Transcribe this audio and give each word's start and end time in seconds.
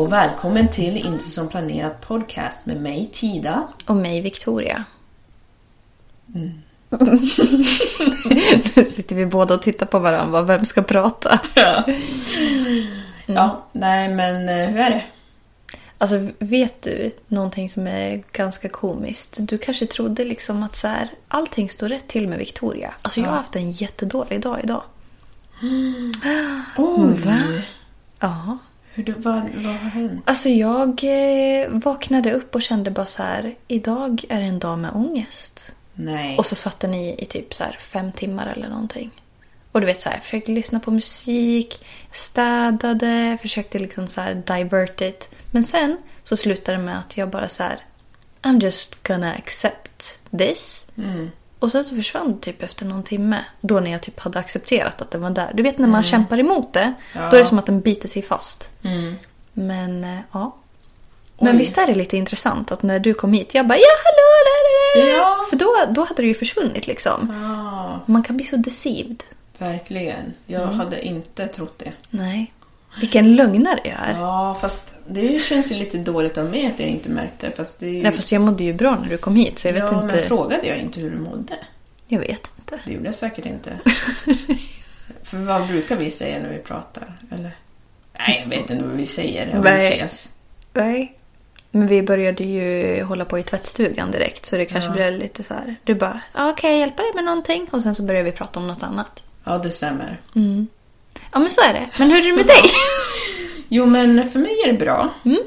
och 0.00 0.12
välkommen 0.12 0.68
till 0.68 0.96
Inte 0.96 1.24
som 1.24 1.48
planerat 1.48 2.00
podcast 2.00 2.66
med 2.66 2.80
mig 2.80 3.08
Tida. 3.12 3.68
Och 3.86 3.96
mig, 3.96 4.20
Victoria. 4.20 4.84
nu 8.76 8.84
sitter 8.84 9.14
vi 9.16 9.26
båda 9.26 9.54
och 9.54 9.62
tittar 9.62 9.86
på 9.86 9.98
varandra. 9.98 10.42
Vem 10.42 10.64
ska 10.64 10.82
prata? 10.82 11.40
Ja. 11.54 11.84
ja, 13.26 13.64
nej 13.72 14.14
men 14.14 14.48
eh, 14.48 14.68
hur 14.68 14.80
är 14.80 14.90
det? 14.90 15.04
Alltså, 15.98 16.28
vet 16.38 16.82
du 16.82 17.10
någonting 17.28 17.68
som 17.68 17.86
är 17.86 18.22
ganska 18.32 18.68
komiskt? 18.68 19.36
Du 19.40 19.58
kanske 19.58 19.86
trodde 19.86 20.24
liksom 20.24 20.62
att 20.62 20.76
så 20.76 20.88
här, 20.88 21.08
allting 21.28 21.70
står 21.70 21.88
rätt 21.88 22.08
till 22.08 22.28
med 22.28 22.38
Victoria. 22.38 22.94
Alltså, 23.02 23.20
jag 23.20 23.28
har 23.28 23.36
haft 23.36 23.56
en 23.56 23.70
jättedålig 23.70 24.40
dag 24.40 24.60
idag. 24.64 24.82
Oh, 26.76 27.10
Va? 27.10 27.38
Ja. 28.20 28.58
Hur, 28.94 29.04
du- 29.04 29.12
vad, 29.12 29.34
vad 29.54 29.74
har 29.74 29.90
hänt? 29.90 30.22
Alltså, 30.24 30.48
jag 30.48 30.88
eh, 31.04 31.68
vaknade 31.68 32.32
upp 32.32 32.54
och 32.54 32.62
kände 32.62 32.90
bara 32.90 33.06
så 33.06 33.22
här, 33.22 33.54
idag 33.68 34.24
är 34.28 34.40
en 34.42 34.58
dag 34.58 34.78
med 34.78 34.90
ångest. 34.94 35.72
Nej. 35.94 36.38
Och 36.38 36.46
så 36.46 36.54
satt 36.54 36.80
den 36.80 36.94
i, 36.94 37.22
i 37.22 37.26
typ 37.26 37.54
så 37.54 37.64
fem 37.80 38.12
timmar 38.12 38.46
eller 38.46 38.68
någonting. 38.68 39.10
Och 39.72 39.80
du 39.80 39.86
vet 39.86 40.00
så 40.00 40.08
här, 40.08 40.16
jag 40.16 40.22
försökte 40.24 40.52
lyssna 40.52 40.80
på 40.80 40.90
musik, 40.90 41.84
städade, 42.12 43.38
försökte 43.42 43.78
liksom 43.78 44.08
så 44.08 44.20
här 44.20 44.34
divert 44.34 45.00
it. 45.00 45.28
Men 45.50 45.64
sen 45.64 45.96
så 46.24 46.36
slutade 46.36 46.78
det 46.78 46.84
med 46.84 46.98
att 46.98 47.16
jag 47.16 47.30
bara 47.30 47.48
så 47.48 47.62
här, 47.62 47.78
I'm 48.42 48.62
just 48.62 49.08
gonna 49.08 49.34
accept 49.34 50.18
this. 50.38 50.86
Och 51.60 51.70
sen 51.70 51.84
så 51.84 51.94
försvann 51.96 52.32
det 52.32 52.40
typ 52.40 52.62
efter 52.62 52.84
någon 52.86 53.02
timme. 53.02 53.44
Då 53.60 53.80
när 53.80 53.90
jag 53.90 54.02
typ 54.02 54.20
hade 54.20 54.38
accepterat 54.38 55.02
att 55.02 55.10
den 55.10 55.20
var 55.20 55.30
där. 55.30 55.50
Du 55.54 55.62
vet 55.62 55.78
när 55.78 55.88
man 55.88 56.02
kämpar 56.02 56.38
emot 56.38 56.72
det, 56.72 56.92
då 57.14 57.20
är 57.20 57.38
det 57.38 57.44
som 57.44 57.58
att 57.58 57.66
den 57.66 57.80
biter 57.80 58.08
sig 58.08 58.22
fast. 58.22 58.70
Men 59.52 60.04
eh, 60.04 60.18
ja. 60.32 60.56
Men 61.42 61.52
Oj. 61.54 61.58
visst 61.58 61.78
är 61.78 61.86
det 61.86 61.94
lite 61.94 62.16
intressant 62.16 62.72
att 62.72 62.82
när 62.82 62.98
du 62.98 63.14
kom 63.14 63.32
hit, 63.32 63.54
jag 63.54 63.66
bara 63.66 63.78
ja 63.78 63.84
hallå! 64.04 64.30
Där, 64.44 65.00
där, 65.02 65.12
där. 65.12 65.18
Ja. 65.18 65.36
För 65.50 65.56
då, 65.56 65.74
då 65.94 66.04
hade 66.04 66.22
det 66.22 66.28
ju 66.28 66.34
försvunnit 66.34 66.86
liksom. 66.86 67.32
Ja, 67.42 68.00
Man 68.12 68.22
kan 68.22 68.36
bli 68.36 68.46
så 68.46 68.56
deceived. 68.56 69.24
verkligen. 69.58 70.34
Jag 70.46 70.66
hade 70.66 71.06
inte 71.06 71.48
trott 71.48 71.78
det. 71.78 71.92
Nej. 72.10 72.52
Vilken 72.98 73.36
lögnare 73.36 73.80
jag 73.84 74.08
är. 74.08 74.20
Ja, 74.20 74.56
fast 74.60 74.94
det 75.08 75.42
känns 75.42 75.72
ju 75.72 75.76
lite 75.76 75.98
dåligt 75.98 76.38
av 76.38 76.50
mig 76.50 76.66
att 76.66 76.80
jag 76.80 76.88
inte 76.88 77.08
märkte. 77.08 77.50
Fast 77.56 77.80
det 77.80 77.86
är 77.86 77.90
ju... 77.90 78.02
Nej, 78.02 78.12
fast 78.12 78.32
jag 78.32 78.42
mådde 78.42 78.64
ju 78.64 78.72
bra 78.72 78.98
när 79.02 79.08
du 79.08 79.16
kom 79.16 79.36
hit 79.36 79.58
så 79.58 79.68
jag 79.68 79.72
vet 79.72 79.84
ja, 79.90 80.02
inte. 80.02 80.14
men 80.16 80.24
frågade 80.24 80.66
jag 80.66 80.78
inte 80.78 81.00
hur 81.00 81.10
du 81.10 81.18
mådde? 81.18 81.54
Jag 82.06 82.20
vet 82.20 82.50
inte. 82.58 82.80
Det 82.84 82.92
gjorde 82.92 83.06
jag 83.06 83.14
säkert 83.14 83.46
inte. 83.46 83.78
För 85.22 85.38
vad 85.38 85.68
brukar 85.68 85.96
vi 85.96 86.10
säga 86.10 86.38
när 86.38 86.48
vi 86.48 86.58
pratar? 86.58 87.18
Eller? 87.30 87.56
Nej, 88.18 88.40
jag 88.42 88.50
vet 88.50 88.70
inte 88.70 88.84
vad 88.84 88.96
vi 88.96 89.06
säger 89.06 89.56
om 89.56 89.62
vi 89.62 89.68
ses. 89.68 90.34
Nej. 90.72 91.16
Men 91.70 91.86
vi 91.86 92.02
började 92.02 92.44
ju 92.44 93.02
hålla 93.02 93.24
på 93.24 93.38
i 93.38 93.42
tvättstugan 93.42 94.10
direkt 94.10 94.46
så 94.46 94.56
det 94.56 94.64
kanske 94.64 94.90
blev 94.90 95.18
lite 95.18 95.42
så 95.42 95.54
här. 95.54 95.76
Du 95.84 95.94
bara, 95.94 96.20
ja 96.34 96.54
kan 96.56 96.70
jag 96.70 96.78
hjälpa 96.78 97.02
dig 97.02 97.12
med 97.14 97.24
någonting? 97.24 97.68
Och 97.70 97.82
sen 97.82 97.94
så 97.94 98.02
började 98.02 98.30
vi 98.30 98.36
prata 98.36 98.60
om 98.60 98.66
något 98.66 98.82
annat. 98.82 99.24
Ja, 99.44 99.58
det 99.58 99.70
stämmer. 99.70 100.20
Ja 101.32 101.38
men 101.38 101.50
så 101.50 101.60
är 101.60 101.72
det. 101.72 101.88
Men 101.98 102.10
hur 102.10 102.18
är 102.18 102.22
det 102.30 102.36
med 102.36 102.46
dig? 102.46 102.62
Jo, 103.72 103.86
men 103.86 104.30
för 104.30 104.38
mig 104.38 104.62
är 104.64 104.72
det 104.72 104.78
bra. 104.78 105.08
Mm. 105.24 105.38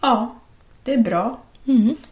Ja, 0.00 0.34
det 0.84 0.94
är 0.94 0.98
bra. 0.98 1.40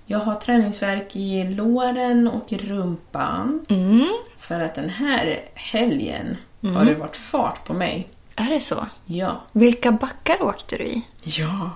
Jag 0.06 0.18
har 0.18 0.34
träningsvärk 0.34 1.16
i 1.16 1.44
låren 1.44 2.28
och 2.28 2.52
i 2.52 2.58
rumpan. 2.58 3.66
Mm. 3.68 4.06
För 4.38 4.60
att 4.60 4.74
den 4.74 4.88
här 4.88 5.40
helgen 5.54 6.36
har 6.74 6.84
det 6.84 6.94
varit 6.94 7.16
fart 7.16 7.64
på 7.64 7.74
mig. 7.74 8.08
Är 8.36 8.50
det 8.50 8.60
så? 8.60 8.86
Ja. 9.06 9.42
Vilka 9.52 9.92
backar 9.92 10.42
åkte 10.42 10.76
du 10.76 10.84
i? 10.84 11.02
Ja. 11.22 11.70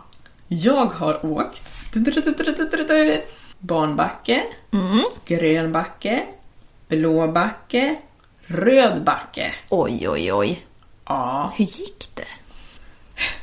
Jag 0.49 0.87
har 0.87 1.27
åkt 1.27 1.95
barnbacke, 3.59 4.43
grön 5.25 5.73
backe, 5.73 6.23
blå 6.89 7.29
backe, 7.29 7.97
röd 8.47 9.05
backe. 9.05 9.55
Oj, 9.69 10.09
oj, 10.09 10.33
oj. 10.33 10.67
Ja, 11.13 11.53
Hur 11.57 11.65
gick 11.65 12.09
det? 12.15 12.25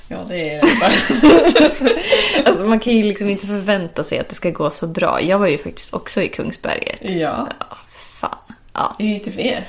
ja 0.08 0.18
det 0.28 0.50
är 0.54 0.62
det. 0.62 2.46
Alltså 2.50 2.66
man 2.66 2.80
kan 2.80 2.94
ju 2.94 3.04
liksom 3.04 3.30
inte 3.30 3.48
förvänta 3.48 4.04
sig 4.04 4.20
att 4.20 4.30
det 4.30 4.36
ska 4.36 4.50
gå 4.50 4.70
så 4.70 4.88
bra. 4.88 5.22
Jag 5.22 5.40
var 5.40 5.48
ju 5.48 5.58
faktiskt 5.58 5.94
också 5.94 6.22
i 6.22 6.28
Kungsberget. 6.28 7.00
Ja. 7.02 7.48
Ja, 7.60 7.78
fan. 7.90 8.38
Ja. 8.74 8.96
Hur 9.00 9.06
gick 9.08 9.26
det 9.26 9.32
för 9.32 9.40
er? 9.42 9.68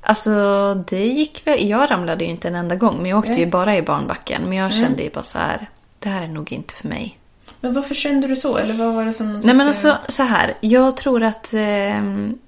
Alltså 0.00 0.74
det 0.88 1.06
gick 1.06 1.46
väl. 1.46 1.68
Jag 1.68 1.90
ramlade 1.90 2.24
ju 2.24 2.30
inte 2.30 2.48
en 2.48 2.54
enda 2.54 2.74
gång. 2.74 2.96
Men 2.96 3.06
jag 3.10 3.18
åkte 3.18 3.30
Nej. 3.30 3.40
ju 3.40 3.46
bara 3.46 3.76
i 3.76 3.82
barnbacken. 3.82 4.42
Men 4.42 4.58
jag 4.58 4.74
kände 4.74 5.02
ju 5.02 5.10
bara 5.10 5.24
så 5.24 5.38
här. 5.38 5.70
Det 5.98 6.08
här 6.08 6.22
är 6.22 6.28
nog 6.28 6.52
inte 6.52 6.74
för 6.74 6.88
mig. 6.88 7.18
Men 7.60 7.72
varför 7.74 7.94
kände 7.94 8.28
du 8.28 8.36
så? 8.36 8.56
Eller 8.56 8.74
vad 8.74 8.94
var 8.94 9.04
det 9.04 9.12
som 9.12 9.32
Nej 9.32 9.54
men 9.54 9.68
alltså 9.68 9.98
så 10.08 10.22
här. 10.22 10.54
Jag 10.60 10.96
tror 10.96 11.22
att 11.22 11.52
ehm, 11.56 12.38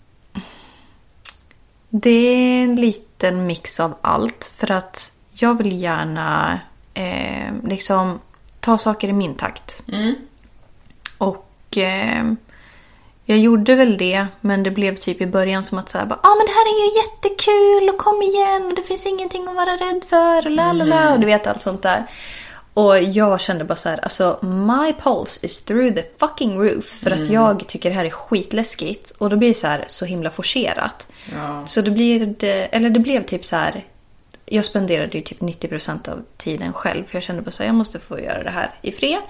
det 1.89 2.11
är 2.11 2.63
en 2.63 2.77
liten 3.23 3.47
mix 3.47 3.81
av 3.81 3.95
allt. 4.01 4.53
För 4.57 4.71
att 4.71 5.13
jag 5.33 5.59
vill 5.59 5.83
gärna 5.83 6.61
ehm, 6.95 7.67
liksom 7.67 8.21
ta 8.61 8.79
saker 8.79 9.09
i 9.09 9.13
min 9.13 9.35
takt. 9.35 9.83
Mm. 9.93 10.15
Och 11.19 11.49
ehm, 11.77 12.37
jag 13.25 13.39
gjorde 13.39 13.75
väl 13.75 13.99
det, 13.99 14.27
men 14.41 14.63
det 14.63 14.71
blev 14.71 14.97
typ 14.97 15.21
i 15.21 15.27
början 15.27 15.65
som 15.65 15.79
att 15.79 15.89
säga, 15.89 16.07
ja 16.09 16.17
ah, 16.23 16.35
men 16.35 16.47
det 16.47 16.53
här 16.53 16.67
är 16.67 16.85
ju 16.85 16.99
jättekul 17.01 17.89
och 17.89 17.99
kom 17.99 18.23
igen 18.23 18.67
och 18.67 18.75
det 18.75 18.83
finns 18.83 19.07
ingenting 19.07 19.49
att 19.49 19.55
vara 19.55 19.77
rädd 19.77 20.05
för 20.09 20.47
och 20.47 20.51
la 20.51 20.73
la 20.73 20.85
la 20.85 21.13
och 21.13 21.21
du 21.21 21.27
vet 21.27 21.47
allt 21.47 21.61
sånt 21.61 21.83
där. 21.83 22.07
Och 22.75 23.03
jag 23.03 23.41
kände 23.41 23.65
bara 23.65 23.77
så 23.77 23.89
här, 23.89 23.99
alltså 23.99 24.39
my 24.43 24.93
pulse 24.93 25.47
is 25.47 25.65
through 25.65 25.95
the 25.95 26.05
fucking 26.19 26.59
roof 26.59 26.85
för 26.85 27.11
att 27.11 27.31
jag 27.31 27.69
tycker 27.69 27.91
det 27.91 27.97
här 27.97 28.05
är 28.05 28.11
skitläskigt 28.11 29.11
och 29.11 29.31
då 29.31 29.37
blir 29.37 29.49
det 29.49 29.55
så 29.55 29.67
här 29.67 29.85
så 29.89 30.05
himla 30.05 30.31
forcerat. 30.31 31.09
Ja. 31.33 31.67
Så 31.67 31.81
det 31.81 31.91
blir, 31.91 32.45
eller 32.45 32.91
det 32.91 33.01
blev 33.01 33.25
typ 33.27 33.45
så 33.45 33.57
här 33.57 33.85
jag 34.47 34.65
spenderade 34.65 35.17
ju 35.17 35.23
typ 35.23 35.41
90% 35.41 36.09
av 36.09 36.23
tiden 36.37 36.73
själv. 36.73 37.05
För 37.05 37.17
jag 37.17 37.23
kände 37.23 37.43
bara 37.43 37.51
så 37.51 37.63
här, 37.63 37.69
jag 37.69 37.75
måste 37.75 37.99
få 37.99 38.21
göra 38.21 38.43
det 38.43 38.51
här 38.51 38.71
i 38.83 38.93
fred. 38.93 39.21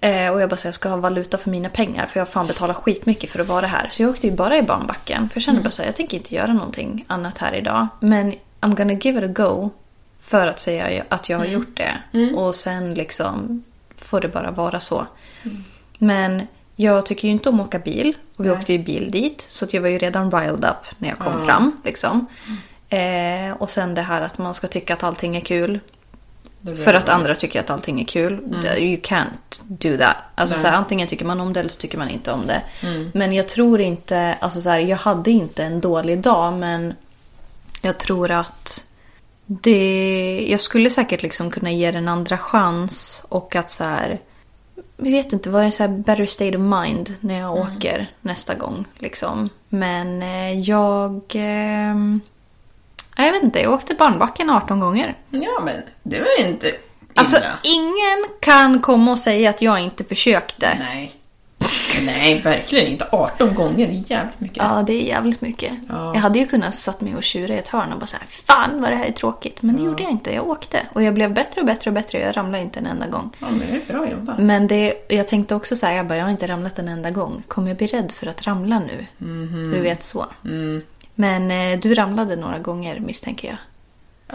Eh, 0.00 0.32
och 0.32 0.40
jag 0.40 0.50
bara 0.50 0.56
så 0.56 0.62
här, 0.62 0.68
jag 0.68 0.74
ska 0.74 0.88
ha 0.88 0.96
valuta 0.96 1.38
för 1.38 1.50
mina 1.50 1.68
pengar. 1.68 2.06
För 2.06 2.20
jag 2.20 2.26
har 2.26 2.30
fan 2.30 2.46
betalat 2.46 2.76
skitmycket 2.76 3.30
för 3.30 3.38
att 3.38 3.46
vara 3.46 3.66
här. 3.66 3.88
Så 3.92 4.02
jag 4.02 4.10
åkte 4.10 4.26
ju 4.26 4.32
bara 4.32 4.56
i 4.56 4.62
barnbacken. 4.62 5.28
För 5.28 5.36
jag 5.36 5.42
kände 5.42 5.60
bara 5.60 5.70
så 5.70 5.82
här, 5.82 5.88
jag 5.88 5.96
tänker 5.96 6.16
inte 6.16 6.34
göra 6.34 6.52
någonting 6.52 7.04
annat 7.08 7.38
här 7.38 7.54
idag. 7.54 7.86
Men 8.00 8.34
I'm 8.60 8.76
gonna 8.76 8.92
give 8.92 9.18
it 9.18 9.38
a 9.38 9.44
go. 9.44 9.70
För 10.20 10.46
att 10.46 10.60
säga 10.60 11.04
att 11.08 11.28
jag 11.28 11.38
har 11.38 11.44
gjort 11.46 11.76
det. 11.76 11.92
Och 12.34 12.54
sen 12.54 12.94
liksom 12.94 13.62
får 13.96 14.20
det 14.20 14.28
bara 14.28 14.50
vara 14.50 14.80
så. 14.80 15.06
Men 15.98 16.46
jag 16.76 17.06
tycker 17.06 17.28
ju 17.28 17.32
inte 17.32 17.48
om 17.48 17.60
att 17.60 17.66
åka 17.66 17.78
bil. 17.78 18.16
Och 18.36 18.44
vi 18.46 18.50
åkte 18.50 18.72
ju 18.72 18.78
bil 18.78 19.10
dit. 19.10 19.40
Så 19.40 19.66
jag 19.70 19.82
var 19.82 19.88
ju 19.88 19.98
redan 19.98 20.30
riled 20.30 20.64
up 20.64 20.98
när 20.98 21.08
jag 21.08 21.18
kom 21.18 21.46
fram. 21.46 21.80
Liksom. 21.84 22.26
Eh, 22.88 23.52
och 23.58 23.70
sen 23.70 23.94
det 23.94 24.02
här 24.02 24.22
att 24.22 24.38
man 24.38 24.54
ska 24.54 24.68
tycka 24.68 24.94
att 24.94 25.02
allting 25.02 25.36
är 25.36 25.40
kul. 25.40 25.80
För 26.84 26.94
att 26.94 27.08
andra 27.08 27.34
tycker 27.34 27.60
att 27.60 27.70
allting 27.70 28.00
är 28.00 28.04
kul. 28.04 28.32
You 28.78 28.96
can't 29.00 29.60
do 29.62 29.96
that. 29.96 30.16
Alltså, 30.34 30.58
så 30.58 30.66
här, 30.66 30.76
antingen 30.76 31.08
tycker 31.08 31.24
man 31.24 31.40
om 31.40 31.52
det 31.52 31.60
eller 31.60 31.70
så 31.70 31.80
tycker 31.80 31.98
man 31.98 32.08
inte 32.08 32.32
om 32.32 32.46
det. 32.46 32.62
Men 33.12 33.32
jag 33.32 33.48
tror 33.48 33.80
inte, 33.80 34.36
alltså 34.40 34.60
så 34.60 34.70
här, 34.70 34.78
jag 34.78 34.96
hade 34.96 35.30
inte 35.30 35.64
en 35.64 35.80
dålig 35.80 36.20
dag 36.20 36.52
men 36.52 36.94
jag 37.82 37.98
tror 37.98 38.30
att 38.30 38.84
det, 39.50 40.46
jag 40.50 40.60
skulle 40.60 40.90
säkert 40.90 41.22
liksom 41.22 41.50
kunna 41.50 41.70
ge 41.70 41.90
det 41.90 41.98
en 41.98 42.08
andra 42.08 42.38
chans 42.38 43.22
och 43.28 43.56
att 43.56 43.70
så 43.70 43.84
här, 43.84 44.20
jag 44.96 45.10
vet 45.10 45.32
inte, 45.32 45.50
vad 45.50 45.64
är 45.64 45.70
så 45.70 45.82
här 45.82 45.88
better 45.88 46.26
state 46.26 46.56
of 46.56 46.82
mind 46.82 47.14
när 47.20 47.38
jag 47.38 47.56
åker 47.56 48.10
nästa 48.20 48.54
gång 48.54 48.84
liksom. 48.98 49.48
Men 49.68 50.22
eh, 50.22 50.60
jag, 50.60 51.22
nej, 51.34 53.26
jag 53.26 53.32
vet 53.32 53.42
inte, 53.42 53.60
jag 53.60 53.72
åkte 53.72 53.94
barnbacken 53.94 54.50
18 54.50 54.80
gånger. 54.80 55.18
Ja, 55.30 55.60
men 55.64 55.82
det 56.02 56.18
var 56.18 56.28
ju 56.38 56.48
inte 56.48 56.66
illa. 56.68 56.78
Alltså, 57.14 57.36
ingen 57.62 58.26
kan 58.40 58.80
komma 58.80 59.10
och 59.10 59.18
säga 59.18 59.50
att 59.50 59.62
jag 59.62 59.80
inte 59.80 60.04
försökte. 60.04 60.78
Nej. 60.78 61.17
Nej, 62.06 62.40
verkligen 62.40 62.86
inte. 62.86 63.06
18 63.12 63.54
gånger, 63.54 63.86
det 63.86 63.92
är 63.92 64.10
jävligt 64.10 64.40
mycket. 64.40 64.56
Ja, 64.56 64.82
det 64.86 64.92
är 64.92 65.02
jävligt 65.02 65.40
mycket. 65.40 65.72
Ja. 65.88 66.14
Jag 66.14 66.20
hade 66.20 66.38
ju 66.38 66.46
kunnat 66.46 66.74
satt 66.74 67.00
mig 67.00 67.16
och 67.16 67.22
tjura 67.22 67.54
i 67.54 67.58
ett 67.58 67.68
hörn 67.68 67.92
och 67.92 67.98
bara 67.98 68.06
så 68.06 68.16
här, 68.16 68.26
fan 68.26 68.80
vad 68.80 68.90
det 68.90 68.96
här 68.96 69.04
är 69.04 69.12
tråkigt. 69.12 69.62
Men 69.62 69.76
det 69.76 69.82
gjorde 69.82 70.02
jag 70.02 70.12
inte, 70.12 70.34
jag 70.34 70.48
åkte. 70.48 70.86
Och 70.92 71.02
jag 71.02 71.14
blev 71.14 71.34
bättre 71.34 71.60
och 71.60 71.66
bättre 71.66 71.90
och 71.90 71.94
bättre, 71.94 72.20
jag 72.20 72.36
ramlade 72.36 72.62
inte 72.62 72.78
en 72.78 72.86
enda 72.86 73.06
gång. 73.06 73.36
Ja, 73.38 73.46
men 73.50 73.58
det 73.58 73.92
är 73.92 73.92
bra 73.94 74.10
jobbat. 74.10 74.38
Men 74.38 74.66
det, 74.66 74.94
jag 75.08 75.28
tänkte 75.28 75.54
också 75.54 75.76
så 75.76 75.86
här, 75.86 75.94
jag 75.94 76.06
bara, 76.06 76.16
jag 76.18 76.24
har 76.24 76.30
inte 76.30 76.46
ramlat 76.46 76.78
en 76.78 76.88
enda 76.88 77.10
gång. 77.10 77.42
Kommer 77.48 77.68
jag 77.68 77.76
bli 77.76 77.86
rädd 77.86 78.12
för 78.12 78.26
att 78.26 78.46
ramla 78.46 78.78
nu? 78.78 79.06
Du 79.72 79.80
vet 79.80 80.02
så. 80.02 80.26
Men 81.14 81.50
eh, 81.50 81.80
du 81.80 81.94
ramlade 81.94 82.36
några 82.36 82.58
gånger 82.58 83.00
misstänker 83.00 83.48
jag. 83.48 83.56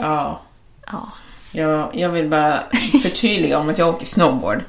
Ja. 0.04 0.42
Ja. 0.92 1.12
Jag, 1.52 1.96
jag 1.96 2.10
vill 2.10 2.30
bara 2.30 2.60
förtydliga 3.04 3.60
om 3.60 3.70
att 3.70 3.78
jag 3.78 3.90
åker 3.90 4.06
snowboard. 4.06 4.62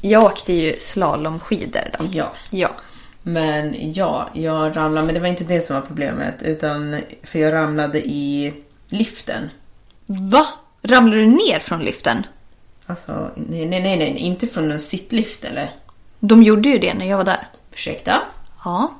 Jag 0.00 0.24
åkte 0.24 0.52
ju 0.52 0.76
slalomskidor 0.78 1.90
då. 1.98 2.06
Ja. 2.12 2.32
Ja. 2.50 2.70
Men 3.22 3.92
ja, 3.92 4.30
jag 4.32 4.76
ramlade, 4.76 5.06
men 5.06 5.14
det 5.14 5.20
var 5.20 5.28
inte 5.28 5.44
det 5.44 5.62
som 5.62 5.76
var 5.76 5.82
problemet. 5.82 6.42
Utan 6.42 7.00
för 7.22 7.38
jag 7.38 7.52
ramlade 7.52 7.98
i 8.08 8.54
liften. 8.88 9.50
Va? 10.06 10.46
Ramlade 10.82 11.16
du 11.16 11.26
ner 11.26 11.58
från 11.60 11.80
liften? 11.82 12.26
Alltså, 12.86 13.30
nej, 13.34 13.66
nej, 13.66 13.80
nej, 13.80 13.96
nej 13.96 14.16
inte 14.18 14.46
från 14.46 14.72
en 14.72 14.80
sittlift 14.80 15.44
eller? 15.44 15.70
De 16.20 16.42
gjorde 16.42 16.68
ju 16.68 16.78
det 16.78 16.94
när 16.94 17.06
jag 17.06 17.16
var 17.16 17.24
där. 17.24 17.48
Ursäkta? 17.72 18.22
Ja. 18.64 18.94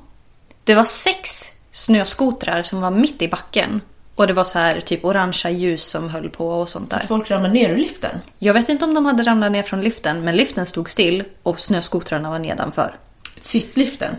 Det 0.63 0.75
var 0.75 0.83
sex 0.83 1.51
snöskotrar 1.71 2.61
som 2.61 2.81
var 2.81 2.91
mitt 2.91 3.21
i 3.21 3.27
backen. 3.27 3.81
Och 4.19 4.27
det 4.27 4.33
var 4.33 4.43
så 4.43 4.59
här 4.59 4.81
typ 4.81 5.05
orangea 5.05 5.51
ljus 5.51 5.83
som 5.83 6.09
höll 6.09 6.29
på 6.29 6.49
och 6.49 6.69
sånt 6.69 6.89
där. 6.89 6.99
Folk 7.07 7.31
ramlade 7.31 7.53
ner 7.53 7.69
ur 7.69 7.77
liften? 7.77 8.11
Jag 8.39 8.53
vet 8.53 8.69
inte 8.69 8.85
om 8.85 8.93
de 8.93 9.05
hade 9.05 9.23
ramlat 9.23 9.51
ner 9.51 9.63
från 9.63 9.81
liften, 9.81 10.23
men 10.23 10.35
liften 10.35 10.65
stod 10.65 10.89
still 10.89 11.23
och 11.43 11.59
snöskotrarna 11.59 12.29
var 12.29 12.39
nedanför. 12.39 12.95
Sittliften? 13.35 14.15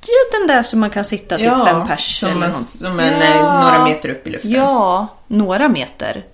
Ja, 0.00 0.38
den 0.38 0.48
där 0.48 0.62
som 0.62 0.80
man 0.80 0.90
kan 0.90 1.04
sitta 1.04 1.36
typ 1.36 1.66
fem 1.66 1.86
pers 1.86 2.20
som, 2.20 2.28
eller 2.28 2.46
en, 2.46 2.54
som 2.54 3.00
en, 3.00 3.20
Ja. 3.20 3.62
några 3.62 3.84
meter 3.84 4.08
upp 4.08 4.26
i 4.26 4.30
luften. 4.30 4.50
Ja, 4.50 5.08
några 5.26 5.68
meter. 5.68 6.24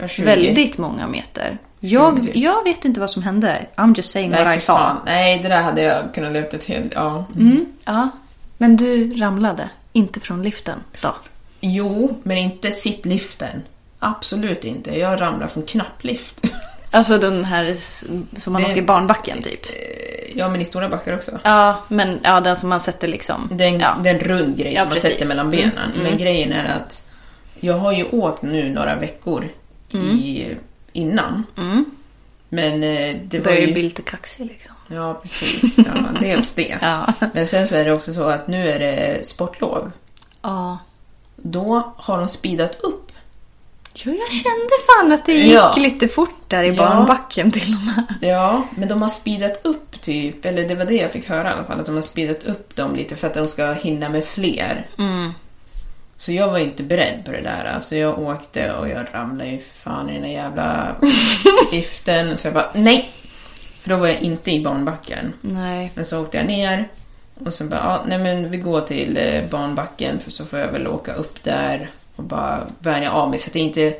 Ja, 0.00 0.08
20. 0.08 0.24
Väldigt 0.24 0.78
många 0.78 1.06
meter. 1.06 1.58
Jag, 1.80 2.24
20. 2.24 2.38
jag 2.38 2.64
vet 2.64 2.84
inte 2.84 3.00
vad 3.00 3.10
som 3.10 3.22
hände. 3.22 3.66
I'm 3.76 3.96
just 3.96 4.12
saying 4.12 4.30
Nej, 4.30 4.44
what 4.44 4.56
I 4.56 4.60
saw. 4.60 5.00
Nej, 5.04 5.38
det 5.42 5.48
där 5.48 5.62
hade 5.62 5.82
jag 5.82 6.14
kunnat 6.14 6.32
luta 6.32 6.58
till. 6.58 6.92
Ja. 6.94 7.24
Mm, 7.34 7.66
ja. 7.84 8.08
Men 8.58 8.76
du 8.76 9.10
ramlade, 9.10 9.68
inte 9.92 10.20
från 10.20 10.42
liften 10.42 10.78
då? 11.02 11.14
Jo, 11.74 12.20
men 12.22 12.38
inte 12.38 12.70
sittliften. 12.72 13.62
Absolut 13.98 14.64
inte. 14.64 14.98
Jag 14.98 15.20
ramlade 15.20 15.48
från 15.52 15.62
knapplift. 15.62 16.40
Alltså 16.90 17.18
den 17.18 17.44
här 17.44 17.76
som 18.40 18.52
man 18.52 18.62
Det- 18.62 18.68
åker 18.68 18.76
i 18.76 18.82
barnbacken 18.82 19.42
typ? 19.42 19.60
ja, 20.34 20.48
men 20.48 20.60
i 20.60 20.64
stora 20.64 20.88
backar 20.88 21.14
också. 21.16 21.38
Ja, 21.42 21.84
men 21.88 22.20
ja, 22.22 22.40
den 22.40 22.56
som 22.56 22.68
man 22.68 22.80
sätter 22.80 23.08
liksom... 23.08 23.48
Det 23.52 23.64
är 23.64 23.68
en, 23.68 23.80
ja. 23.80 23.96
det 24.02 24.10
är 24.10 24.14
en 24.14 24.20
rund 24.20 24.56
grej 24.58 24.72
Ja, 24.74 24.80
som 24.80 24.88
man 24.88 24.94
precis. 24.94 25.12
sätter 25.12 25.28
mellan 25.28 25.46
Mm, 25.46 25.56
benen. 25.56 25.90
Men 26.02 26.18
grejen 26.18 26.52
är 26.52 26.76
att 26.76 27.06
jag 27.60 27.74
har 27.78 27.92
ju 27.92 28.04
åkt 28.04 28.42
nu 28.42 28.70
några 28.70 28.94
veckor 28.96 29.48
i, 29.92 30.46
innan. 30.92 31.44
Men 32.48 32.82
eh, 32.82 33.16
det 33.24 33.38
var 33.38 33.52
ju... 33.52 33.72
bli 33.72 33.82
lite 33.82 34.02
kaxig 34.02 34.46
liksom. 34.46 34.74
Ja, 34.88 35.14
precis. 35.22 35.78
Ja, 35.78 35.84
dels 36.20 36.52
det. 36.52 36.78
Ja. 36.80 37.06
Men 37.34 37.46
sen 37.46 37.68
så 37.68 37.76
är 37.76 37.84
det 37.84 37.92
också 37.92 38.12
så 38.12 38.28
att 38.28 38.48
nu 38.48 38.68
är 38.68 38.78
det 38.78 39.26
sportlov. 39.26 39.90
Ja. 40.42 40.78
Då 41.50 41.92
har 41.96 42.18
de 42.18 42.28
speedat 42.28 42.80
upp. 42.80 43.12
Jo, 43.94 44.12
jag 44.12 44.32
kände 44.32 44.70
fan 44.86 45.12
att 45.12 45.26
det 45.26 45.32
gick 45.32 45.54
Ja. 45.54 45.74
lite 45.76 46.08
fort 46.08 46.34
där 46.48 46.62
i 46.64 46.68
Ja. 46.68 46.74
barnbacken 46.86 47.50
till 47.50 47.74
och 47.74 47.80
med. 47.86 48.14
Ja, 48.20 48.62
men 48.76 48.88
de 48.88 49.02
har 49.02 49.08
speedat 49.08 49.60
upp 49.66 50.00
typ, 50.00 50.44
eller 50.44 50.68
det 50.68 50.74
var 50.74 50.84
det 50.84 50.94
jag 50.94 51.10
fick 51.10 51.28
höra 51.28 51.50
i 51.50 51.52
alla 51.52 51.64
fall, 51.64 51.80
att 51.80 51.86
de 51.86 51.94
har 51.94 52.02
speedat 52.02 52.44
upp 52.44 52.76
dem 52.76 52.96
lite 52.96 53.16
för 53.16 53.26
att 53.26 53.34
de 53.34 53.48
ska 53.48 53.72
hinna 53.72 54.08
med 54.08 54.24
fler. 54.24 54.86
Så 56.16 56.32
jag 56.32 56.50
var 56.50 56.58
inte 56.58 56.82
beredd 56.82 57.22
på 57.24 57.30
det 57.32 57.40
där. 57.40 57.72
Alltså 57.74 57.96
jag 57.96 58.18
åkte 58.18 58.72
och 58.72 58.88
jag 58.88 59.06
ramlade 59.12 59.50
ju 59.50 59.60
fan 59.60 60.10
i 60.10 60.12
den 60.12 60.22
där 60.22 60.28
jävla 60.28 60.96
liften. 61.72 62.36
Så 62.36 62.46
jag 62.46 62.54
bara, 62.54 62.70
nej! 62.74 63.10
För 63.80 63.90
då 63.90 63.96
var 63.96 64.06
jag 64.06 64.20
inte 64.20 64.50
i 64.52 64.64
barnbacken. 64.64 65.32
Nej. 65.40 65.92
Men 65.94 66.04
så 66.04 66.22
åkte 66.22 66.36
jag 66.36 66.46
ner 66.46 66.88
och 67.44 67.52
så 67.52 67.64
bara, 67.64 67.80
ja, 67.80 68.04
nej 68.06 68.18
men 68.18 68.50
vi 68.50 68.58
går 68.58 68.80
till 68.80 69.16
eh, 69.16 69.44
barnbacken 69.50 70.20
för 70.20 70.30
så 70.30 70.44
får 70.44 70.58
jag 70.58 70.72
väl 70.72 70.88
åka 70.88 71.14
upp 71.14 71.44
där 71.44 71.90
och 72.16 72.24
bara 72.24 72.66
vänja 72.78 73.12
av 73.12 73.30
mig 73.30 73.38
så 73.38 73.48
att 73.48 73.52
det 73.52 73.58
inte, 73.58 73.94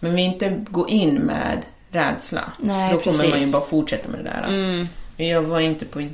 men 0.00 0.14
vi 0.14 0.22
inte 0.22 0.64
gå 0.70 0.88
in 0.88 1.14
med 1.14 1.64
rädsla. 1.90 2.52
Nej, 2.58 2.90
för 2.90 2.96
då 2.96 3.02
kommer 3.02 3.16
man 3.16 3.26
ju 3.26 3.32
precis. 3.32 3.52
bara 3.52 3.64
fortsätta 3.64 4.08
med 4.08 4.20
det 4.20 4.30
där. 4.30 4.48
Men 5.16 5.28
jag 5.28 5.42
var 5.42 5.60
inte 5.60 5.84
på 5.84 6.08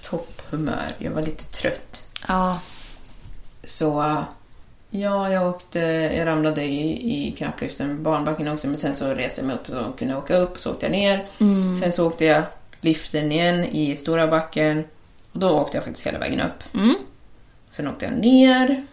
topphumör, 0.00 0.86
jag 0.98 1.10
var 1.10 1.22
lite 1.22 1.44
trött. 1.44 2.06
Ja. 2.28 2.60
Så 3.64 4.16
ja, 4.90 5.30
jag 5.30 5.48
åkte, 5.48 5.78
jag 6.16 6.26
ramlade 6.26 6.64
i, 6.64 7.28
i 7.28 7.32
knappliften, 7.32 8.02
barnbacken 8.02 8.48
också, 8.48 8.66
men 8.66 8.76
sen 8.76 8.94
så 8.94 9.14
reste 9.14 9.40
jag 9.40 9.46
mig 9.46 9.56
upp 9.56 9.68
och 9.68 9.98
kunde 9.98 10.16
åka 10.16 10.36
upp, 10.36 10.60
så 10.60 10.70
åkte 10.70 10.86
jag 10.86 10.92
ner. 10.92 11.26
Sen 11.80 11.92
så 11.92 12.06
åkte 12.06 12.24
jag 12.24 12.42
liften 12.80 13.32
igen 13.32 13.64
i 13.64 13.96
stora 13.96 14.26
backen 14.26 14.84
och 15.32 15.38
då 15.38 15.50
åkte 15.50 15.76
jag 15.76 15.84
faktiskt 15.84 16.06
hela 16.06 16.18
vägen 16.18 16.40
upp. 16.40 16.64
Sen 17.70 17.88
åkte 17.88 18.04
jag 18.04 18.14
ner. 18.14 18.86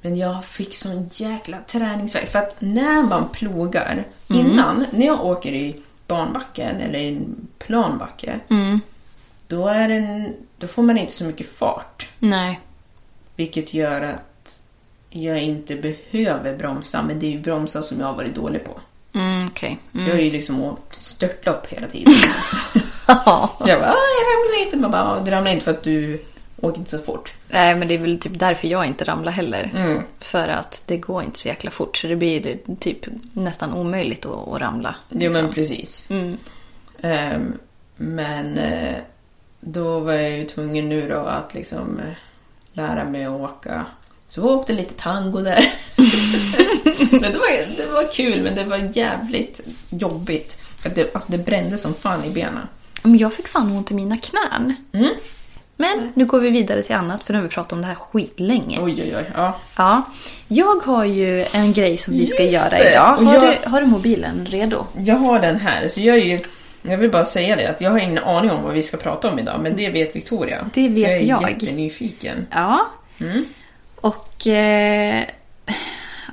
Men 0.00 0.16
jag 0.16 0.44
fick 0.44 0.76
sån 0.76 1.08
jäkla 1.12 1.58
träningsvärk. 1.66 2.28
För 2.28 2.38
att 2.38 2.56
när 2.58 3.02
man 3.02 3.28
plogar, 3.28 4.04
innan, 4.28 4.86
när 4.90 5.06
jag 5.06 5.24
åker 5.24 5.52
i 5.52 5.76
barnbacken 6.06 6.76
eller 6.80 6.98
i 6.98 7.08
en 7.08 7.48
planbacke, 7.58 8.40
då, 9.46 9.68
är 9.68 9.88
den, 9.88 10.34
då 10.58 10.66
får 10.66 10.82
man 10.82 10.98
inte 10.98 11.12
så 11.12 11.24
mycket 11.24 11.48
fart. 11.48 12.10
Nej. 12.18 12.60
Vilket 13.36 13.74
gör 13.74 14.00
att 14.00 14.60
jag 15.10 15.42
inte 15.42 15.76
behöver 15.76 16.56
bromsa, 16.56 17.02
men 17.02 17.18
det 17.18 17.26
är 17.26 17.30
ju 17.30 17.40
bromsa 17.40 17.82
som 17.82 18.00
jag 18.00 18.06
har 18.06 18.14
varit 18.14 18.34
dålig 18.34 18.64
på. 18.64 18.80
Mm, 19.14 19.46
okej. 19.50 19.78
Så 19.92 19.98
jag 20.00 20.14
har 20.14 20.20
ju 20.20 20.30
liksom 20.30 20.62
åkt 20.62 20.94
störtlopp 20.94 21.66
hela 21.66 21.86
tiden. 21.86 22.12
Jag 23.66 23.80
bara, 23.80 23.90
"Ah, 23.92 23.96
jag 24.18 24.26
ramlar 24.26 24.64
inte. 24.64 24.76
Man 24.76 24.90
bara, 24.90 25.02
"Ah, 25.02 25.20
du 25.24 25.30
ramlar 25.30 25.50
inte 25.52 25.64
för 25.64 25.70
att 25.70 25.82
du 25.82 26.24
åker 26.60 26.78
inte 26.78 26.90
så 26.90 26.98
fort. 26.98 27.32
Nej, 27.50 27.74
men 27.74 27.88
det 27.88 27.94
är 27.94 27.98
väl 27.98 28.18
typ 28.18 28.38
därför 28.38 28.68
jag 28.68 28.86
inte 28.86 29.04
ramlar 29.04 29.32
heller. 29.32 29.70
Mm. 29.76 30.02
För 30.20 30.48
att 30.48 30.82
det 30.86 30.96
går 30.96 31.22
inte 31.22 31.38
så 31.38 31.48
jäkla 31.48 31.70
fort. 31.70 31.96
Så 31.96 32.06
det 32.06 32.16
blir 32.16 32.58
typ 32.80 32.98
nästan 33.32 33.72
omöjligt 33.72 34.26
att, 34.26 34.48
att 34.48 34.60
ramla. 34.60 34.94
Jo, 35.08 35.32
men 35.32 35.52
precis. 35.52 36.06
Mm. 36.10 36.36
Ehm, 37.02 37.52
men 37.96 38.58
eh, 38.58 38.94
då 39.60 40.00
var 40.00 40.12
jag 40.12 40.30
ju 40.38 40.44
tvungen 40.44 40.88
nu 40.88 41.08
då 41.08 41.18
att 41.18 41.54
liksom 41.54 41.98
eh, 41.98 42.14
lära 42.72 43.04
mig 43.04 43.24
att 43.24 43.40
åka. 43.40 43.86
Så 44.26 44.40
jag 44.40 44.46
åkte 44.46 44.72
lite 44.72 44.94
tango 44.94 45.40
där. 45.40 45.72
men 47.20 47.32
det 47.32 47.38
var, 47.38 47.76
det 47.76 47.86
var 47.86 48.12
kul, 48.12 48.42
men 48.42 48.54
det 48.54 48.64
var 48.64 48.90
jävligt 48.92 49.60
jobbigt. 49.90 50.58
Det, 50.94 51.14
alltså 51.14 51.32
det 51.32 51.38
brände 51.38 51.78
som 51.78 51.94
fan 51.94 52.24
i 52.24 52.30
benen. 52.30 52.68
Men 53.02 53.18
jag 53.18 53.32
fick 53.32 53.48
fan 53.48 53.70
ont 53.76 53.90
i 53.90 53.94
mina 53.94 54.16
knän. 54.16 54.74
Mm. 54.92 55.08
Men 55.76 56.12
nu 56.14 56.24
går 56.24 56.40
vi 56.40 56.50
vidare 56.50 56.82
till 56.82 56.94
annat 56.94 57.24
för 57.24 57.32
nu 57.32 57.38
har 57.38 57.42
vi 57.42 57.48
pratat 57.48 57.72
om 57.72 57.80
det 57.80 57.86
här 57.86 57.94
skitlänge. 57.94 58.78
Oj, 58.82 58.92
oj, 59.02 59.16
oj. 59.16 59.30
Ja. 59.36 59.56
Ja. 59.76 60.02
Jag 60.48 60.80
har 60.82 61.04
ju 61.04 61.44
en 61.52 61.72
grej 61.72 61.96
som 61.96 62.14
vi 62.14 62.26
ska 62.26 62.42
Just 62.42 62.54
göra 62.54 62.68
det. 62.70 62.90
idag. 62.90 63.16
Har, 63.16 63.34
jag- 63.34 63.56
du, 63.64 63.70
har 63.70 63.80
du 63.80 63.86
mobilen 63.86 64.46
redo? 64.50 64.86
Jag 64.98 65.14
har 65.16 65.38
den 65.40 65.56
här, 65.60 65.88
så 65.88 66.00
jag 66.00 66.16
är 66.16 66.24
ju... 66.24 66.40
Jag 66.82 66.96
vill 66.98 67.10
bara 67.10 67.24
säga 67.24 67.56
det, 67.56 67.66
att 67.66 67.80
jag 67.80 67.90
har 67.90 67.98
ingen 67.98 68.18
aning 68.24 68.50
om 68.50 68.62
vad 68.62 68.74
vi 68.74 68.82
ska 68.82 68.96
prata 68.96 69.30
om 69.30 69.38
idag, 69.38 69.60
men 69.62 69.76
det 69.76 69.90
vet 69.90 70.16
Victoria. 70.16 70.70
Det 70.74 70.90
så 70.90 71.00
vet 71.00 71.02
jag. 71.08 71.12
är 71.12 71.20
jag. 71.26 71.50
jättenyfiken. 71.50 72.46
Ja. 72.50 72.86
Och... 73.96 74.46
Eh, 74.46 75.22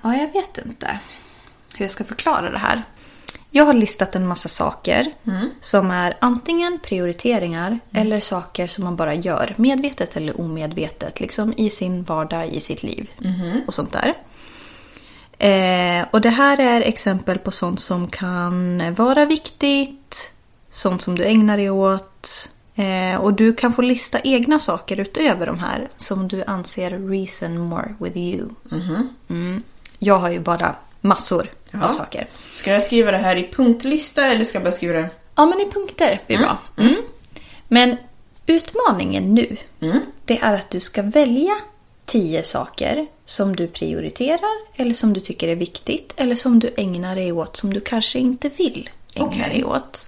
ja, 0.04 0.16
jag 0.16 0.34
vet 0.34 0.58
inte 0.58 1.00
hur 1.76 1.86
jag 1.86 1.92
ska 1.92 2.04
förklara 2.04 2.52
det 2.52 2.58
här. 2.58 2.84
Jag 3.52 3.66
har 3.66 3.74
listat 3.74 4.16
en 4.16 4.28
massa 4.28 4.50
saker 4.50 5.14
som 5.62 5.92
är 5.92 6.18
antingen 6.22 6.80
prioriteringar 6.84 7.80
eller 7.92 8.20
saker 8.20 8.68
som 8.68 8.84
man 8.84 8.96
bara 8.96 9.14
gör 9.14 9.56
medvetet 9.58 10.18
eller 10.18 10.42
omedvetet. 10.42 11.20
Liksom 11.20 11.54
i 11.58 11.70
sin 11.70 12.04
vardag, 12.04 12.48
i 12.48 12.60
sitt 12.60 12.84
liv 12.84 13.10
och 13.68 13.74
sånt 13.74 13.94
där. 13.94 14.14
Eh, 15.40 16.06
och 16.12 16.22
det 16.22 16.30
här 16.30 16.60
är 16.60 16.82
exempel 16.82 17.40
på 17.40 17.52
sånt 17.52 17.80
som 17.80 18.08
kan 18.08 18.84
vara 18.96 19.26
viktigt, 19.26 20.34
sånt 20.72 21.02
som 21.02 21.18
du 21.18 21.26
ägnar 21.26 21.58
dig 21.58 21.70
åt. 21.70 22.50
Eh, 22.76 23.22
och 23.22 23.34
du 23.34 23.54
kan 23.54 23.74
få 23.74 23.82
lista 23.82 24.20
egna 24.20 24.60
saker 24.60 25.00
utöver 25.00 25.46
de 25.46 25.60
här 25.60 25.90
som 25.98 26.28
du 26.28 26.44
anser 26.44 26.90
reason 27.10 27.58
more 27.58 27.96
with 28.00 28.18
you. 28.18 28.50
Mm. 30.02 30.14
Jag 30.14 30.20
har 30.20 30.30
ju 30.30 30.40
bara 30.40 30.76
massor 31.02 31.52
Ja. 31.72 31.84
av 31.88 31.94
saker. 31.94 32.28
Ska 32.54 32.72
jag 32.74 32.84
skriva 32.84 33.12
det 33.12 33.18
här 33.18 33.36
i 33.36 33.50
punktlista 33.52 34.26
eller 34.26 34.46
ska 34.46 34.56
jag 34.56 34.64
bara 34.64 34.72
skriva 34.72 34.94
det... 34.94 35.10
Ja, 35.36 35.46
men 35.46 35.60
i 35.68 35.72
punkter 35.72 36.22
blir 36.28 36.38
bra. 36.38 36.58
Mm. 36.78 36.96
Men 37.68 37.98
utmaningen 38.46 39.34
nu, 39.36 39.58
det 40.26 40.40
är 40.40 40.54
att 40.54 40.70
du 40.70 40.80
ska 40.80 41.02
välja 41.02 41.56
tio 42.06 42.44
saker 42.44 43.08
som 43.26 43.56
du 43.56 43.68
prioriterar 43.68 44.66
eller 44.76 44.94
som 44.94 45.14
du 45.14 45.20
tycker 45.20 45.48
är 45.48 45.56
viktigt 45.56 46.14
eller 46.18 46.36
som 46.36 46.60
du 46.60 46.74
ägnar 46.78 47.16
dig 47.16 47.32
åt 47.32 47.58
som 47.58 47.74
du 47.74 47.80
kanske 47.82 48.20
inte 48.20 48.50
vill 48.50 48.90
ägna 49.14 49.28
Okej. 49.28 49.50
dig 49.50 49.64
åt. 49.64 50.08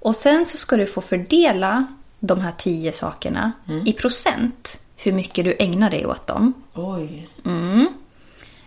Och 0.00 0.16
sen 0.16 0.46
så 0.46 0.56
ska 0.56 0.76
du 0.76 0.86
få 0.86 1.00
fördela 1.00 1.86
de 2.20 2.40
här 2.40 2.52
tio 2.58 2.92
sakerna 2.92 3.52
i 3.86 3.92
procent 3.92 4.78
hur 4.96 5.12
mycket 5.12 5.44
du 5.44 5.56
ägnar 5.58 5.90
dig 5.90 6.06
åt 6.06 6.26
dem. 6.26 6.52
Oj. 6.74 7.28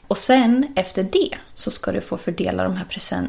Och 0.08 0.18
sen 0.18 0.74
efter 0.76 1.04
det 1.04 1.38
så 1.54 1.72
ska 1.72 1.92
du 1.92 2.02
få 2.02 2.18
fördela 2.18 2.64
de 2.64 2.76
här 2.78 2.88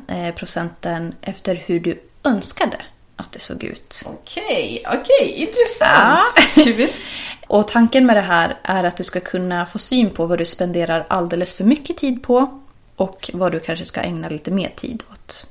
eh, 0.09 0.35
procenten 0.35 1.15
efter 1.21 1.55
hur 1.55 1.81
du 1.81 2.03
önskade 2.25 2.77
att 3.17 3.33
det 3.33 3.39
såg 3.39 3.65
ut. 3.65 4.03
Okej, 4.07 4.83
okej, 4.87 5.33
intressant. 5.33 6.37
Kul. 6.55 6.89
Och 7.47 7.69
tanken 7.69 8.07
med 8.07 8.17
det 8.17 8.21
här 8.21 8.59
är 8.63 8.85
att 8.85 8.97
du 8.97 9.05
ska 9.05 9.21
kunna 9.21 9.67
få 9.67 9.79
syn 9.79 10.11
på 10.11 10.27
vad 10.27 10.39
du 10.39 10.45
spenderar 10.45 11.07
alldeles 11.09 11.55
för 11.55 11.65
mycket 11.65 11.97
tid 11.97 12.23
på 12.23 12.61
och 12.97 13.31
vad 13.35 13.53
du 13.53 13.61
kanske 13.61 13.85
ska 13.85 14.01
ägna 14.01 14.29
lite 14.29 14.51
mer 14.51 14.69
tid 14.77 15.03
åt. 15.13 15.47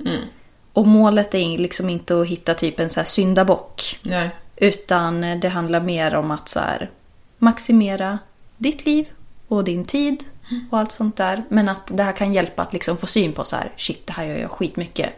Och 0.74 0.88
målet 0.88 1.36
är 1.36 1.58
liksom 1.58 1.90
inte 1.90 2.22
att 2.22 2.28
hitta 2.28 2.54
typ 2.54 2.80
en 2.80 2.90
så 2.90 3.00
här 3.00 3.06
syndabock. 3.06 4.00
Nej. 4.02 4.30
Utan 4.56 5.40
det 5.40 5.50
handlar 5.50 5.80
mer 5.80 6.16
om 6.16 6.32
att 6.32 6.50
så 6.50 6.60
här, 6.60 6.90
maximera 7.38 8.20
ditt 8.58 8.86
liv 8.86 9.06
och 9.48 9.64
din 9.64 9.86
tid 9.86 10.24
och 10.72 10.80
allt 10.80 10.92
sånt 10.92 11.18
där. 11.18 11.44
Men 11.50 11.70
att 11.70 11.88
det 11.88 12.04
här 12.04 12.12
kan 12.12 12.34
hjälpa 12.34 12.62
att 12.62 12.74
liksom 12.74 12.98
få 12.98 13.08
syn 13.08 13.34
på 13.34 13.44
så 13.44 13.56
här, 13.56 13.72
shit 13.78 14.08
det 14.08 14.14
här 14.14 14.26
gör 14.26 14.38
jag 14.38 14.52
skitmycket. 14.52 15.10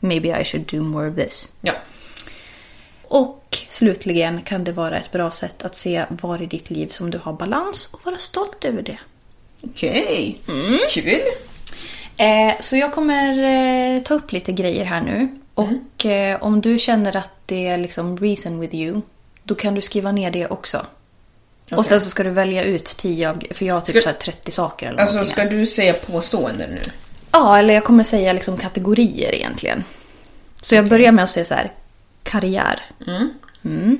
Maybe 0.00 0.40
I 0.40 0.44
should 0.44 0.66
do 0.66 0.82
more 0.82 1.10
of 1.10 1.16
this. 1.16 1.52
Ja. 1.60 1.72
Och 3.02 3.58
slutligen 3.68 4.42
kan 4.42 4.64
det 4.64 4.72
vara 4.72 4.98
ett 4.98 5.12
bra 5.12 5.30
sätt 5.30 5.64
att 5.64 5.76
se 5.76 6.04
var 6.08 6.42
i 6.42 6.46
ditt 6.46 6.70
liv 6.70 6.88
som 6.88 7.10
du 7.10 7.18
har 7.18 7.32
balans 7.32 7.88
och 7.92 8.06
vara 8.06 8.18
stolt 8.18 8.64
över 8.64 8.82
det. 8.82 8.98
Okej. 9.62 10.38
Kul. 10.90 11.20
Eh, 12.16 12.54
så 12.60 12.76
jag 12.76 12.92
kommer 12.92 13.42
eh, 13.96 14.02
ta 14.02 14.14
upp 14.14 14.32
lite 14.32 14.52
grejer 14.52 14.84
här 14.84 15.00
nu. 15.00 15.28
Och 15.54 16.06
eh, 16.06 16.42
om 16.42 16.60
du 16.60 16.78
känner 16.78 17.16
att 17.16 17.30
det 17.46 17.66
är 17.66 17.78
liksom 17.78 18.18
reason 18.18 18.60
with 18.60 18.74
you, 18.74 19.00
då 19.42 19.54
kan 19.54 19.74
du 19.74 19.80
skriva 19.80 20.12
ner 20.12 20.30
det 20.30 20.46
också. 20.46 20.86
Och 21.70 21.86
sen 21.86 22.00
så 22.00 22.10
ska 22.10 22.22
du 22.22 22.30
välja 22.30 22.64
ut 22.64 22.84
10 22.84 23.30
av, 23.30 23.42
för 23.50 23.64
jag 23.66 23.74
har 23.74 23.80
typ 23.80 23.96
Ska- 23.96 24.02
så 24.02 24.08
här 24.08 24.16
30 24.16 24.50
saker 24.50 24.88
eller 24.88 24.98
Alltså, 25.00 25.24
ska 25.24 25.44
du 25.44 25.66
säga 25.66 25.92
påståenden 25.92 26.70
nu? 26.70 26.80
Ja, 27.32 27.58
eller 27.58 27.74
jag 27.74 27.84
kommer 27.84 28.02
säga 28.02 28.32
liksom 28.32 28.56
kategorier 28.56 29.34
egentligen. 29.34 29.84
Så 30.60 30.74
jag 30.74 30.88
börjar 30.88 31.12
med 31.12 31.24
att 31.24 31.30
säga 31.30 31.44
så 31.44 31.54
här, 31.54 31.72
karriär. 32.22 32.80
Mm. 33.64 33.98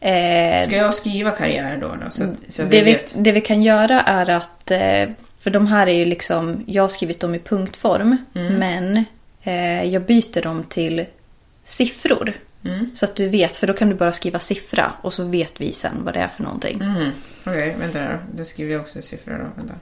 Eh, 0.00 0.62
Ska 0.62 0.76
jag 0.76 0.94
skriva 0.94 1.30
karriär 1.30 1.78
då? 1.80 1.88
då 2.04 2.10
så, 2.10 2.24
så 2.48 2.62
det, 2.62 2.82
vi, 2.82 2.98
det 3.14 3.32
vi 3.32 3.40
kan 3.40 3.62
göra 3.62 4.00
är 4.00 4.30
att, 4.30 4.70
eh, 4.70 5.08
för 5.38 5.50
de 5.50 5.66
här 5.66 5.86
är 5.86 5.92
ju 5.94 6.04
liksom, 6.04 6.64
jag 6.66 6.82
har 6.82 6.88
skrivit 6.88 7.20
dem 7.20 7.34
i 7.34 7.38
punktform, 7.38 8.16
men 8.32 9.04
eh, 9.42 9.84
jag 9.84 10.02
byter 10.02 10.42
dem 10.42 10.62
till 10.62 11.04
siffror. 11.64 12.32
Så 12.94 13.04
att 13.04 13.16
du 13.16 13.28
vet, 13.28 13.56
för 13.56 13.66
då 13.66 13.72
kan 13.72 13.88
du 13.88 13.94
bara 13.94 14.12
skriva 14.12 14.38
siffra 14.38 14.92
och 15.02 15.12
så 15.12 15.24
vet 15.24 15.60
vi 15.60 15.72
sen 15.72 16.04
vad 16.04 16.14
det 16.14 16.20
är 16.20 16.28
för 16.28 16.42
någonting. 16.42 16.80
Mm. 16.80 17.10
Okej, 17.46 17.76
vänta 17.78 18.08
då. 18.08 18.18
Då 18.34 18.44
skriver 18.44 18.72
jag 18.72 18.80
också 18.80 19.02
siffror 19.02 19.38
då. 19.38 19.62
Vänta. 19.62 19.74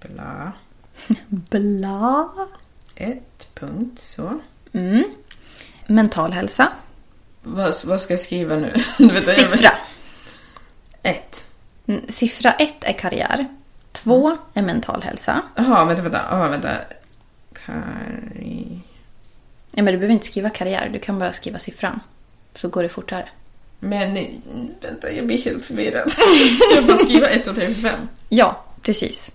Bla. 0.00 0.52
Bla. 1.28 2.30
Ett, 2.94 3.48
punkt, 3.54 4.00
så. 4.00 4.40
Mm. 4.72 5.04
Mental 5.86 6.32
hälsa. 6.32 6.68
Vad, 7.42 7.74
vad 7.86 8.00
ska 8.00 8.12
jag 8.12 8.20
skriva 8.20 8.56
nu? 8.56 8.72
Siffra. 9.22 9.70
Ett. 11.02 11.50
Mm, 11.86 12.02
Siffra 12.08 12.52
ett 12.52 12.84
är 12.84 12.92
karriär. 12.92 13.48
Två 13.92 14.36
är 14.54 14.62
mental 14.62 15.02
hälsa. 15.02 15.42
Jaha, 15.56 15.84
vänta, 15.84 16.02
vänta. 16.02 16.22
Jaha, 16.30 16.48
vänta. 16.48 16.68
Karri... 17.52 18.79
Nej, 19.72 19.84
men 19.84 19.94
du 19.94 19.98
behöver 19.98 20.14
inte 20.14 20.26
skriva 20.26 20.50
karriär, 20.50 20.90
du 20.92 20.98
kan 20.98 21.18
bara 21.18 21.32
skriva 21.32 21.58
siffran. 21.58 22.00
Så 22.54 22.68
går 22.68 22.82
det 22.82 22.88
fortare. 22.88 23.28
Men 23.78 24.14
vänta, 24.80 25.12
jag 25.12 25.26
blir 25.26 25.44
helt 25.44 25.64
förvirrad. 25.66 26.10
Ska 26.12 26.22
jag 26.74 26.86
bara 26.86 26.98
skriva 26.98 27.28
1, 27.28 27.44
2, 27.44 27.52
3, 27.52 27.66
4, 27.66 27.90
5? 27.90 28.08
Ja, 28.28 28.64
precis. 28.82 29.32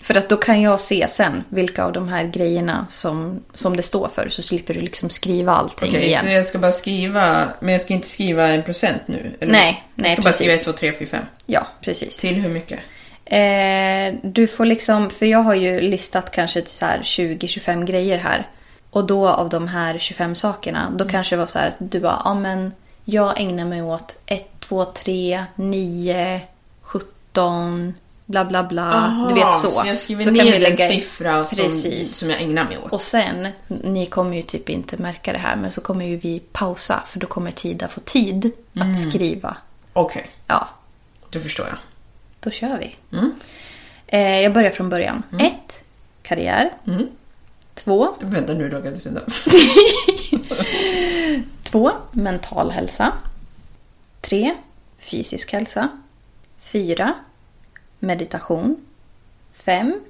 För 0.00 0.14
att 0.14 0.28
då 0.28 0.36
kan 0.36 0.62
jag 0.62 0.80
se 0.80 1.08
sen 1.08 1.44
vilka 1.48 1.84
av 1.84 1.92
de 1.92 2.08
här 2.08 2.24
grejerna 2.24 2.86
som, 2.90 3.40
som 3.54 3.76
det 3.76 3.82
står 3.82 4.08
för. 4.08 4.28
Så 4.28 4.42
slipper 4.42 4.74
du 4.74 4.80
liksom 4.80 5.10
skriva 5.10 5.52
allting 5.52 5.88
Okej, 5.88 6.06
igen. 6.06 6.20
så 6.24 6.30
jag 6.30 6.46
ska 6.46 6.58
bara 6.58 6.72
skriva... 6.72 7.48
Men 7.60 7.72
jag 7.72 7.80
ska 7.80 7.94
inte 7.94 8.08
skriva 8.08 8.48
en 8.48 8.62
procent 8.62 9.02
nu? 9.06 9.36
Eller? 9.40 9.52
Nej, 9.52 9.84
Jag 9.94 10.02
nej, 10.02 10.12
ska 10.12 10.22
bara 10.22 10.32
skriva 10.32 10.52
1, 10.52 10.58
precis. 10.58 10.64
2, 10.64 10.72
3, 10.72 10.92
4, 10.92 11.06
5. 11.06 11.24
Ja, 11.46 11.66
precis. 11.80 12.18
Till 12.18 12.34
hur 12.34 12.48
mycket? 12.48 12.78
Eh, 13.24 14.20
du 14.30 14.46
får 14.46 14.64
liksom, 14.64 15.10
för 15.10 15.26
jag 15.26 15.38
har 15.38 15.54
ju 15.54 15.80
listat 15.80 16.30
kanske 16.30 16.66
så 16.66 16.84
här 16.86 16.98
20-25 16.98 17.84
grejer 17.86 18.18
här. 18.18 18.48
Och 18.94 19.04
då 19.04 19.28
av 19.28 19.48
de 19.48 19.68
här 19.68 19.98
25 19.98 20.34
sakerna, 20.34 20.90
då 20.96 21.04
kanske 21.08 21.34
det 21.36 21.40
var 21.40 21.46
så 21.46 21.58
här 21.58 21.68
att 21.68 21.74
du 21.78 22.00
bara, 22.00 22.22
ja 22.24 22.34
men 22.34 22.72
jag 23.04 23.40
ägnar 23.40 23.64
mig 23.64 23.82
åt 23.82 24.18
1, 24.26 24.60
2, 24.60 24.84
3, 24.84 25.44
9, 25.54 26.40
17, 26.82 27.94
bla 28.26 28.44
bla 28.44 28.62
bla. 28.64 28.82
Aha, 28.92 29.28
du 29.28 29.34
vet 29.34 29.54
så. 29.54 29.70
Så 29.70 29.86
jag 29.86 29.98
skriver 29.98 30.24
så 30.24 30.30
ner 30.30 30.38
kan 30.40 30.46
vi 30.50 30.56
en 30.56 30.62
lägga 30.62 30.84
in- 30.84 31.00
siffra 31.00 31.44
som, 31.44 31.56
Precis. 31.58 32.16
som 32.16 32.30
jag 32.30 32.40
ägnar 32.42 32.64
mig 32.64 32.78
åt. 32.78 32.92
Och 32.92 33.00
sen, 33.02 33.48
ni 33.68 34.06
kommer 34.06 34.36
ju 34.36 34.42
typ 34.42 34.68
inte 34.68 34.96
märka 34.96 35.32
det 35.32 35.38
här, 35.38 35.56
men 35.56 35.70
så 35.70 35.80
kommer 35.80 36.04
ju 36.04 36.16
vi 36.16 36.40
pausa 36.52 37.02
för 37.08 37.18
då 37.20 37.26
kommer 37.26 37.50
Tida 37.50 37.88
få 37.88 38.00
tid 38.00 38.50
att 38.80 38.98
skriva. 38.98 39.56
Okej, 39.92 40.30
Ja, 40.46 40.68
då 41.30 41.40
förstår 41.40 41.66
jag. 41.66 41.76
då 42.40 42.50
kör 42.50 42.78
vi. 42.78 42.96
Eh, 44.06 44.40
jag 44.40 44.52
börjar 44.52 44.70
från 44.70 44.88
början. 44.88 45.22
Ett, 45.40 45.80
Karriär. 46.22 46.70
Två, 47.74 48.14
Vänta 48.20 48.54
nu 48.54 48.68
råkade 48.68 48.88
jag 48.88 48.96
sluta. 48.96 49.20
två, 51.62 51.92
Mental 52.12 52.70
hälsa. 52.70 53.12
Tre, 54.20 54.56
Fysisk 54.98 55.52
hälsa. 55.52 55.88
Fyra, 56.58 57.14
Meditation. 57.98 58.86
Fem, 59.52 60.00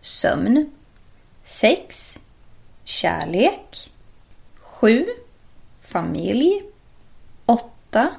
Sömn. 0.00 0.70
Sex, 1.44 2.18
Kärlek. 2.84 3.90
Sju, 4.56 5.06
Familj. 5.80 6.62
Åtta, 7.46 8.10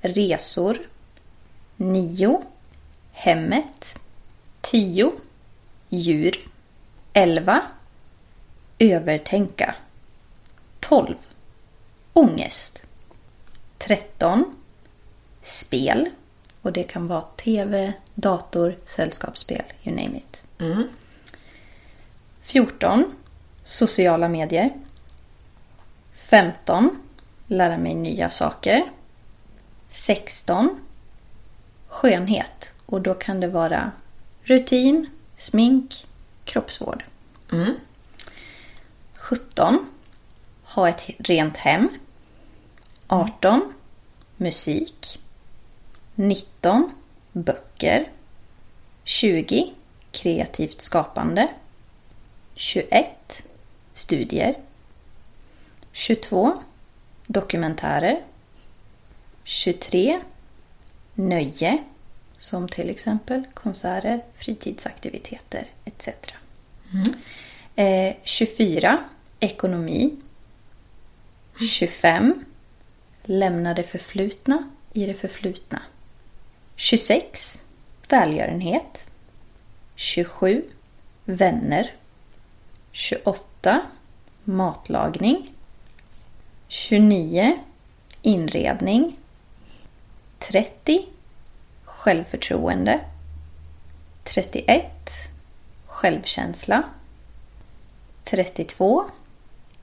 Resor. 0.00 0.78
Nio, 1.76 2.42
Hemmet. 3.12 3.98
Tio, 4.60 5.12
Djur. 5.88 6.48
Elva, 7.12 7.62
Övertänka. 8.82 9.74
12. 10.80 11.14
Ångest. 12.12 12.82
13. 13.78 14.56
Spel. 15.42 16.08
Och 16.62 16.72
det 16.72 16.82
kan 16.82 17.06
vara 17.08 17.22
tv, 17.22 17.92
dator, 18.14 18.78
sällskapsspel, 18.86 19.62
you 19.82 19.96
name 19.96 20.18
it. 20.18 20.44
14. 22.42 23.04
Sociala 23.64 24.28
medier. 24.28 24.70
15. 26.12 27.02
Lära 27.46 27.78
mig 27.78 27.94
nya 27.94 28.30
saker. 28.30 28.82
16. 29.90 30.80
Skönhet. 31.88 32.74
Och 32.86 33.00
då 33.00 33.14
kan 33.14 33.40
det 33.40 33.48
vara 33.48 33.92
rutin, 34.42 35.06
smink, 35.36 36.06
kroppsvård. 36.44 37.04
17. 39.22 39.86
Ha 40.62 40.88
ett 40.88 41.10
rent 41.18 41.56
hem. 41.56 41.88
18. 43.06 43.72
Musik. 44.36 45.20
19. 46.14 46.92
Böcker. 47.32 48.10
20. 49.04 49.72
Kreativt 50.10 50.80
skapande. 50.80 51.48
21. 52.54 53.42
Studier. 53.92 54.58
22. 55.92 56.52
Dokumentärer. 57.26 58.24
23. 59.44 60.20
Nöje. 61.14 61.84
Som 62.38 62.68
till 62.68 62.90
exempel 62.90 63.46
konserter, 63.54 64.24
fritidsaktiviteter 64.38 65.66
etc. 65.84 66.08
Eh, 67.76 68.14
24. 68.24 69.04
Ekonomi. 69.42 70.16
25. 71.60 72.44
Lämna 73.24 73.74
det 73.74 73.82
förflutna 73.82 74.70
i 74.92 75.06
det 75.06 75.14
förflutna. 75.14 75.82
26. 76.76 77.62
Välgörenhet. 78.08 79.10
27. 79.94 80.64
Vänner. 81.24 81.94
28. 82.92 83.82
Matlagning. 84.44 85.54
29. 86.68 87.58
Inredning. 88.22 89.16
30. 90.38 91.06
Självförtroende. 91.84 93.00
31. 94.24 94.86
Självkänsla. 95.86 96.82
32. 98.24 99.04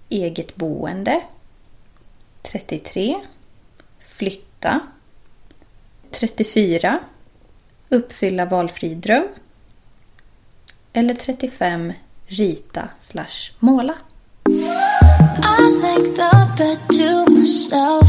Eget 0.10 0.56
boende. 0.56 1.22
33. 2.42 3.16
Flytta. 4.00 4.80
34. 6.12 7.00
Uppfylla 7.90 8.46
valfri 8.46 8.96
dröm. 8.96 9.28
Eller 10.94 11.16
35. 11.16 11.94
Rita 12.28 12.90
slash 13.00 13.52
måla. 13.60 13.94
I 14.48 15.62
like 15.82 16.16
the 16.16 16.48
bed 16.58 16.80
to 16.90 17.26
myself. 17.34 18.08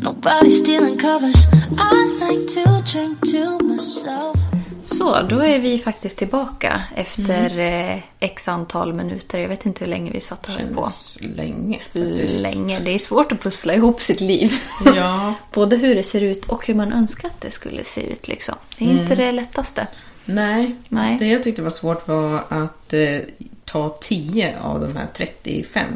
Nobody 0.00 0.50
stealing 0.50 0.98
covers. 0.98 1.46
I 1.78 2.04
like 2.20 2.46
to 2.54 2.82
drink 2.92 3.20
to 3.30 3.58
myself. 3.64 4.51
Så, 4.82 5.22
då 5.22 5.40
är 5.40 5.58
vi 5.58 5.78
faktiskt 5.78 6.16
tillbaka 6.16 6.82
efter 6.96 7.58
eh, 7.58 7.98
x 8.20 8.48
antal 8.48 8.94
minuter. 8.94 9.38
Jag 9.38 9.48
vet 9.48 9.66
inte 9.66 9.84
hur 9.84 9.90
länge 9.90 10.10
vi 10.10 10.20
satt 10.20 10.48
och 10.48 10.54
höll 10.54 10.74
på. 10.74 10.88
Länge 11.20 11.78
faktiskt. 11.78 12.40
Länge. 12.40 12.80
Det 12.80 12.90
är 12.90 12.98
svårt 12.98 13.32
att 13.32 13.40
pussla 13.40 13.74
ihop 13.74 14.00
sitt 14.00 14.20
liv. 14.20 14.52
Ja. 14.96 15.34
Både 15.52 15.76
hur 15.76 15.94
det 15.94 16.02
ser 16.02 16.20
ut 16.20 16.44
och 16.44 16.66
hur 16.66 16.74
man 16.74 16.92
önskar 16.92 17.28
att 17.28 17.40
det 17.40 17.50
skulle 17.50 17.84
se 17.84 18.00
ut. 18.00 18.28
Liksom. 18.28 18.54
Det 18.78 18.84
är 18.84 18.88
inte 18.88 19.14
det 19.14 19.32
lättaste. 19.32 19.86
Nej. 20.24 20.76
Nej. 20.88 21.16
Det 21.18 21.26
jag 21.26 21.42
tyckte 21.42 21.62
var 21.62 21.70
svårt 21.70 22.08
var 22.08 22.42
att 22.48 22.92
eh, 22.92 23.18
ta 23.64 23.96
10 24.00 24.54
av 24.62 24.80
de 24.80 24.96
här 24.96 25.06
35. 25.14 25.86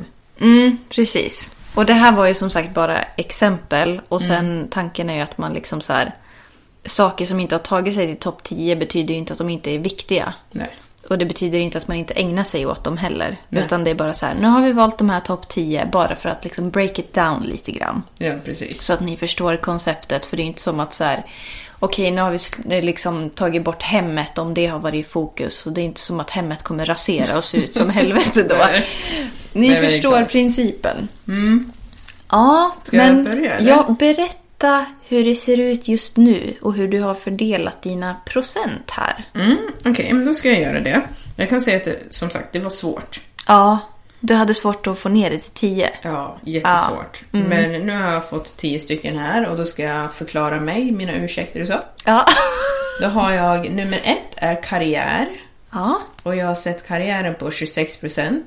Mm, 0.40 0.78
precis. 0.88 1.50
Och 1.74 1.86
det 1.86 1.92
här 1.92 2.12
var 2.12 2.26
ju 2.26 2.34
som 2.34 2.50
sagt 2.50 2.74
bara 2.74 3.02
exempel. 3.02 4.00
Och 4.08 4.22
sen 4.22 4.68
tanken 4.70 5.10
är 5.10 5.14
ju 5.14 5.20
att 5.20 5.38
man 5.38 5.52
liksom 5.52 5.80
så 5.80 5.92
här... 5.92 6.14
Saker 6.86 7.26
som 7.26 7.40
inte 7.40 7.54
har 7.54 7.60
tagit 7.60 7.94
sig 7.94 8.06
till 8.06 8.16
topp 8.16 8.42
10 8.42 8.76
betyder 8.76 9.14
ju 9.14 9.18
inte 9.20 9.32
att 9.32 9.38
de 9.38 9.48
inte 9.50 9.70
är 9.70 9.78
viktiga. 9.78 10.34
Nej. 10.50 10.70
Och 11.08 11.18
det 11.18 11.26
betyder 11.26 11.58
inte 11.58 11.78
att 11.78 11.88
man 11.88 11.96
inte 11.96 12.14
ägnar 12.14 12.44
sig 12.44 12.66
åt 12.66 12.84
dem 12.84 12.96
heller. 12.96 13.36
Nej. 13.48 13.62
Utan 13.64 13.84
det 13.84 13.90
är 13.90 13.94
bara 13.94 14.14
så 14.14 14.26
här, 14.26 14.34
nu 14.40 14.46
har 14.46 14.60
vi 14.62 14.72
valt 14.72 14.98
de 14.98 15.10
här 15.10 15.20
topp 15.20 15.48
10 15.48 15.86
bara 15.92 16.16
för 16.16 16.28
att 16.28 16.44
liksom 16.44 16.70
break 16.70 16.98
it 16.98 17.14
down 17.14 17.42
lite 17.42 17.72
grann. 17.72 18.02
Ja, 18.18 18.32
precis. 18.44 18.82
Så 18.82 18.92
att 18.92 19.00
ni 19.00 19.16
förstår 19.16 19.56
konceptet. 19.56 20.26
För 20.26 20.36
det 20.36 20.42
är 20.42 20.44
inte 20.44 20.60
som 20.62 20.80
att 20.80 20.94
så 20.94 21.04
här, 21.04 21.26
okej 21.78 22.10
nu 22.10 22.20
har 22.22 22.30
vi 22.30 22.36
sl- 22.36 22.82
liksom 22.82 23.30
tagit 23.30 23.64
bort 23.64 23.82
hemmet 23.82 24.38
om 24.38 24.54
det 24.54 24.66
har 24.66 24.78
varit 24.78 25.06
i 25.06 25.08
fokus. 25.08 25.66
Och 25.66 25.72
det 25.72 25.80
är 25.80 25.84
inte 25.84 26.00
som 26.00 26.20
att 26.20 26.30
hemmet 26.30 26.62
kommer 26.62 26.84
rasera 26.86 27.38
och 27.38 27.44
se 27.44 27.58
ut 27.58 27.74
som 27.74 27.90
helvete 28.00 28.42
då. 28.42 28.56
Nej. 28.56 28.86
Ni 29.52 29.68
Nej, 29.70 29.90
förstår 29.90 30.24
principen. 30.24 31.08
Ja, 32.30 32.76
Ska 32.84 32.96
jag 32.96 33.06
men 33.14 33.24
börja, 33.24 33.54
eller? 33.54 33.70
ja, 33.70 33.96
berätta 33.98 34.38
hur 35.08 35.24
det 35.24 35.34
ser 35.34 35.60
ut 35.60 35.88
just 35.88 36.16
nu 36.16 36.56
och 36.62 36.74
hur 36.74 36.88
du 36.88 37.00
har 37.00 37.14
fördelat 37.14 37.82
dina 37.82 38.16
procent 38.26 38.90
här. 38.90 39.24
Mm, 39.34 39.56
Okej, 39.84 40.12
men 40.12 40.24
då 40.24 40.34
ska 40.34 40.48
jag 40.48 40.60
göra 40.60 40.80
det. 40.80 41.02
Jag 41.36 41.48
kan 41.48 41.60
säga 41.60 41.76
att 41.76 41.84
det, 41.84 41.98
som 42.10 42.30
sagt, 42.30 42.52
det 42.52 42.58
var 42.58 42.70
svårt. 42.70 43.20
Ja, 43.46 43.78
du 44.20 44.34
hade 44.34 44.54
svårt 44.54 44.86
att 44.86 44.98
få 44.98 45.08
ner 45.08 45.30
det 45.30 45.38
till 45.38 45.50
10. 45.50 45.90
Ja, 46.02 46.38
jättesvårt. 46.44 47.22
Men 47.30 47.72
nu 47.72 47.92
har 48.02 48.12
jag 48.12 48.28
fått 48.28 48.56
10 48.56 48.80
stycken 48.80 49.18
här 49.18 49.46
och 49.46 49.56
då 49.56 49.64
ska 49.66 49.82
jag 49.82 50.14
förklara 50.14 50.60
mig, 50.60 50.92
mina 50.92 51.14
ursäkter 51.14 51.60
och 51.60 51.66
så. 51.66 51.80
Ja. 52.04 52.26
Då 53.00 53.06
har 53.06 53.32
jag 53.32 53.70
nummer 53.70 54.00
ett 54.04 54.34
är 54.36 54.62
karriär. 54.62 55.28
Ja. 55.70 56.00
Och 56.22 56.36
jag 56.36 56.46
har 56.46 56.54
sett 56.54 56.86
karriären 56.86 57.34
på 57.34 57.50
26%. 57.50 58.42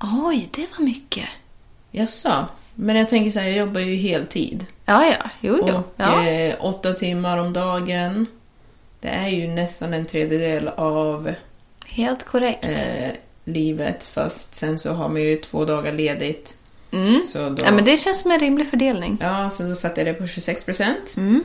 Oj, 0.00 0.48
det 0.52 0.66
var 0.78 0.84
mycket. 0.84 1.28
Jaså? 1.90 2.46
Men 2.80 2.96
jag 2.96 3.08
tänker 3.08 3.30
så 3.30 3.38
här, 3.40 3.48
jag 3.48 3.56
jobbar 3.56 3.80
ju 3.80 3.94
heltid. 3.94 4.66
Ja, 4.84 5.06
ja. 5.06 5.30
Jo, 5.40 5.58
jo. 5.68 5.74
Och 5.74 5.82
Ja. 5.96 6.28
eh, 6.28 6.54
åtta 6.60 6.92
timmar 6.92 7.38
om 7.38 7.52
dagen. 7.52 8.26
Det 9.00 9.08
är 9.08 9.28
ju 9.28 9.46
nästan 9.48 9.94
en 9.94 10.06
tredjedel 10.06 10.68
av 10.68 11.34
Helt 11.88 12.24
korrekt. 12.24 12.64
eh, 12.64 13.10
livet. 13.44 14.04
Fast 14.04 14.54
sen 14.54 14.78
så 14.78 14.92
har 14.92 15.08
man 15.08 15.22
ju 15.22 15.36
två 15.36 15.64
dagar 15.64 15.92
ledigt. 15.92 16.54
Mm. 16.92 17.22
Så 17.22 17.48
då, 17.48 17.64
Ja, 17.64 17.72
men 17.72 17.84
det 17.84 17.96
känns 17.96 18.20
som 18.20 18.30
en 18.30 18.40
rimlig 18.40 18.70
fördelning. 18.70 19.18
ja, 19.20 19.50
så 19.50 19.62
då 19.62 19.74
satte 19.74 20.00
jag 20.00 20.06
det 20.06 20.14
på 20.14 20.24
26%. 20.26 21.16
Mm. 21.16 21.44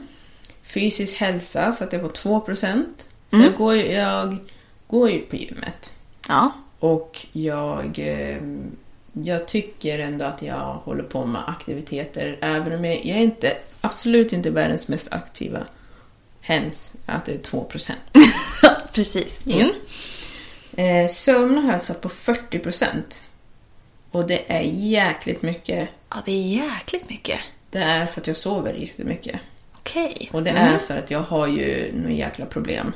Fysisk 0.63 1.19
hälsa 1.19 1.72
satte 1.72 1.96
jag 1.96 2.04
på 2.04 2.10
2%. 2.12 2.86
För 3.30 3.36
Mm. 3.38 3.46
Jag, 3.46 3.56
går, 3.58 3.76
jag 3.76 4.38
går 4.88 5.10
ju 5.12 5.19
på 5.19 5.36
gymmet. 5.36 5.93
Ja. 6.28 6.52
Och 6.80 7.26
jag, 7.32 8.00
eh, 8.00 8.38
jag 9.13 9.47
tycker 9.47 9.99
ändå 9.99 10.26
att 10.26 10.41
jag 10.41 10.73
håller 10.73 11.04
på 11.04 11.26
med 11.26 11.49
aktiviteter. 11.49 12.38
Även 12.41 12.73
om 12.73 12.86
jag, 12.86 13.06
jag 13.06 13.17
är 13.17 13.21
inte, 13.21 13.58
absolut 13.82 14.34
inte 14.34 14.49
världens 14.49 14.88
mest 14.88 15.13
aktiva. 15.13 15.60
Hens 16.41 16.95
att 17.06 17.26
det 17.26 17.34
är 17.34 17.38
2%. 17.38 17.91
Precis. 18.93 19.41
Mm. 19.45 19.69
Eh, 20.78 21.10
sömn 21.10 21.58
har 21.58 21.71
jag 21.71 21.82
satt 21.82 22.02
på 22.02 22.10
40%. 22.10 22.88
Och 24.12 24.28
det 24.28 24.52
är 24.52 24.62
jäkligt 24.62 25.41
mycket. 25.41 25.89
Ja, 26.10 26.15
det 26.26 26.32
är 26.32 26.65
jäkligt 26.65 27.10
mycket. 27.10 27.39
Det 27.69 27.80
är 27.80 28.06
för 28.06 28.21
att 28.21 28.28
jag 28.28 28.36
sover 28.36 28.73
jättemycket. 28.73 29.41
Okej. 29.73 30.30
Och 30.34 30.43
det 30.43 30.49
är 30.49 30.78
för 30.78 30.97
att 30.97 31.12
jag 31.12 31.19
har 31.19 31.47
ju 31.47 31.91
några 31.93 32.12
jäkla 32.12 32.45
problem. 32.45 32.93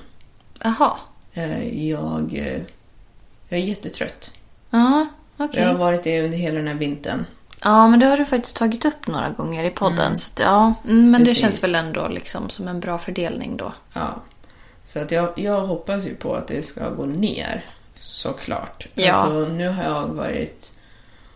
Jaha. 0.63 0.97
Eh, 1.34 1.88
jag, 1.88 2.34
eh, 2.34 2.62
jag 3.49 3.60
är 3.60 3.63
jättetrött. 3.63 4.34
Ja, 4.69 5.08
okej. 5.38 5.62
Jag 5.62 5.67
har 5.67 5.78
varit 5.78 6.04
det 6.04 6.23
under 6.26 6.38
hela 6.38 6.58
den 6.58 6.67
här 6.67 6.76
vintern. 6.76 7.26
Ja, 7.63 7.88
men 7.88 8.00
det 8.00 8.06
har 8.06 8.17
du 8.17 8.26
faktiskt 8.26 8.58
tagit 8.58 8.86
upp 8.86 9.08
några 9.08 9.30
gånger 9.30 9.63
i 9.63 9.69
podden. 9.69 10.17
Så 10.17 10.32
att, 10.34 10.39
ja, 10.39 10.73
mm, 10.86 11.12
men 11.12 11.21
det 11.21 11.26
Precis. 11.26 11.41
känns 11.41 11.63
väl 11.63 11.76
ändå 11.76 12.08
liksom 12.08 12.50
som 12.50 12.67
en 12.67 12.80
bra 12.80 12.97
fördelning 12.97 13.58
då. 13.58 13.73
Ja. 13.93 14.21
Så 14.84 15.00
att 15.00 15.12
jag, 15.12 15.30
jag 15.36 15.62
hoppas 15.62 16.06
ju 16.06 16.15
på 16.15 16.36
att 16.36 16.47
det 16.47 16.62
ska 16.62 16.89
gå 16.89 17.06
ner, 17.06 17.65
såklart. 17.95 18.88
Ja. 18.93 19.13
Alltså, 19.13 19.54
nu 19.54 19.69
har 19.69 19.84
jag 19.84 20.08
varit 20.08 20.71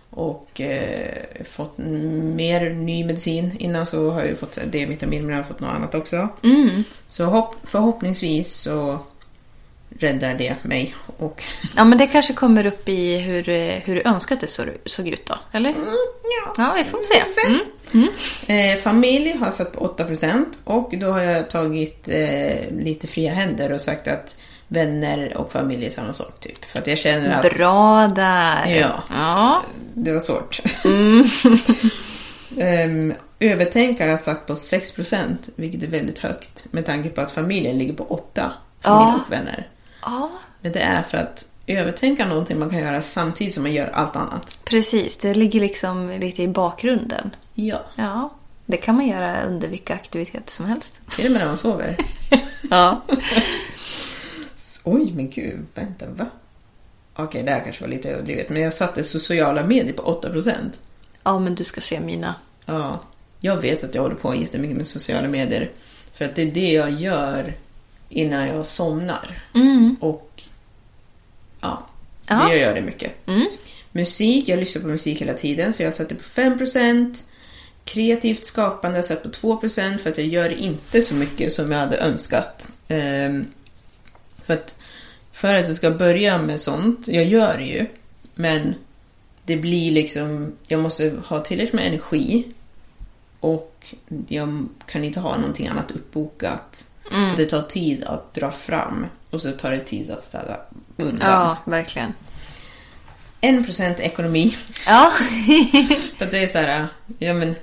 och 0.10 0.62
eh, 0.62 1.44
fått 1.46 1.78
mer 1.78 2.70
ny 2.70 3.06
medicin. 3.06 3.56
Innan 3.60 3.86
så 3.86 4.12
har 4.12 4.20
jag 4.20 4.30
ju 4.30 4.36
fått 4.36 4.60
D-vitamin, 4.72 5.22
men 5.22 5.30
jag 5.30 5.38
har 5.38 5.44
fått 5.44 5.60
något 5.60 5.76
annat 5.76 5.96
också. 5.96 6.28
Mm. 6.44 6.84
Så 7.08 7.26
hopp, 7.26 7.56
förhoppningsvis 7.64 8.54
så 8.54 9.00
räddar 10.00 10.34
det 10.34 10.56
mig. 10.62 10.96
Och, 11.18 11.44
Ja, 11.76 11.84
men 11.84 11.98
det 11.98 12.08
kanske 12.08 12.34
kommer 12.34 12.66
upp 12.66 12.90
i 12.90 13.18
hur, 13.18 13.44
hur 13.80 13.96
du 13.96 14.02
önskar 14.06 14.36
att 14.36 14.42
det 14.42 14.48
såg, 14.48 14.68
såg 14.86 15.08
ut 15.08 15.26
då, 15.26 15.36
eller? 15.52 15.70
ja. 16.24 16.54
Ja, 16.58 16.74
vi 16.78 16.84
får 16.84 17.00
se. 17.04 17.42
Mm. 17.48 18.08
Eh, 18.48 18.80
familj 18.80 19.38
har 19.38 19.48
jag 19.48 19.54
satt 19.54 19.74
på 19.74 19.96
8% 19.98 20.46
och 20.64 20.94
då 20.98 21.12
har 21.12 21.22
jag 21.22 21.50
tagit 21.50 22.08
eh, 22.08 22.72
lite 22.72 23.08
fria 23.08 23.34
händer 23.34 23.72
och 23.72 23.82
sagt 23.82 24.08
att 24.08 24.36
vänner 24.68 25.38
och 25.38 25.52
familj 25.52 25.86
är 25.86 25.90
samma 25.90 26.14
sak 26.14 26.40
typ. 26.40 26.66
För 26.66 26.80
att 26.80 26.88
jag 26.88 26.98
känner 26.98 27.30
att 27.36 27.42
Bra 27.54 28.08
där. 28.08 28.66
Ja. 28.66 29.04
ja. 29.10 29.62
det 29.94 30.12
var 30.12 30.20
svårt. 30.20 30.62
Mm. 30.86 31.30
um, 33.10 33.14
övertänk 33.40 34.00
har 34.00 34.08
jag 34.08 34.20
satt 34.20 34.48
på 34.48 34.54
6% 34.54 35.36
vilket 35.56 35.84
är 35.84 35.88
väldigt 35.88 36.20
högt 36.20 36.66
med 36.72 36.86
tanke 36.86 37.10
på 37.10 37.22
att 37.22 37.32
familjen 37.32 37.78
ligger 37.78 37.94
på 37.94 38.04
8 38.04 38.52
familj 38.82 39.12
Ja. 39.14 39.20
och 39.26 39.32
vänner. 39.32 39.68
Ja, 40.02 40.32
Men 40.62 40.72
det 40.72 40.80
är 40.80 41.02
för 41.02 41.18
att 41.18 41.46
övertänka 41.68 42.26
någonting 42.28 42.60
man 42.60 42.70
kan 42.70 42.80
göra 42.80 43.02
samtidigt 43.02 43.54
som 43.54 43.64
man 43.64 43.74
gör 43.74 43.88
allt 43.88 44.16
annat. 44.16 44.60
precis. 44.66 45.18
Det 45.18 45.34
ligger 45.34 45.60
liksom 45.60 46.10
lite 46.10 46.44
i 46.44 46.48
bakgrunden. 46.48 47.32
Ja. 47.54 47.82
Ja. 47.96 48.30
Det 48.66 48.78
kan 48.78 48.96
man 48.96 49.08
göra 49.08 49.44
under 49.44 49.68
vilka 49.68 49.94
aktiviteter 49.94 50.52
som 50.52 50.66
helst. 50.66 51.00
Till 51.10 51.26
och 51.26 51.32
med 51.32 51.42
när 51.42 51.48
man 51.48 51.58
sover. 51.58 51.98
Ja. 52.70 53.02
Oj, 54.84 55.12
men 55.16 55.30
gud, 55.30 55.66
vänta, 55.74 56.06
va? 56.10 56.26
Okej, 57.16 57.44
det 57.44 57.52
här 57.52 57.64
kanske 57.64 57.82
var 57.84 57.90
lite 57.90 58.10
överdrivet, 58.12 58.50
men 58.50 58.62
jag 58.62 58.74
satte 58.74 59.04
sociala 59.04 59.64
medier 59.64 59.94
på 59.94 60.22
8%. 60.24 60.54
Ja, 61.24 61.40
men 61.40 61.56
du 61.56 61.64
ska 61.64 61.82
se 61.82 62.00
mina. 62.00 62.36
Ja, 62.66 63.00
jag 63.40 63.58
vet 63.58 63.84
att 63.84 63.96
jag 63.96 64.02
håller 64.02 64.16
på 64.16 64.36
jättemycket 64.36 64.78
med 64.78 64.88
sociala 64.88 65.28
medier. 65.28 65.72
För 66.14 66.26
att 66.26 66.36
det 66.36 66.42
är 66.42 66.52
det 66.52 66.72
jag 66.72 66.92
gör 66.92 67.54
innan 68.12 68.48
jag 68.48 68.66
somnar. 68.66 69.42
Och 70.00 70.44
ja, 71.62 71.88
Ja. 72.28 72.48
det 72.50 72.58
gör 72.58 72.76
det 72.76 72.82
mycket. 72.82 73.12
Musik, 73.92 74.48
jag 74.50 74.60
lyssnar 74.60 74.82
på 74.82 74.88
musik 74.88 75.22
hela 75.22 75.34
tiden 75.34 75.74
så 75.74 75.84
jag 75.84 75.94
satte 75.94 76.16
på 76.16 76.24
5%. 76.24 77.24
Kreativt 77.86 78.46
skapande 78.46 78.98
jag 78.98 79.06
satt 79.06 79.24
på 79.24 79.30
2% 79.30 79.98
för 79.98 80.10
att 80.10 80.18
jag 80.18 80.28
gör 80.28 80.50
inte 80.50 81.02
så 81.02 81.16
mycket 81.16 81.54
som 81.54 81.72
jag 81.72 81.80
hade 81.80 81.98
önskat. 81.98 82.72
Ehm, 82.88 83.46
för 84.46 84.54
att 84.54 84.76
för 85.32 85.54
att 85.54 85.68
jag 85.68 85.76
ska 85.76 85.92
börja 85.92 86.38
med 86.42 86.60
sånt, 86.60 87.08
jag 87.08 87.26
gör 87.26 87.58
det 87.58 87.64
ju, 87.64 87.86
men 88.36 88.76
det 89.46 89.56
blir 89.58 89.92
liksom, 89.92 90.52
jag 90.68 90.80
måste 90.80 91.14
ha 91.26 91.40
tillräckligt 91.44 91.74
med 91.74 91.88
energi 91.88 92.48
och 93.40 93.94
jag 94.28 94.68
kan 94.86 95.04
inte 95.04 95.20
ha 95.20 95.38
någonting 95.38 95.68
annat 95.68 95.92
uppbokat. 95.92 96.91
För 97.12 97.38
det 97.38 97.46
tar 97.46 97.62
tid 97.62 98.04
att 98.04 98.34
dra 98.34 98.52
fram 98.52 99.06
och 99.30 99.42
så 99.42 99.52
tar 99.52 99.72
det 99.72 99.80
tid 99.86 100.12
att 100.12 100.20
städa 100.20 100.60
undan. 100.98 101.30
Ja, 101.32 101.58
verkligen. 101.66 102.14
1% 103.42 104.00
ekonomi. 104.00 104.56
Ja. 104.88 105.12
För 106.18 106.26
det 106.26 106.38
är 106.44 106.48
så 106.48 106.58
här, 106.58 106.86
ja 107.20 107.34
men 107.34 107.56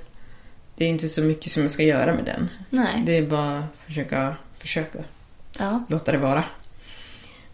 det 0.75 0.85
är 0.85 0.89
inte 0.89 1.09
så 1.09 1.21
mycket 1.21 1.51
som 1.51 1.61
jag 1.61 1.71
ska 1.71 1.83
göra 1.83 2.13
med 2.13 2.25
den. 2.25 2.49
Nej. 2.69 3.03
Det 3.05 3.17
är 3.17 3.21
bara 3.21 3.59
att 3.59 3.65
försöka, 3.85 4.35
försöka 4.57 4.99
Ja. 5.57 5.83
låta 5.89 6.11
det 6.11 6.17
vara. 6.17 6.43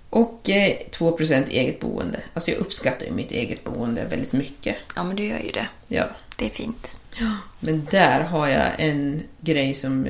Och 0.09 0.49
eh, 0.49 0.77
2% 0.91 1.49
eget 1.49 1.79
boende. 1.79 2.19
Alltså 2.33 2.51
jag 2.51 2.59
uppskattar 2.59 3.05
ju 3.05 3.11
mitt 3.11 3.31
eget 3.31 3.63
boende 3.63 4.05
väldigt 4.05 4.31
mycket. 4.33 4.75
ja, 4.95 5.03
men 5.03 5.15
du 5.15 5.23
gör 5.23 5.39
ju 5.39 5.51
det. 5.51 5.67
Ja. 5.87 6.03
Det 6.37 6.45
är 6.45 6.49
fint. 6.49 6.97
Men 7.59 7.87
där 7.91 8.19
har 8.21 8.47
jag 8.47 8.71
en 8.77 9.23
grej 9.41 9.73
som 9.73 10.07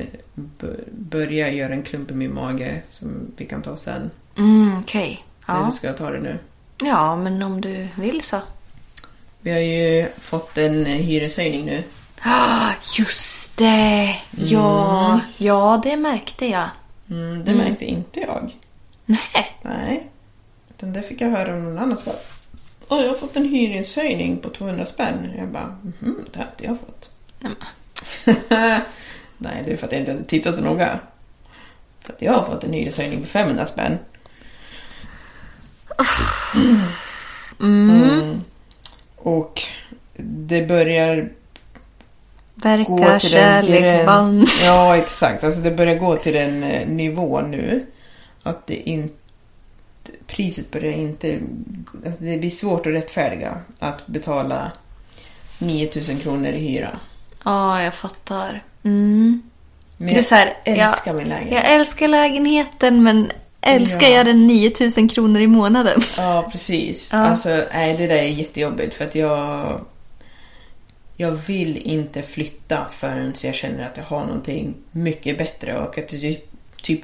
börjar 0.90 1.48
göra 1.48 1.72
en 1.72 1.82
klump 1.82 2.10
i 2.10 2.14
min 2.14 2.34
mage 2.34 2.82
som 2.90 3.32
vi 3.36 3.44
kan 3.46 3.62
ta 3.62 3.76
sen. 3.76 4.10
Mm, 4.38 4.78
okej. 4.78 5.24
Eller 5.48 5.58
Ja. 5.58 5.70
ska 5.70 5.86
jag 5.86 5.96
ta 5.96 6.10
det 6.10 6.20
nu? 6.20 6.38
ja, 6.82 7.16
men 7.16 7.42
om 7.42 7.60
du 7.60 7.88
vill 7.94 8.22
så. 8.22 8.40
Vi 9.40 9.50
har 9.52 9.58
ju 9.58 10.08
fått 10.20 10.58
en 10.58 10.84
hyreshöjning 10.84 11.64
nu. 11.66 11.82
Ah, 12.22 12.70
just 12.98 13.56
det! 13.58 14.14
Ja, 14.36 15.20
ja, 15.38 15.80
det 15.84 15.96
märkte 15.96 16.46
jag. 16.46 16.68
Mm, 17.10 17.44
det 17.44 17.54
märkte 17.54 17.84
inte 17.84 18.20
jag. 18.20 18.54
Nej. 19.06 19.56
Nej. 19.62 20.10
Utan 20.70 20.92
det 20.92 21.02
fick 21.02 21.20
jag 21.20 21.30
höra 21.30 21.52
av 21.54 21.60
någon 21.60 21.78
annan 21.78 21.98
bara 22.04 22.14
Åh, 22.88 23.02
jag 23.02 23.08
har 23.08 23.16
fått 23.16 23.36
en 23.36 23.48
hyreshöjning 23.48 24.36
på 24.36 24.48
200 24.48 24.86
spänn. 24.86 25.32
Jag 25.38 25.48
bara, 25.48 25.78
mhm, 25.82 26.24
det 26.32 26.38
har 26.38 26.46
inte 26.46 26.64
jag 26.64 26.78
fått. 26.80 27.12
Nej, 29.38 29.62
det 29.64 29.72
är 29.72 29.76
för 29.76 29.86
att 29.86 29.92
jag 29.92 30.00
inte 30.00 30.24
tittar 30.24 30.52
så 30.52 30.64
noga. 30.64 30.98
För 32.00 32.12
att 32.12 32.22
jag 32.22 32.32
har 32.32 32.42
fått 32.42 32.64
en 32.64 32.72
hyreshöjning 32.72 33.20
på 33.20 33.26
500 33.26 33.66
spänn. 33.66 33.98
Mm. 37.60 38.44
Och 39.16 39.62
det 40.16 40.62
börjar 40.62 41.30
Verkar 42.54 43.18
kärlek 43.18 44.06
vann. 44.06 44.46
Ja, 44.64 44.96
exakt. 44.96 45.44
Alltså 45.44 45.60
det 45.60 45.70
börjar 45.70 45.94
gå 45.94 46.16
till 46.16 46.32
den 46.32 46.62
eh, 46.62 46.88
nivå 46.88 47.40
nu 47.40 47.86
att 48.42 48.66
det 48.66 48.74
inte... 48.74 49.14
Priset 50.26 50.70
börjar 50.70 50.92
inte... 50.92 51.38
Alltså 52.06 52.24
det 52.24 52.38
blir 52.38 52.50
svårt 52.50 52.86
att 52.86 52.92
rättfärdiga 52.92 53.58
att 53.78 54.06
betala 54.06 54.72
9000 55.58 56.16
kronor 56.16 56.48
i 56.48 56.58
hyra. 56.58 56.98
Ja, 57.44 57.82
jag 57.82 57.94
fattar. 57.94 58.62
Mm. 58.82 59.42
Men 59.96 60.06
Det 60.06 60.12
är 60.12 60.16
jag 60.16 60.24
så 60.24 60.34
här, 60.34 60.56
älskar 60.64 61.10
jag, 61.10 61.18
min 61.18 61.28
lägenhet. 61.28 61.54
Jag 61.54 61.74
älskar 61.74 62.08
lägenheten, 62.08 63.02
men 63.02 63.32
älskar 63.60 64.06
Ja. 64.06 64.16
jag 64.16 64.26
den 64.26 64.46
9000 64.46 65.08
kronor 65.08 65.40
i 65.40 65.46
månaden? 65.46 66.00
Ja, 66.16 66.48
precis. 66.52 67.10
Ja. 67.12 67.18
Alltså, 67.18 67.64
nej, 67.72 67.96
det 67.96 68.06
där 68.06 68.16
är 68.16 68.22
jättejobbigt 68.22 68.94
för 68.94 69.04
att 69.04 69.14
jag... 69.14 69.80
Jag 71.18 71.30
vill 71.30 71.76
inte 71.76 72.22
flytta 72.22 72.86
förrän 72.90 73.34
jag 73.44 73.54
känner 73.54 73.86
att 73.86 73.96
jag 73.96 74.04
har 74.04 74.20
någonting 74.24 74.74
mycket 74.90 75.38
bättre 75.38 75.78
och 75.78 75.98
att 75.98 76.12
jag 76.12 76.20
typ 76.20 76.44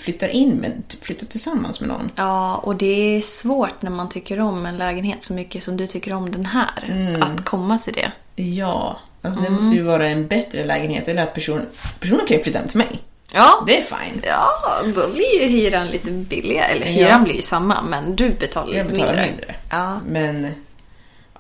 flyttar 0.00 0.28
in 0.28 0.50
med, 0.54 0.82
typ 0.88 1.04
flyttar 1.04 1.26
tillsammans 1.26 1.80
med 1.80 1.88
någon. 1.88 2.10
Ja, 2.16 2.56
och 2.56 2.76
det 2.76 3.16
är 3.16 3.20
svårt 3.20 3.82
när 3.82 3.90
man 3.90 4.08
tycker 4.08 4.40
om 4.40 4.66
en 4.66 4.76
lägenhet 4.76 5.22
så 5.22 5.34
mycket 5.34 5.64
som 5.64 5.76
du 5.76 5.86
tycker 5.86 6.12
om 6.12 6.30
den 6.30 6.46
här. 6.46 6.84
Mm. 6.90 7.22
Att 7.22 7.44
komma 7.44 7.78
till 7.78 7.92
det. 7.92 8.12
Ja, 8.42 9.00
alltså 9.22 9.40
Mm. 9.40 9.52
det 9.52 9.58
måste 9.62 9.76
ju 9.76 9.82
vara 9.82 10.08
en 10.08 10.26
bättre 10.26 10.64
lägenhet 10.64 11.08
eller 11.08 11.22
att 11.22 11.34
person, 11.34 11.60
personen 12.00 12.26
kan 12.26 12.36
ju 12.36 12.42
flytta 12.42 12.58
hem 12.58 12.68
till 12.68 12.78
mig. 12.78 12.98
Ja. 13.34 13.64
Det 13.66 13.78
är 13.78 13.82
fine. 13.82 14.22
Ja, 14.26 14.46
då 14.94 15.08
blir 15.14 15.40
ju 15.42 15.46
hyran 15.46 15.86
lite 15.86 16.10
billigare. 16.10 16.72
Eller 16.72 16.86
Ja. 16.86 16.92
hyran 16.92 17.24
blir 17.24 17.34
ju 17.34 17.42
samma, 17.42 17.82
men 17.82 18.16
du 18.16 18.30
betalar 18.30 18.74
Jag 18.76 18.84
lite 18.84 18.94
betalar 18.94 19.12
mindre. 19.14 19.30
mindre. 19.30 19.54
Ja. 19.70 20.00
Men 20.08 20.54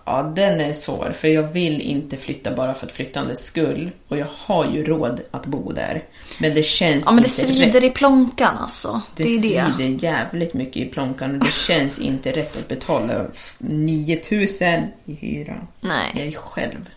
ja, 0.04 0.32
den 0.36 0.60
är 0.60 0.72
svår 0.72 1.12
för 1.18 1.28
jag 1.28 1.42
vill 1.42 1.80
inte 1.80 2.16
flytta 2.16 2.50
bara 2.54 2.74
för 2.74 2.86
att 2.86 2.92
flyttandets 2.92 3.44
skull. 3.44 3.90
Och 4.08 4.18
jag 4.18 4.26
har 4.36 4.66
ju 4.72 4.84
råd 4.84 5.20
att 5.30 5.46
bo 5.46 5.72
där. 5.72 6.02
Men 6.40 6.54
det 6.54 6.62
känns 6.62 7.04
Ja, 7.04 7.12
men 7.12 7.22
det 7.22 7.28
inte 7.40 7.54
svider 7.54 7.80
rätt. 7.80 7.84
i 7.84 7.90
plånkan 7.90 8.56
alltså. 8.58 9.00
Det, 9.16 9.24
Det, 9.24 9.28
är 9.36 9.64
det. 9.66 9.72
svider 9.76 10.04
jävligt 10.04 10.54
mycket 10.54 10.76
i 10.76 10.84
plånkan 10.84 11.34
och 11.34 11.38
det 11.46 11.52
känns 11.52 11.98
inte 11.98 12.32
rätt 12.32 12.56
att 12.58 12.68
betala 12.68 13.24
9000 13.58 14.82
i 15.04 15.14
hyra. 15.14 15.56
Nej. 15.80 16.12
Jag 16.14 16.26
är 16.26 16.32
själv. 16.32 16.88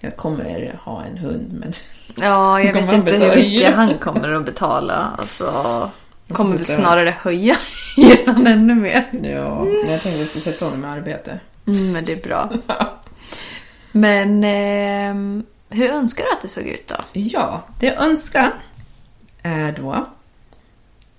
Jag 0.00 0.16
kommer 0.16 0.78
ha 0.84 1.04
en 1.04 1.18
hund 1.18 1.46
men... 1.60 1.72
Ja, 2.16 2.60
jag 2.60 2.72
vet 2.82 2.92
inte 2.92 3.12
hur 3.16 3.36
mycket 3.36 3.46
hyra? 3.46 3.70
han 3.76 3.98
kommer 3.98 4.32
att 4.32 4.44
betala. 4.44 5.14
Alltså, 5.18 5.90
kommer 6.32 6.56
väl 6.56 6.66
snarare 6.66 7.14
höja 7.18 7.56
hyran 7.96 8.46
ännu 8.46 8.74
mer. 8.74 9.04
Ja, 9.22 9.64
men 9.64 9.90
jag 9.90 10.02
tänkte 10.02 10.08
att 10.08 10.18
jag 10.18 10.28
skulle 10.28 10.44
sätta 10.44 10.64
honom 10.64 10.84
i 10.84 10.86
arbete. 10.88 11.40
Mm, 11.66 11.92
men 11.92 12.04
det 12.04 12.12
är 12.12 12.16
bra. 12.22 12.50
Men 13.92 14.44
ehm, 14.44 15.44
hur 15.70 15.90
önskar 15.90 16.24
du 16.24 16.30
att 16.32 16.40
det 16.42 16.48
såg 16.48 16.64
ut 16.66 16.86
då? 16.88 16.96
Ja, 17.12 17.62
det 17.80 17.86
jag 17.86 17.98
önskar 18.02 18.52
är 19.42 19.72
då 19.72 20.06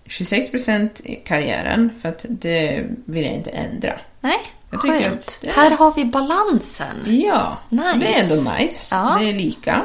26% 0.08 1.02
i 1.04 1.16
karriären, 1.16 1.92
för 2.02 2.10
att 2.10 2.26
det 2.30 2.84
vill 3.06 3.24
jag 3.24 3.34
inte 3.34 3.50
ändra. 3.50 4.00
Nej, 4.22 4.38
Jag 4.72 4.82
tycker 4.82 5.00
skönt. 5.00 5.16
att 5.20 5.40
det- 5.42 5.50
Här 5.52 5.72
har 5.72 5.94
vi 5.96 6.06
balansen. 6.06 6.96
Ja, 7.06 7.58
så 7.70 7.76
Nice. 7.76 7.94
det 8.00 8.08
är 8.14 8.24
ändå 8.24 8.52
nice. 8.52 8.96
Ja. 8.96 9.18
Det 9.20 9.30
är 9.30 9.34
lika. 9.34 9.82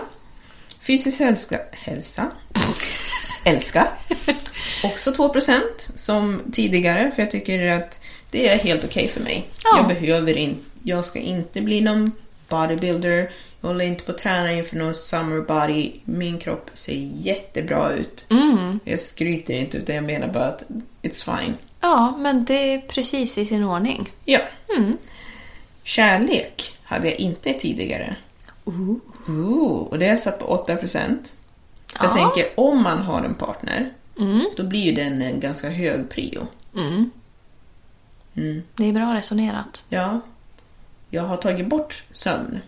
Fysisk 0.81 1.21
hälsa, 1.21 1.57
hälsa. 1.73 2.27
älska. 3.45 3.89
Också 4.85 5.11
2% 5.11 5.63
som 5.95 6.43
tidigare, 6.53 7.11
för 7.15 7.23
jag 7.23 7.31
tycker 7.31 7.71
att 7.73 8.01
det 8.31 8.49
är 8.49 8.59
helt 8.59 8.85
okej 8.85 9.09
för 9.09 9.21
mig. 9.21 9.47
Ja. 9.65 9.77
Jag 9.77 9.89
behöver 9.89 10.39
inte, 10.39 10.61
jag 10.83 11.05
ska 11.05 11.19
inte 11.19 11.61
bli 11.61 11.81
någon 11.81 12.13
bodybuilder. 12.49 13.31
Jag 13.61 13.69
håller 13.69 13.85
inte 13.85 14.05
på 14.05 14.13
att 14.13 14.19
träna 14.19 14.53
inför 14.53 14.77
någon 14.77 14.95
summer 14.95 15.41
body. 15.41 15.93
Min 16.05 16.39
kropp 16.39 16.71
ser 16.75 17.11
jättebra 17.21 17.93
ut. 17.93 18.27
Mm. 18.31 18.81
Jag 18.85 19.01
skryter 19.01 19.55
inte, 19.55 19.77
utan 19.77 19.95
jag 19.95 20.05
menar 20.05 20.29
bara 20.29 20.47
att 20.47 20.65
it's 21.03 21.37
fine. 21.39 21.55
Ja, 21.81 22.17
men 22.19 22.45
det 22.45 22.75
är 22.75 22.81
precis 22.81 23.39
i 23.39 23.47
sin 23.47 23.65
ordning. 23.65 24.09
Ja. 24.25 24.41
Mm. 24.79 24.97
Kärlek 25.83 26.77
hade 26.83 27.09
jag 27.11 27.21
inte 27.21 27.53
tidigare. 27.53 28.17
Ooh, 28.65 29.77
och 29.91 29.99
det 29.99 30.07
är 30.07 30.17
satt 30.17 30.39
på 30.39 30.47
8%. 30.67 31.35
Jag 32.01 32.05
Ja. 32.05 32.15
tänker, 32.15 32.47
om 32.61 32.83
man 32.83 32.99
har 32.99 33.23
en 33.23 33.35
partner, 33.35 33.91
Mm. 34.19 34.41
då 34.57 34.63
blir 34.63 34.81
ju 34.81 34.93
den 34.93 35.23
en 35.23 35.41
ganska 35.41 35.69
hög 35.69 36.11
prio. 36.11 36.47
Mm. 36.77 37.11
Mm. 38.37 38.63
Det 38.77 38.89
är 38.89 38.93
bra 38.93 39.15
resonerat. 39.15 39.85
Ja. 39.89 40.21
Jag 41.11 41.23
har 41.23 41.37
tagit 41.37 41.67
bort 41.67 42.03
sömn. 42.11 42.61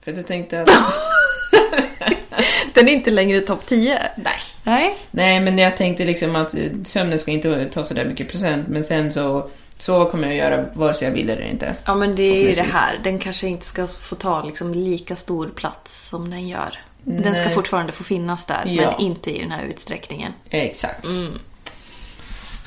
För 0.00 0.10
att 0.10 0.16
jag 0.16 0.26
tänkte 0.26 0.62
att... 0.62 0.68
Den 2.74 2.88
är 2.88 2.92
inte 2.92 3.10
längre 3.10 3.40
topp 3.40 3.66
10. 3.66 3.98
Nej. 4.16 4.34
Nej. 4.62 4.96
Nej, 5.10 5.40
men 5.40 5.58
jag 5.58 5.76
tänkte 5.76 6.04
liksom 6.04 6.36
att 6.36 6.54
eh, 6.54 6.60
sömnen 6.84 7.18
ska 7.18 7.30
inte 7.30 7.64
ta 7.64 7.84
så 7.84 7.94
där 7.94 8.04
mycket 8.04 8.30
procent. 8.30 8.68
Men 8.68 8.84
sen 8.84 9.12
så, 9.12 9.50
så 9.78 10.04
kommer 10.04 10.28
jag 10.28 10.36
göra 10.36 10.64
vare 10.74 10.94
sig 10.94 11.08
jag 11.08 11.14
vill 11.14 11.30
eller 11.30 11.42
inte. 11.42 11.74
Ja, 11.84 11.94
men 11.94 12.16
det 12.16 12.22
är 12.22 12.46
ju 12.48 12.52
det 12.52 12.62
här. 12.72 12.98
Den 13.04 13.18
kanske 13.18 13.48
inte 13.48 13.66
ska 13.66 13.86
få 13.86 14.14
ta 14.14 14.42
liksom 14.44 14.74
lika 14.74 15.16
stor 15.16 15.46
plats 15.48 16.08
som 16.08 16.30
den 16.30 16.48
gör. 16.48 16.78
Den 17.04 17.34
ska 17.36 17.50
fortfarande 17.50 17.92
få 17.92 18.04
finnas 18.04 18.46
där, 18.46 18.62
Ja. 18.66 18.90
men 18.90 19.00
inte 19.00 19.36
i 19.36 19.40
den 19.40 19.50
här 19.50 19.64
utsträckningen. 19.64 20.32
Exakt. 20.50 21.04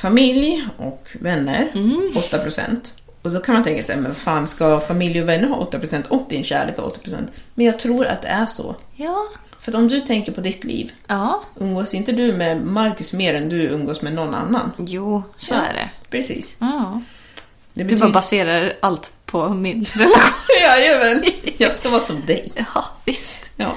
Familj 0.02 0.68
och 0.78 1.08
vänner, 1.20 1.72
8%. 1.74 2.94
Och 3.22 3.32
då 3.32 3.40
kan 3.40 3.54
man 3.56 3.64
tänka 3.64 3.84
sig, 3.84 3.98
men 3.98 4.16
fan 4.16 4.48
ska 4.48 4.80
familj 4.80 5.22
och 5.22 5.30
vänner 5.30 5.48
ha 5.48 5.66
8% 5.72 6.08
och 6.08 6.26
din 6.30 6.44
kärlek 6.44 6.78
ha 6.78 6.90
8%? 6.90 7.28
Men 7.56 7.66
jag 7.66 7.80
tror 7.80 8.06
att 8.06 8.22
det 8.22 8.28
är 8.28 8.46
så. 8.46 8.76
Ja. 8.96 9.26
För 9.60 9.72
att 9.72 9.76
om 9.76 9.88
du 9.88 10.02
tänker 10.02 10.32
på 10.32 10.42
ditt 10.42 10.64
liv, 10.64 10.92
Ja. 11.08 11.44
umgås 11.60 11.94
inte 11.94 12.12
du 12.12 12.34
med 12.34 12.62
Marcus 12.66 13.14
mer 13.14 13.34
än 13.34 13.50
du 13.50 13.62
umgås 13.62 14.02
med 14.02 14.14
någon 14.14 14.34
annan? 14.36 14.72
Jo, 14.78 15.24
så 15.38 15.54
Ja. 15.54 15.62
är 15.62 15.74
det. 15.74 15.90
Precis. 16.10 16.56
Ja. 16.60 17.02
Det 17.74 17.84
Du 17.84 17.96
bara 17.98 18.10
baserar 18.10 18.74
allt 18.80 19.14
på 19.26 19.50
min 19.50 19.86
relation. 19.94 20.22
Jajamän. 20.62 21.24
Jag 21.58 21.74
ska 21.74 21.90
vara 21.90 22.02
som 22.02 22.26
dig. 22.26 22.52
Ja, 22.56 22.86
visst. 23.06 23.50
Ja. 23.56 23.76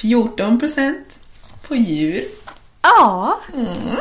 14 0.00 0.60
procent 0.60 1.18
på 1.68 1.76
djur. 1.76 2.24
Ja, 2.82 3.40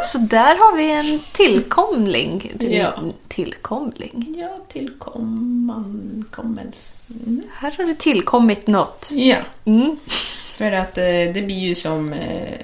så 0.07 0.17
där 0.17 0.55
har 0.55 0.77
vi 0.77 0.91
en 0.91 1.19
tillkomling. 1.31 2.51
Till, 2.59 2.73
Ja. 2.73 3.03
Tillkomling. 3.27 4.35
Ja, 4.37 4.57
tillkomman... 4.67 6.25
Kommels... 6.31 7.07
Mm. 7.25 7.41
Här 7.53 7.71
har 7.77 7.83
det 7.83 7.95
tillkommit 7.95 8.67
något. 8.67 9.09
Ja. 9.11 9.37
Mm. 9.65 9.97
För 10.53 10.71
att 10.71 10.97
eh, 10.97 11.03
det 11.03 11.45
blir 11.45 11.59
ju 11.59 11.75
som... 11.75 12.13
Eh, 12.13 12.59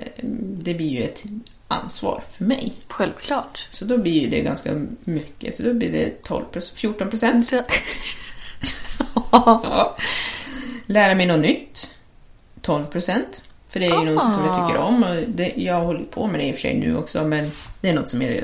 det 0.64 0.74
blir 0.74 0.90
ju 0.90 1.04
ett 1.04 1.24
ansvar 1.68 2.24
för 2.32 2.44
mig. 2.44 2.74
Självklart. 2.88 3.68
Så 3.72 3.86
då 3.86 3.98
blir 3.98 4.22
ju 4.22 4.30
det 4.30 4.42
ganska 4.42 4.86
mycket. 5.04 5.56
Så 5.56 5.64
då 5.64 5.74
blir 5.74 5.92
det 5.92 6.24
12 6.24 6.46
14 6.76 7.10
procent. 7.10 7.52
Ja. 9.32 9.96
Lära 10.86 11.16
mig 11.16 11.26
något 11.26 11.40
nytt. 11.40 11.92
12 12.62 12.86
procent. 12.86 13.44
För 13.76 13.80
det 13.80 13.86
är 13.86 14.06
ju 14.06 14.14
något 14.14 14.34
som 14.34 14.46
jag 14.46 14.54
tycker 14.54 14.78
om. 14.78 15.04
Och 15.04 15.16
det, 15.28 15.54
jag 15.56 15.82
håller 15.82 16.04
på 16.04 16.28
med 16.28 16.40
det 16.40 16.46
i 16.46 16.52
och 16.52 16.56
för 16.56 16.62
sig 16.62 16.74
nu 16.74 16.98
också, 16.98 17.24
men 17.24 17.52
det 17.82 17.90
är 17.90 17.94
något 17.94 18.10
som 18.10 18.22
jag 18.22 18.44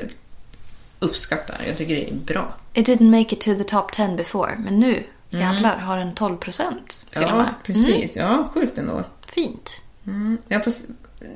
uppskattar. 0.98 1.56
Jag 1.66 1.76
tycker 1.76 1.94
det 1.94 2.10
är 2.10 2.14
bra. 2.14 2.54
It 2.74 2.88
didn't 2.88 3.10
make 3.18 3.34
it 3.34 3.40
to 3.40 3.54
the 3.54 3.64
top 3.64 3.92
10 3.92 4.08
before, 4.16 4.56
men 4.58 4.80
nu 4.80 5.02
jävlar 5.30 5.76
har 5.76 5.98
den 5.98 6.14
12 6.14 6.36
procent 6.36 7.06
Ja, 7.14 7.48
precis. 7.64 8.16
Ja, 8.16 8.50
sjukt 8.54 8.78
ändå. 8.78 9.04
Fint. 9.26 9.82
Mm. 10.06 10.38
Ja, 10.48 10.60
fast 10.60 10.88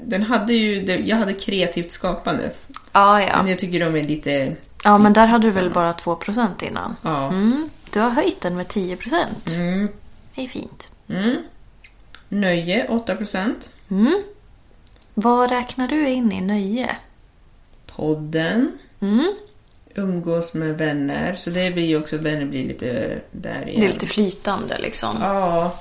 den 0.05 0.23
hade 0.23 0.53
ju, 0.53 1.03
jag 1.07 1.17
hade 1.17 1.33
kreativt 1.33 1.91
skapande. 1.91 2.53
Ja, 2.93 3.23
ja. 3.23 3.37
Men 3.37 3.49
jag 3.49 3.59
tycker 3.59 3.81
de 3.81 3.97
är 3.97 4.03
lite... 4.03 4.57
Ja, 4.85 4.99
men 4.99 5.13
där 5.13 5.27
hade 5.27 5.47
du 5.47 5.51
väl 5.51 5.65
samma. 5.65 5.75
bara 5.75 5.93
2 5.93 6.17
procent 6.17 6.63
innan? 6.63 6.97
Ja. 7.03 7.29
Mm. 7.29 7.71
Du 7.93 8.01
har 8.01 8.11
höjt 8.11 8.41
den 8.41 8.57
med 8.57 8.69
10 8.69 8.97
procent. 8.97 9.49
Mm. 9.57 9.89
Det 10.35 10.45
är 10.45 10.49
fint. 10.49 10.89
Mm. 11.09 11.37
Nöje, 12.29 12.89
8 12.89 13.17
procent. 13.17 13.73
Mm. 13.91 14.23
Vad 15.15 15.51
räknar 15.51 15.89
du 15.89 16.09
in 16.09 16.33
i 16.33 16.41
nöje? 16.41 16.97
Podden. 17.87 18.79
Mm. 19.01 19.35
Umgås 19.95 20.55
med 20.55 20.79
vänner. 20.79 21.35
Så 21.35 21.51
det 21.51 21.75
blir 21.75 21.85
ju 21.85 21.97
också 21.97 22.17
vänner 22.17 22.45
blir 22.47 22.65
lite 22.65 23.21
där 23.31 23.69
igen. 23.69 23.81
Det 23.81 23.87
är 23.87 23.93
lite 23.93 24.07
flytande 24.07 24.79
liksom. 24.79 25.17
Ja, 25.21 25.79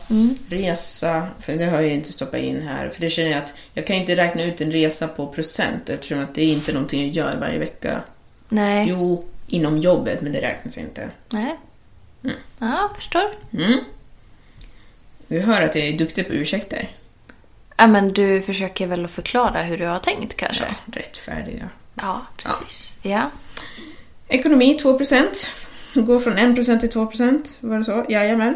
resa. 0.49 1.27
För 1.39 1.53
det 1.53 1.65
har 1.65 1.75
jag 1.75 1.87
ju 1.87 1.93
inte 1.93 2.13
stoppat 2.13 2.39
in 2.39 2.61
här. 2.61 2.89
För 2.89 3.01
det 3.01 3.09
känner 3.09 3.31
jag 3.31 3.43
att 3.43 3.53
jag 3.73 3.87
kan 3.87 3.95
inte 3.95 4.15
räkna 4.15 4.43
ut 4.43 4.61
en 4.61 4.71
resa 4.71 5.07
på 5.07 5.27
procent 5.27 5.89
eftersom 5.89 6.19
att 6.19 6.35
det 6.35 6.41
är 6.43 6.53
inte 6.53 6.73
någonting 6.73 7.01
jag 7.01 7.09
gör 7.09 7.37
varje 7.39 7.59
vecka. 7.59 8.01
Nej. 8.49 8.87
Jo, 8.89 9.25
inom 9.47 9.77
jobbet, 9.77 10.21
men 10.21 10.31
det 10.31 10.41
räknas 10.41 10.77
inte. 10.77 11.09
Nej. 11.29 11.55
Ja, 12.59 12.91
förstår. 12.95 13.31
Mm. 13.53 13.79
Du 15.27 15.39
hör 15.39 15.61
att 15.61 15.75
jag 15.75 15.87
är 15.87 15.97
duktig 15.97 16.27
på 16.27 16.33
ursäkter. 16.33 16.89
Ja, 17.77 17.87
men 17.87 18.13
du 18.13 18.41
försöker 18.41 18.87
väl 18.87 19.05
att 19.05 19.11
förklara 19.11 19.61
hur 19.61 19.77
du 19.77 19.85
har 19.85 19.99
tänkt 19.99 20.37
kanske? 20.37 20.63
Ja, 20.65 20.99
rättfärdiga. 20.99 21.69
Ja, 21.95 22.21
precis. 22.37 22.97
Ja. 23.01 23.29
Ekonomi 24.27 24.77
2 24.81 24.97
procent. 24.97 25.49
Går 25.93 26.19
från 26.19 26.37
1 26.37 26.55
procent 26.55 26.81
till 26.81 26.89
2 26.91 27.05
procent. 27.05 27.57
Var 27.59 27.77
det 27.77 27.85
så? 27.85 28.05
Jajamän. 28.09 28.55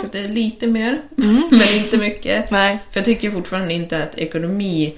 Så 0.00 0.06
det 0.12 0.18
är 0.18 0.28
lite 0.28 0.66
mer, 0.66 1.02
men 1.50 1.74
inte 1.76 1.96
mycket. 1.98 2.50
Nej. 2.50 2.78
För 2.90 3.00
jag 3.00 3.04
tycker 3.04 3.30
fortfarande 3.30 3.74
inte 3.74 4.02
att 4.02 4.18
ekonomi 4.18 4.94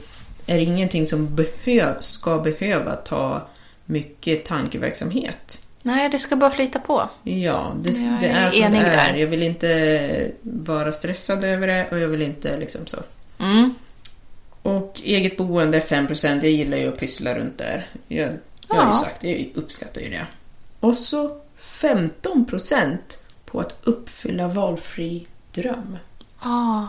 är 0.46 0.58
ingenting 0.58 1.06
som 1.06 1.34
behöv, 1.36 2.00
ska 2.00 2.38
behöva 2.38 2.96
ta 2.96 3.48
mycket 3.84 4.44
tankeverksamhet. 4.44 5.66
Nej, 5.82 6.08
det 6.08 6.18
ska 6.18 6.36
bara 6.36 6.50
flyta 6.50 6.78
på. 6.78 7.08
Ja, 7.22 7.74
det, 7.80 7.90
det 8.20 8.26
är 8.26 8.46
är 8.46 8.50
som 8.50 8.72
det 8.72 8.78
är. 8.78 8.96
där. 8.96 9.14
Jag 9.14 9.26
vill 9.26 9.42
inte 9.42 10.30
vara 10.42 10.92
stressad 10.92 11.44
över 11.44 11.66
det 11.66 11.86
och 11.90 11.98
jag 11.98 12.08
vill 12.08 12.22
inte 12.22 12.56
liksom 12.56 12.86
så. 12.86 12.96
Mm. 13.42 13.74
Och 14.62 15.00
eget 15.04 15.36
boende 15.36 15.80
5%, 15.80 16.34
jag 16.42 16.52
gillar 16.52 16.76
ju 16.76 16.88
att 16.88 16.98
pyssla 16.98 17.34
runt 17.34 17.58
där. 17.58 17.86
Jag, 18.08 18.38
jag 18.68 18.76
har 18.76 18.86
ju 18.86 18.98
sagt, 18.98 19.24
jag 19.24 19.50
uppskattar 19.54 20.00
ju 20.00 20.08
det. 20.08 20.26
Och 20.80 20.96
så 20.96 21.40
15% 21.58 22.96
på 23.44 23.60
att 23.60 23.76
uppfylla 23.82 24.48
valfri 24.48 25.26
dröm. 25.52 25.98
Ja, 26.42 26.88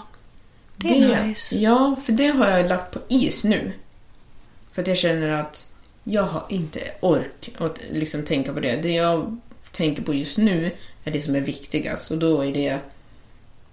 det 0.77 1.01
är 1.01 1.23
nice. 1.23 1.55
Ja, 1.55 1.95
för 2.05 2.13
det 2.13 2.27
har 2.27 2.49
jag 2.49 2.69
lagt 2.69 2.93
på 2.93 2.99
is 3.07 3.43
nu. 3.43 3.71
För 4.71 4.81
att 4.81 4.87
jag 4.87 4.97
känner 4.97 5.29
att 5.29 5.73
jag 6.03 6.23
har 6.23 6.45
inte 6.49 6.79
ork 6.99 7.53
att 7.57 7.79
liksom 7.91 8.23
tänka 8.23 8.53
på 8.53 8.59
det. 8.59 8.75
Det 8.75 8.91
jag 8.91 9.39
tänker 9.71 10.03
på 10.03 10.13
just 10.13 10.37
nu 10.37 10.71
är 11.03 11.11
det 11.11 11.21
som 11.21 11.35
är 11.35 11.41
viktigast. 11.41 12.11
Och 12.11 12.17
då 12.17 12.41
är 12.41 12.53
det, 12.53 12.79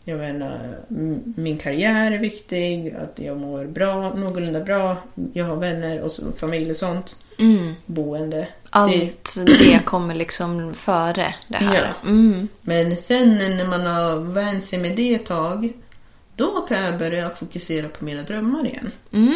jag 0.05 0.19
menar, 0.19 0.59
m- 0.91 1.35
min 1.37 1.59
karriär 1.59 2.13
är 2.13 2.19
viktig, 2.19 2.95
att 3.03 3.19
jag 3.19 3.37
mår 3.37 3.65
bra, 3.65 4.15
någorlunda 4.15 4.61
bra, 4.61 4.97
jag 5.33 5.45
har 5.45 5.57
vänner 5.57 6.01
och 6.01 6.13
så, 6.13 6.33
familj 6.33 6.71
och 6.71 6.77
sånt. 6.77 7.17
Mm. 7.39 7.75
Boende. 7.87 8.37
Det, 8.37 8.49
Allt 8.71 9.37
det 9.47 9.85
kommer 9.85 10.15
liksom 10.15 10.75
före 10.75 11.35
det 11.49 11.57
här. 11.57 11.95
Ja. 12.03 12.09
Mm. 12.09 12.49
men 12.61 12.97
sen 12.97 13.39
när 13.39 13.67
man 13.67 13.87
har 13.87 14.17
vant 14.17 14.65
sig 14.65 14.79
med 14.79 14.97
det 14.97 15.15
ett 15.15 15.27
tag, 15.27 15.73
då 16.37 16.61
kan 16.69 16.83
jag 16.85 16.99
börja 16.99 17.31
fokusera 17.31 17.89
på 17.89 18.05
mina 18.05 18.23
drömmar 18.23 18.67
igen. 18.67 18.93
Mm. 19.13 19.35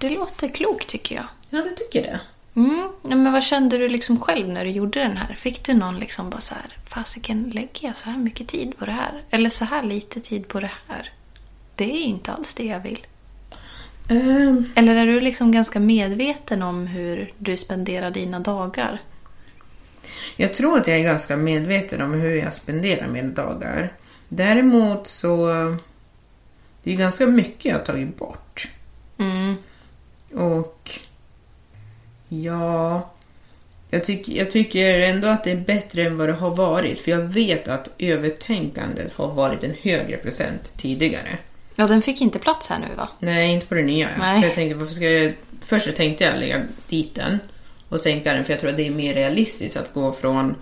Det 0.00 0.10
låter 0.10 0.48
klokt 0.48 0.86
tycker 0.88 1.14
jag. 1.14 1.24
Ja, 1.50 1.58
det 1.64 1.70
tycker 1.70 2.02
det. 2.02 2.20
Mm. 2.58 2.88
Men 3.02 3.32
vad 3.32 3.42
kände 3.42 3.78
du 3.78 3.88
liksom 3.88 4.20
själv 4.20 4.48
när 4.48 4.64
du 4.64 4.70
gjorde 4.70 5.00
den 5.00 5.16
här? 5.16 5.34
Fick 5.34 5.64
du 5.64 5.74
någon 5.74 5.98
liksom 5.98 6.30
bara 6.30 6.40
så 6.40 6.54
här, 6.54 6.78
fasiken 6.86 7.50
lägger 7.50 7.88
jag 7.88 7.96
så 7.96 8.10
här 8.10 8.18
mycket 8.18 8.48
tid 8.48 8.78
på 8.78 8.84
det 8.84 8.92
här? 8.92 9.22
Eller 9.30 9.50
så 9.50 9.64
här 9.64 9.82
lite 9.82 10.20
tid 10.20 10.48
på 10.48 10.60
det 10.60 10.70
här? 10.88 11.12
Det 11.74 11.84
är 11.84 11.98
ju 11.98 12.04
inte 12.04 12.32
alls 12.32 12.54
det 12.54 12.64
jag 12.64 12.80
vill. 12.80 13.06
Ehm, 14.08 14.64
Eller 14.74 14.96
är 14.96 15.06
du 15.06 15.20
liksom 15.20 15.52
ganska 15.52 15.80
medveten 15.80 16.62
om 16.62 16.86
hur 16.86 17.32
du 17.38 17.56
spenderar 17.56 18.10
dina 18.10 18.40
dagar? 18.40 19.02
Jag 20.36 20.54
tror 20.54 20.78
att 20.78 20.86
jag 20.86 20.98
är 20.98 21.02
ganska 21.04 21.36
medveten 21.36 22.02
om 22.02 22.12
hur 22.12 22.36
jag 22.36 22.54
spenderar 22.54 23.08
mina 23.08 23.32
dagar. 23.32 23.92
Däremot 24.28 25.06
så... 25.06 25.46
Det 26.82 26.92
är 26.92 26.96
ganska 26.96 27.26
mycket 27.26 27.64
jag 27.64 27.78
har 27.78 27.84
tagit 27.84 28.16
bort. 28.16 28.68
Mm. 29.18 29.56
Ja... 32.28 33.10
Jag, 33.90 34.04
tyck, 34.04 34.28
jag 34.28 34.50
tycker 34.50 35.00
ändå 35.00 35.28
att 35.28 35.44
det 35.44 35.50
är 35.50 35.56
bättre 35.56 36.02
än 36.02 36.18
vad 36.18 36.28
det 36.28 36.32
har 36.32 36.50
varit. 36.50 37.00
För 37.00 37.10
jag 37.10 37.20
vet 37.20 37.68
att 37.68 37.88
övertänkandet 37.98 39.12
har 39.12 39.28
varit 39.28 39.64
en 39.64 39.74
högre 39.82 40.16
procent 40.16 40.72
tidigare. 40.76 41.38
Ja, 41.74 41.86
den 41.86 42.02
fick 42.02 42.20
inte 42.20 42.38
plats 42.38 42.68
här 42.68 42.78
nu 42.78 42.94
va? 42.96 43.08
Nej, 43.18 43.52
inte 43.52 43.66
på 43.66 43.74
det 43.74 43.82
nya. 43.82 44.08
Nej. 44.18 44.42
Jag 44.42 44.54
tänkte, 44.54 44.78
varför 44.78 44.94
ska 44.94 45.10
jag... 45.10 45.34
Först 45.60 45.86
så 45.86 45.92
tänkte 45.92 46.24
jag 46.24 46.38
lägga 46.38 46.62
dit 46.88 47.14
den 47.14 47.38
och 47.88 48.00
sänka 48.00 48.32
den 48.32 48.44
för 48.44 48.52
jag 48.52 48.60
tror 48.60 48.70
att 48.70 48.76
det 48.76 48.86
är 48.86 48.90
mer 48.90 49.14
realistiskt 49.14 49.76
att 49.76 49.94
gå 49.94 50.12
från 50.12 50.54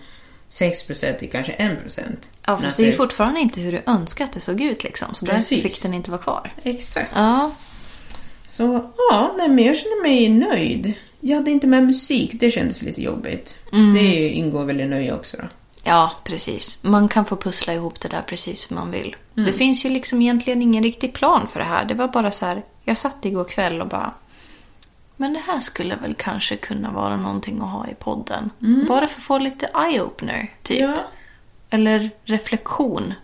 6% 0.51 1.19
till 1.19 1.31
kanske 1.31 1.53
1%. 1.53 2.03
Ja, 2.47 2.59
fast 2.59 2.77
det 2.77 2.83
är 2.83 2.87
ju 2.87 2.93
fortfarande 2.93 3.41
inte 3.41 3.61
hur 3.61 3.73
du 3.73 3.83
önskar 3.87 4.25
att 4.25 4.33
det 4.33 4.41
såg 4.41 4.61
ut 4.61 4.85
liksom. 4.85 5.15
Så 5.15 5.25
därför 5.25 5.39
Precis. 5.39 5.63
fick 5.63 5.83
den 5.83 5.95
inte 5.95 6.11
vara 6.11 6.23
kvar. 6.23 6.53
Exakt. 6.63 7.13
Ja. 7.15 7.51
Så 8.47 8.91
ja, 9.11 9.35
nej, 9.39 9.49
men 9.49 9.65
jag 9.65 9.77
känner 9.77 10.03
mig 10.03 10.29
nöjd. 10.29 10.93
Jag 11.27 11.37
hade 11.37 11.51
inte 11.51 11.67
med 11.67 11.85
musik, 11.85 12.31
det 12.35 12.51
kändes 12.51 12.83
lite 12.83 13.03
jobbigt. 13.03 13.59
Mm. 13.73 13.95
Det 13.95 14.29
ingår 14.29 14.65
väl 14.65 14.81
i 14.81 14.87
nöje 14.87 15.15
också 15.15 15.37
då. 15.37 15.45
Ja, 15.85 16.13
precis. 16.25 16.85
Man 16.85 17.09
kan 17.09 17.25
få 17.25 17.37
pussla 17.37 17.75
ihop 17.75 18.01
det 18.01 18.09
där 18.09 18.23
precis 18.23 18.71
hur 18.71 18.77
man 18.77 18.91
vill. 18.91 19.17
Mm. 19.37 19.47
Det 19.47 19.53
finns 19.53 19.85
ju 19.85 19.89
liksom 19.89 20.23
egentligen 20.23 20.63
ingen 20.63 20.83
riktig 20.83 21.13
plan 21.13 21.49
för 21.53 21.61
det 21.61 21.67
här. 21.67 21.85
Det 21.85 21.95
var 21.95 22.09
bara 22.09 22.31
så 22.31 22.47
här, 22.47 22.63
jag 22.85 22.97
satt 22.97 23.25
igår 23.25 23.45
kväll 23.45 23.81
och 23.81 23.89
bara 23.89 24.15
men 25.17 25.33
det 25.33 25.43
här 25.47 25.59
skulle 25.59 25.97
väl 25.97 26.15
kanske 26.15 26.57
kunna 26.57 26.91
vara 26.91 27.17
någonting 27.17 27.61
att 27.61 27.71
ha 27.71 27.87
i 27.89 27.95
podden. 27.95 28.51
Bara 28.89 29.07
för 29.07 29.21
att 29.21 29.27
få 29.27 29.39
lite 29.39 29.67
eye-opener, 29.67 30.47
typ. 30.63 30.81
Mm. 30.81 30.91
Ja, 30.91 31.03
Eller 31.71 32.11
reflektion. 32.25 33.15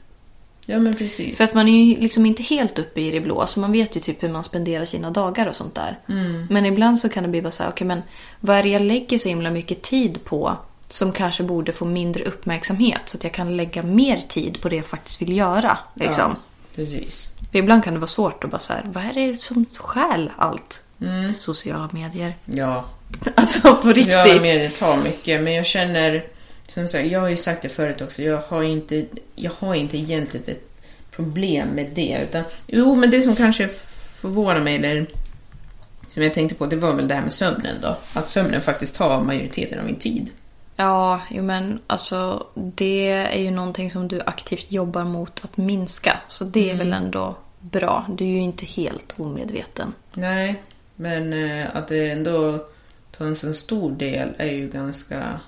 Ja 0.67 0.79
men 0.79 0.97
precis. 0.97 1.37
För 1.37 1.45
att 1.45 1.55
man 1.55 1.69
är 1.69 1.85
ju 1.85 2.01
liksom 2.01 2.27
inte 2.27 2.43
helt 2.43 2.79
uppe 2.79 3.01
i 3.01 3.11
det 3.11 3.21
blå, 3.21 3.47
så 3.47 3.61
man 3.61 3.73
vet 3.73 3.97
ju 3.97 4.01
typ 4.01 4.23
hur 4.23 4.29
man 4.29 4.45
spenderar 4.45 4.85
sina 4.85 5.11
dagar 5.11 5.47
och 5.47 5.57
sånt 5.57 5.75
där. 5.75 5.99
Men 6.51 6.67
ibland 6.67 6.99
så 6.99 7.09
kan 7.09 7.23
det 7.23 7.29
bli 7.29 7.43
bara 7.43 7.51
så 7.51 7.63
här, 7.63 7.71
okej 7.71 7.87
men 7.87 8.03
vad 8.41 8.57
är 8.57 8.63
det 8.63 8.69
jag 8.69 8.83
lägger 8.83 9.19
så 9.19 9.29
himla 9.29 9.51
mycket 9.51 9.83
tid 9.83 10.25
på 10.25 10.57
som 10.89 11.13
kanske 11.13 11.43
borde 11.43 11.73
få 11.73 11.85
mindre 11.85 12.25
uppmärksamhet 12.25 13.03
så 13.05 13.17
att 13.17 13.25
jag 13.25 13.33
kan 13.33 13.57
lägga 13.57 13.83
mer 13.83 14.17
tid 14.17 14.61
på 14.61 14.69
det 14.69 14.77
jag 14.77 14.87
faktiskt 14.87 15.23
vill 15.23 15.37
göra. 15.37 15.79
Liksom. 15.95 16.31
Ja, 16.31 16.37
precis. 16.77 17.33
För 17.53 17.59
ibland 17.59 17.85
kan 17.85 17.95
det 17.95 18.01
vara 18.01 18.09
svårt 18.09 18.45
att 18.45 18.51
bara 18.51 18.59
så 18.59 18.73
här, 18.73 18.83
vad 18.93 19.05
är 19.05 19.13
det 19.13 19.35
som 19.35 19.67
stjäl 19.79 20.31
allt? 20.37 20.83
Sociala 21.37 21.89
medier. 21.93 22.35
Ja, 22.45 22.85
Alltså 23.35 23.75
på 23.77 23.89
riktigt. 23.89 24.13
jag 24.13 24.43
med 24.43 24.61
det 24.61 24.71
tar 24.71 24.97
mycket, 24.97 25.43
men 25.43 25.53
jag 25.53 25.67
känner... 25.67 26.25
Som 26.67 26.89
sagt, 26.89 27.07
jag 27.07 27.21
har 27.21 27.29
ju 27.29 27.37
sagt 27.37 27.63
det 27.63 27.69
förut 27.69 28.01
också, 28.01 28.23
jag 28.23 28.43
har 28.49 28.63
inte, 28.63 29.07
jag 29.35 29.53
har 29.59 29.75
inte 29.75 29.99
egentligen 29.99 30.47
ett 30.47 30.73
problem 31.11 31.69
med 31.69 31.91
det. 31.95 32.19
Utan, 32.23 32.45
jo, 32.67 32.95
men 32.95 33.11
det 33.11 33.23
som 33.23 33.37
kanske 33.37 33.69
förvånar 33.69 34.61
mig, 34.61 34.77
eller 34.77 35.07
som 36.09 36.23
jag 36.23 36.35
tänkte 36.35 36.55
på, 36.55 36.67
det 36.67 36.77
var 36.77 36.93
väl 36.93 37.09
det 37.09 37.15
här 37.15 37.23
med 37.23 37.33
sömnen 37.33 37.77
då. 37.83 37.97
Att 38.13 38.29
sömnen 38.29 38.61
faktiskt 38.61 38.95
tar 38.95 39.23
majoriteten 39.23 39.79
av 39.79 39.85
min 39.85 39.99
tid. 39.99 40.31
Ja, 40.77 41.21
jo 41.31 41.43
men 41.43 41.81
alltså 41.87 42.47
det 42.55 43.11
är 43.11 43.39
ju 43.39 43.51
någonting 43.51 43.91
som 43.91 44.09
du 44.09 44.21
aktivt 44.27 44.73
jobbar 44.73 45.05
mot 45.05 45.45
att 45.45 45.57
minska. 45.57 46.21
Så 46.29 46.45
det 46.45 46.71
är 46.71 46.75
väl 46.75 46.93
ändå 46.93 47.37
bra. 47.61 48.07
Du 48.09 48.25
är 48.25 48.29
ju 48.29 48.41
inte 48.41 48.67
helt 48.67 49.15
omedveten. 49.17 49.93
Nej, 50.15 50.63
men 50.97 51.33
eh, 51.33 51.77
att 51.77 51.89
det 51.89 52.11
ändå 52.11 52.67
tar 53.17 53.27
en 53.27 53.37
så 53.37 53.55
stor 53.55 53.93
del 53.93 54.29
är 54.37 54.53
ju 54.53 54.69
ganska 54.69 55.41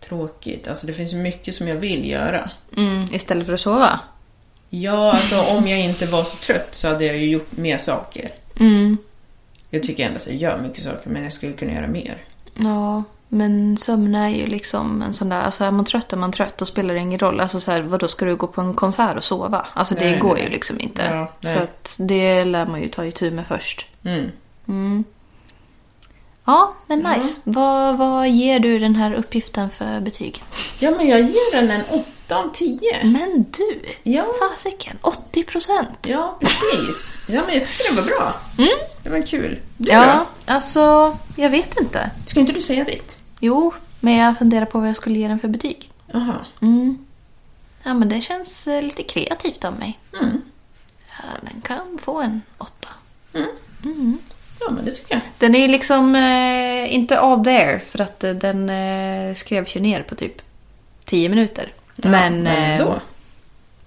tråkigt. 0.00 0.68
Alltså 0.68 0.86
det 0.86 0.92
finns 0.92 1.12
mycket 1.12 1.54
som 1.54 1.68
jag 1.68 1.76
vill 1.76 2.10
göra. 2.10 2.50
Mm, 2.76 3.06
istället 3.12 3.46
för 3.46 3.54
att 3.54 3.60
sova. 3.60 4.00
Ja, 4.70 5.12
alltså 5.12 5.40
om 5.40 5.68
jag 5.68 5.80
inte 5.80 6.06
var 6.06 6.24
så 6.24 6.36
trött 6.36 6.74
så 6.74 6.88
hade 6.88 7.04
jag 7.04 7.16
ju 7.18 7.30
gjort 7.30 7.56
mer 7.56 7.78
saker. 7.78 8.30
Mm. 8.60 8.96
Jag 9.70 9.82
tycker 9.82 10.06
ändå 10.06 10.16
att 10.16 10.26
jag 10.26 10.36
gör 10.36 10.58
mycket 10.58 10.84
saker, 10.84 11.10
men 11.10 11.22
jag 11.22 11.32
skulle 11.32 11.52
kunna 11.52 11.72
göra 11.72 11.86
mer. 11.86 12.18
Ja, 12.54 13.02
men 13.28 13.76
sömn 13.76 14.14
är 14.14 14.28
ju 14.28 14.46
liksom 14.46 15.02
en 15.02 15.12
sån 15.12 15.28
där... 15.28 15.40
Alltså 15.40 15.64
är 15.64 15.70
man 15.70 15.84
trött 15.84 16.12
är 16.12 16.16
man 16.16 16.32
trött. 16.32 16.58
Då 16.58 16.64
spelar 16.64 16.94
det 16.94 17.00
ingen 17.00 17.18
roll. 17.18 17.40
Alltså 17.40 17.60
så 17.60 17.70
här, 17.70 17.82
vadå, 17.82 18.08
ska 18.08 18.24
du 18.24 18.36
gå 18.36 18.46
på 18.46 18.60
en 18.60 18.74
konsert 18.74 19.16
och 19.16 19.24
sova? 19.24 19.66
Alltså 19.72 19.94
det 19.94 20.10
Nej, 20.10 20.18
går 20.18 20.34
nej, 20.34 20.44
ju 20.44 20.50
liksom 20.50 20.80
inte. 20.80 21.02
Ja, 21.02 21.32
så 21.50 21.58
att 21.58 21.96
det 21.98 22.44
lär 22.44 22.66
man 22.66 22.82
ju 22.82 22.88
ta 22.88 23.04
itu 23.04 23.30
med 23.30 23.46
först. 23.46 23.86
Mm. 24.04 25.04
Ja, 26.46 26.74
men 26.86 26.98
nice. 26.98 27.40
Vad, 27.44 27.96
vad 27.96 28.28
ger 28.28 28.60
du 28.60 28.78
den 28.78 28.94
här 28.94 29.12
uppgiften 29.14 29.70
för 29.70 30.00
betyg? 30.00 30.42
Ja, 30.78 30.90
men 30.90 31.06
jag 31.08 31.20
ger 31.20 31.52
den 31.52 31.70
en 31.70 31.82
8 32.26 32.36
av 32.36 32.50
10. 32.52 32.80
Men 33.04 33.44
du! 33.56 33.80
Ja. 34.02 34.24
Fasiken, 34.38 34.96
80 35.02 35.42
procent. 35.44 35.88
Ja, 36.08 36.38
precis. 36.40 37.14
Ja, 37.28 37.42
men 37.46 37.54
jag 37.58 37.66
tycker 37.66 37.94
det 37.94 38.00
var 38.00 38.08
bra. 38.08 38.34
Det 39.02 39.08
var 39.10 39.26
kul. 39.26 39.58
Du 39.76 39.92
Ja, 39.92 40.26
alltså, 40.46 41.16
jag 41.36 41.50
vet 41.50 41.80
inte. 41.80 42.10
då? 42.16 42.26
Ska 42.30 42.40
inte 42.40 42.52
du 42.52 42.60
säga 42.60 42.84
ditt? 42.84 43.18
Jo, 43.40 43.74
men 44.00 44.14
jag 44.14 44.38
funderar 44.38 44.66
på 44.66 44.78
vad 44.78 44.88
jag 44.88 44.96
skulle 44.96 45.18
ge 45.18 45.28
den 45.28 45.38
för 45.38 45.48
betyg. 45.48 45.90
Jaha. 46.12 46.34
Ja, 47.82 47.94
men 47.94 48.08
det 48.08 48.20
känns 48.20 48.68
eh, 48.68 48.82
lite 48.82 49.02
kreativt 49.02 49.64
av 49.64 49.78
mig. 49.78 49.98
Mm. 50.20 50.40
Ja, 51.08 51.24
den 51.40 51.60
kan 51.60 51.98
få 52.02 52.20
en 52.20 52.42
åtta. 52.58 52.88
Ja, 54.60 54.70
men 54.70 54.84
det 54.84 54.90
tycker 54.90 55.14
jag. 55.14 55.20
Den 55.38 55.54
är 55.54 55.58
ju 55.58 55.68
liksom 55.68 56.14
eh, 56.16 56.94
inte 56.94 57.18
all 57.20 57.44
there 57.44 57.80
för 57.80 58.00
att 58.00 58.24
eh, 58.24 58.30
den 58.32 58.70
eh, 58.70 59.34
skrevs 59.34 59.76
ju 59.76 59.80
ner 59.80 60.02
på 60.02 60.14
typ 60.14 60.42
10 61.04 61.28
minuter. 61.28 61.68
Ja, 61.96 62.08
men 62.10 62.42
men 62.42 62.80
eh, 62.80 62.86
då. 62.86 63.00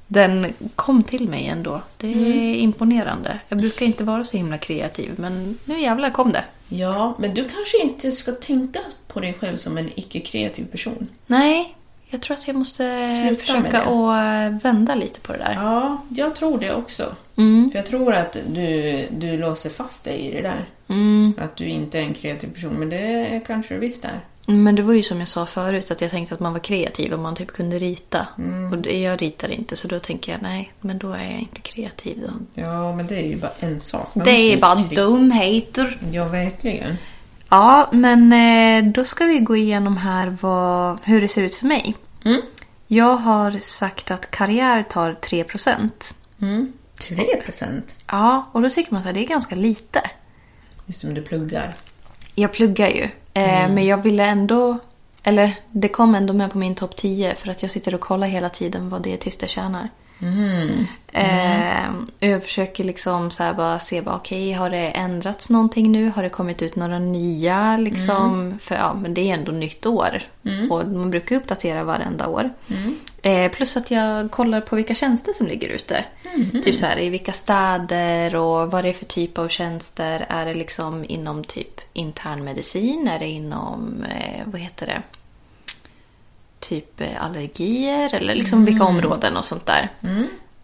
den 0.08 0.54
kom 0.76 1.04
till 1.04 1.30
mig 1.30 1.46
ändå. 1.48 1.82
Det 1.98 2.08
är 2.08 2.16
Mm. 2.16 2.56
imponerande. 2.56 3.40
Jag 3.50 3.58
brukar 3.60 3.86
inte 3.86 4.04
vara 4.04 4.24
så 4.24 4.38
himla 4.38 4.58
kreativ 4.58 5.12
men 5.18 5.58
nu 5.66 5.82
jävlar 5.82 6.10
kom 6.10 6.32
det. 6.32 6.44
Ja, 6.70 7.16
men 7.20 7.34
du 7.34 7.42
kanske 7.50 7.82
inte 7.84 8.12
ska 8.12 8.32
tänka 8.32 8.80
på 9.08 9.20
dig 9.20 9.34
själv 9.40 9.58
som 9.58 9.78
en 9.78 9.90
icke-kreativ 9.96 10.66
person. 10.72 11.08
Nej, 11.28 11.76
jag 12.10 12.22
tror 12.22 12.38
att 12.38 12.48
jag 12.48 12.56
måste 12.56 13.10
Sluta 13.10 13.42
försöka 13.42 13.82
att 13.82 13.88
eh, 13.88 14.60
vända 14.64 14.96
lite 14.96 15.20
på 15.20 15.34
det 15.34 15.40
där. 15.40 15.54
Ja, 15.54 16.02
jag 16.10 16.36
tror 16.36 16.60
det 16.60 16.74
också. 16.74 17.16
Mm. 17.36 17.72
För 17.72 17.80
jag 17.80 17.86
tror 17.86 18.14
att 18.14 18.38
du, 18.48 19.08
du 19.12 19.38
låser 19.38 19.70
fast 19.70 20.06
dig 20.06 20.20
i 20.20 20.32
det 20.32 20.42
där. 20.42 20.66
Mm. 20.88 21.34
Att 21.38 21.56
du 21.56 21.66
inte 21.66 22.00
är 22.00 22.04
en 22.04 22.14
kreativ 22.14 22.54
person, 22.54 22.74
men 22.74 22.90
det 22.90 23.42
kanske 23.48 23.74
du 23.74 23.80
visst 23.80 24.06
är. 24.06 24.20
Men 24.46 24.76
det 24.76 24.82
var 24.82 24.94
ju 24.94 25.04
som 25.04 25.20
jag 25.20 25.28
sa 25.28 25.46
förut 25.46 25.92
att 25.92 26.02
jag 26.02 26.12
tänkte 26.12 26.34
att 26.34 26.40
man 26.40 26.54
var 26.54 26.60
kreativ 26.60 27.14
om 27.14 27.22
man 27.22 27.36
typ 27.36 27.52
kunde 27.52 27.80
rita. 27.80 28.28
Mm. 28.38 28.74
Och 28.74 28.88
jag 28.88 29.22
ritar 29.22 29.52
inte 29.52 29.76
så 29.76 29.88
då 29.88 30.00
tänker 30.00 30.32
jag 30.32 30.42
nej, 30.42 30.74
men 30.82 30.98
då 30.98 31.12
är 31.12 31.32
jag 31.32 31.40
inte 31.40 31.62
kreativ 31.62 32.22
då. 32.22 32.62
Ja, 32.62 32.96
men 32.96 33.08
det 33.08 33.16
är 33.16 33.28
ju 33.28 33.36
bara 33.36 33.52
en 33.60 33.82
sak. 33.82 34.16
Man 34.16 34.26
Det 34.26 34.32
är 34.32 34.58
bara 34.58 34.76
dumheter. 34.76 35.98
Ja, 36.12 36.26
verkligen. 36.26 36.98
Ja, 37.50 37.90
men 37.92 38.34
eh, 38.34 38.92
då 38.92 39.06
ska 39.06 39.26
vi 39.26 39.40
gå 39.40 39.56
igenom 39.56 39.98
här 39.98 40.38
vad, 40.42 41.00
hur 41.04 41.22
det 41.22 41.28
ser 41.28 41.44
ut 41.44 41.56
för 41.56 41.66
mig. 41.66 41.96
Mm. 42.26 42.42
Jag 42.88 43.16
har 43.16 43.52
sagt 43.60 44.12
att 44.12 44.32
karriär 44.32 44.84
tar 44.84 45.14
3%. 45.14 45.90
Mm. 46.42 46.74
3 47.08 47.26
procent. 47.46 47.96
Ja, 48.08 48.50
och 48.52 48.62
då 48.62 48.70
tycker 48.70 48.94
man 48.94 49.08
att 49.08 49.14
det 49.14 49.24
är 49.24 49.28
ganska 49.28 49.56
lite. 49.56 50.02
Just 50.86 51.02
som 51.02 51.14
du 51.14 51.22
pluggar. 51.22 51.76
Jag 52.36 52.54
pluggar 52.54 52.90
ju, 52.90 53.04
eh, 53.34 53.70
men 53.70 53.86
jag 53.86 54.04
ville 54.04 54.26
ändå... 54.26 54.78
Eller 55.24 55.56
det 55.72 55.88
kom 55.88 56.16
ändå 56.16 56.34
med 56.34 56.52
på 56.52 56.58
min 56.58 56.76
topp 56.76 56.96
10 56.96 57.36
för 57.36 57.52
att 57.52 57.62
jag 57.62 57.72
sitter 57.72 57.96
och 57.96 58.02
kollar 58.02 58.28
hela 58.28 58.50
tiden 58.50 58.90
vad 58.90 59.02
dietister 59.02 59.48
tjänar. 59.48 59.90
Eh, 61.12 62.30
jag 62.30 62.44
försöker 62.44 62.84
liksom 62.84 63.32
så 63.32 63.54
bara 63.58 63.80
se, 63.80 64.02
bara, 64.02 64.16
okej, 64.16 64.52
har 64.52 64.70
det 64.70 64.88
ändrats 64.90 65.50
någonting 65.50 65.92
nu? 65.92 66.10
Har 66.10 66.24
det 66.24 66.30
kommit 66.30 66.62
ut 66.62 66.76
några 66.76 67.00
nya? 67.00 67.78
Liksom? 67.78 68.60
För 68.62 68.76
ja, 68.76 68.94
men 68.94 69.14
det 69.14 69.30
är 69.30 69.34
ändå 69.34 69.52
nytt 69.52 69.86
år. 69.86 70.22
Och 70.72 70.88
man 70.88 71.10
brukar 71.10 71.36
uppdatera 71.36 71.84
varenda 71.84 72.28
år. 72.28 72.50
Eh, 73.22 73.52
plus 73.52 73.78
att 73.78 73.92
jag 73.92 74.32
kollar 74.32 74.62
på 74.62 74.76
vilka 74.76 74.96
tjänster 74.96 75.34
som 75.34 75.48
ligger 75.48 75.68
ute. 75.70 76.06
Typ 76.64 76.76
så 76.76 76.86
här, 76.86 77.00
i 77.00 77.10
vilka 77.10 77.32
städer 77.32 78.36
och 78.36 78.72
vad 78.72 78.84
det 78.84 78.90
är 78.90 78.94
för 78.94 79.06
typ 79.06 79.38
av 79.38 79.48
tjänster. 79.48 80.26
Är 80.30 80.46
det 80.46 80.54
liksom 80.54 81.06
inom 81.08 81.44
typ 81.44 81.82
internmedicin? 81.94 83.08
Är 83.08 83.20
det 83.20 83.28
inom, 83.28 84.04
eh, 84.10 84.42
vad 84.46 84.62
heter 84.62 84.86
det? 84.86 85.02
Typ 86.60 87.02
eh, 87.02 87.26
allergier 87.26 88.16
eller 88.16 88.36
liksom 88.36 88.66
vilka 88.66 88.84
områden 88.84 89.38
och 89.38 89.46
sånt 89.46 89.66
där. 89.66 89.90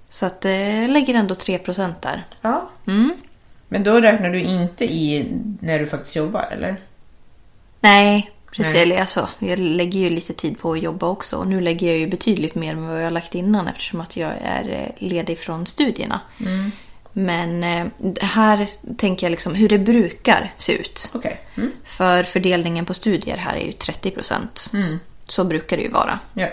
Så 0.10 0.26
att 0.26 0.42
det 0.42 0.88
lägger 0.88 1.14
ändå 1.14 1.34
3% 1.36 1.94
där. 2.02 2.26
Ja. 2.42 2.70
Mm. 2.88 3.14
Men 3.68 3.84
då 3.84 4.00
räknar 4.00 4.30
du 4.30 4.42
inte 4.42 4.86
i 4.86 5.28
när 5.60 5.80
du 5.80 5.88
faktiskt 5.88 6.16
jobbar, 6.16 6.48
eller? 6.52 6.76
Nej, 7.80 8.32
precis. 8.52 8.74
Nej. 8.74 8.84
Eller 8.84 9.00
alltså, 9.00 9.30
jag 9.40 9.60
lägger 9.60 10.00
ju 10.00 10.10
lite 10.10 10.34
tid 10.34 10.60
på 10.60 10.72
att 10.72 10.82
jobba 10.82 11.08
också. 11.08 11.38
Och 11.38 11.48
nu 11.48 11.62
lägger 11.62 11.88
jag 11.88 11.98
ju 11.98 12.08
betydligt 12.08 12.56
mer 12.56 12.72
än 12.72 12.88
vad 12.88 13.00
jag 13.00 13.04
har 13.04 13.12
lagt 13.12 13.36
innan 13.36 13.68
eftersom 13.68 14.02
att 14.02 14.18
jag 14.18 14.32
är 14.42 14.70
eh, 14.70 15.10
ledig 15.10 15.40
från 15.40 15.66
studierna. 15.66 16.22
Men 17.14 17.64
eh, 17.64 17.86
här 18.22 18.68
tänker 18.98 19.28
jag 19.28 19.32
liksom 19.32 19.56
hur 19.56 19.70
det 19.70 19.80
brukar 19.80 20.54
se 20.58 20.74
ut. 20.74 21.10
Okej. 21.14 21.40
Mm. 21.58 21.72
För 21.84 22.24
fördelningen 22.24 22.86
på 22.86 22.94
studier 22.94 23.38
här 23.38 23.56
är 23.56 23.66
ju 23.66 23.72
30%. 23.72 24.74
Mm. 24.74 25.00
Så 25.28 25.44
brukar 25.44 25.78
det 25.78 25.84
ju 25.84 25.90
vara. 25.90 26.20
Ja. 26.34 26.48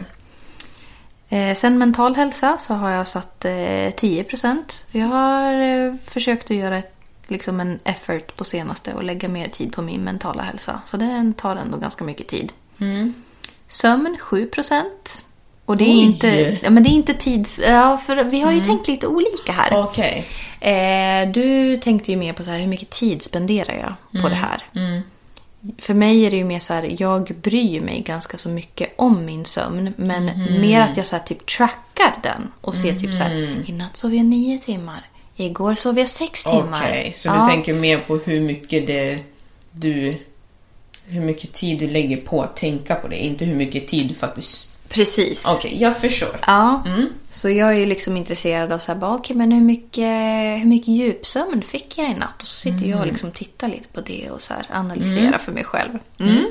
Eh, 1.28 1.54
sen 1.54 1.78
mental 1.78 2.16
hälsa 2.16 2.58
så 2.58 2.74
har 2.74 2.90
jag 2.90 3.06
satt 3.06 3.44
eh, 3.44 3.50
10%. 3.50 4.84
Jag 4.92 5.06
har 5.06 5.54
eh, 5.54 5.94
försökt 6.06 6.50
att 6.50 6.56
göra 6.56 6.78
ett, 6.78 6.94
liksom 7.26 7.60
en 7.60 7.78
effort 7.84 8.36
på 8.36 8.44
senaste 8.44 8.94
och 8.94 9.04
lägga 9.04 9.28
mer 9.28 9.48
tid 9.48 9.72
på 9.72 9.82
min 9.82 10.04
mentala 10.04 10.42
hälsa. 10.42 10.80
Så 10.86 10.96
den 10.96 11.34
tar 11.34 11.56
ändå 11.56 11.78
ganska 11.78 12.04
mycket 12.04 12.28
tid. 12.28 12.52
Sömn 13.68 14.16
7%. 14.20 14.82
Och 15.64 15.76
det 15.76 15.84
är, 15.84 15.88
Oj! 15.88 16.02
inte, 16.02 16.58
ja, 16.62 16.70
men 16.70 16.82
det 16.82 16.88
är 16.90 16.92
inte 16.92 17.14
tids... 17.14 17.60
Ja, 17.66 18.00
för 18.06 18.24
vi 18.24 18.40
har 18.40 18.52
ju 18.52 18.60
tänkt 18.60 18.88
lite 18.88 19.06
olika 19.06 19.52
här. 19.52 19.82
Okej. 19.84 20.26
Eh, 20.60 21.30
du 21.32 21.76
tänkte 21.76 22.10
ju 22.10 22.16
mer 22.16 22.32
på 22.32 22.42
så 22.42 22.50
här, 22.50 22.58
hur 22.58 22.66
mycket 22.66 22.90
tid 22.90 23.22
spenderar 23.22 23.74
jag 23.74 24.22
på 24.22 24.28
det 24.28 24.34
här? 24.34 24.62
För 25.78 25.94
mig 25.94 26.24
är 26.26 26.30
det 26.30 26.36
ju 26.36 26.44
mer 26.44 26.58
så 26.58 26.74
här, 26.74 26.94
jag 26.98 27.24
bryr 27.42 27.80
mig 27.80 28.00
ganska 28.00 28.38
så 28.38 28.48
mycket 28.48 28.92
om 28.96 29.24
min 29.24 29.44
sömn. 29.44 29.94
Men 29.96 30.24
mer 30.60 30.80
att 30.80 30.96
jag 30.96 31.06
så 31.06 31.16
här, 31.16 31.22
typ 31.22 31.46
trackar 31.46 32.18
den 32.22 32.52
och 32.60 32.74
ser 32.74 32.94
typ 32.94 33.14
så 33.14 33.22
här, 33.22 33.56
i 33.66 33.72
natt 33.72 33.96
sov 33.96 34.14
jag 34.14 34.24
nio 34.26 34.58
timmar. 34.58 35.06
Igår 35.36 35.74
sov 35.74 35.98
jag 35.98 36.08
sex 36.08 36.44
timmar. 36.44 36.82
Okej, 36.82 37.12
så 37.16 37.28
Ja. 37.28 37.44
du 37.44 37.50
tänker 37.50 37.74
mer 37.74 37.98
på 37.98 38.16
hur 38.16 38.40
mycket 38.40 38.86
det 38.86 39.18
du... 39.72 40.18
Hur 41.06 41.20
mycket 41.20 41.52
tid 41.52 41.78
du 41.78 41.86
lägger 41.90 42.16
på 42.16 42.42
att 42.42 42.56
tänka 42.56 42.94
på 42.94 43.08
det, 43.08 43.16
inte 43.24 43.44
hur 43.44 43.56
mycket 43.56 43.88
tid 43.88 44.08
du 44.08 44.14
faktiskt... 44.14 44.71
Precis. 44.92 45.44
Okej, 45.46 45.76
jag 45.80 45.98
förstår. 45.98 46.40
Ja, 46.46 46.82
så 47.30 47.50
jag 47.50 47.68
är 47.68 47.72
ju 47.74 47.86
liksom 47.86 48.16
intresserad 48.16 48.72
av 48.72 48.78
så 48.78 48.92
här, 48.92 48.98
bara, 48.98 49.14
okej, 49.14 49.36
men 49.36 49.52
hur 49.52 49.60
mycket, 49.60 50.08
hur 50.60 50.64
mycket 50.64 50.88
djupsömn 50.88 51.62
fick 51.62 51.98
jag 51.98 52.10
i 52.10 52.14
natt? 52.14 52.42
Och 52.42 52.48
så 52.48 52.56
sitter 52.56 52.86
jag 52.86 53.00
och 53.00 53.06
liksom 53.06 53.30
tittar 53.32 53.68
lite 53.68 53.88
på 53.88 54.00
det 54.00 54.30
och 54.30 54.42
så 54.42 54.54
här 54.54 54.66
analyserar 54.70 55.38
för 55.38 55.52
mig 55.52 55.64
själv. 55.64 55.98
Mm. 56.20 56.44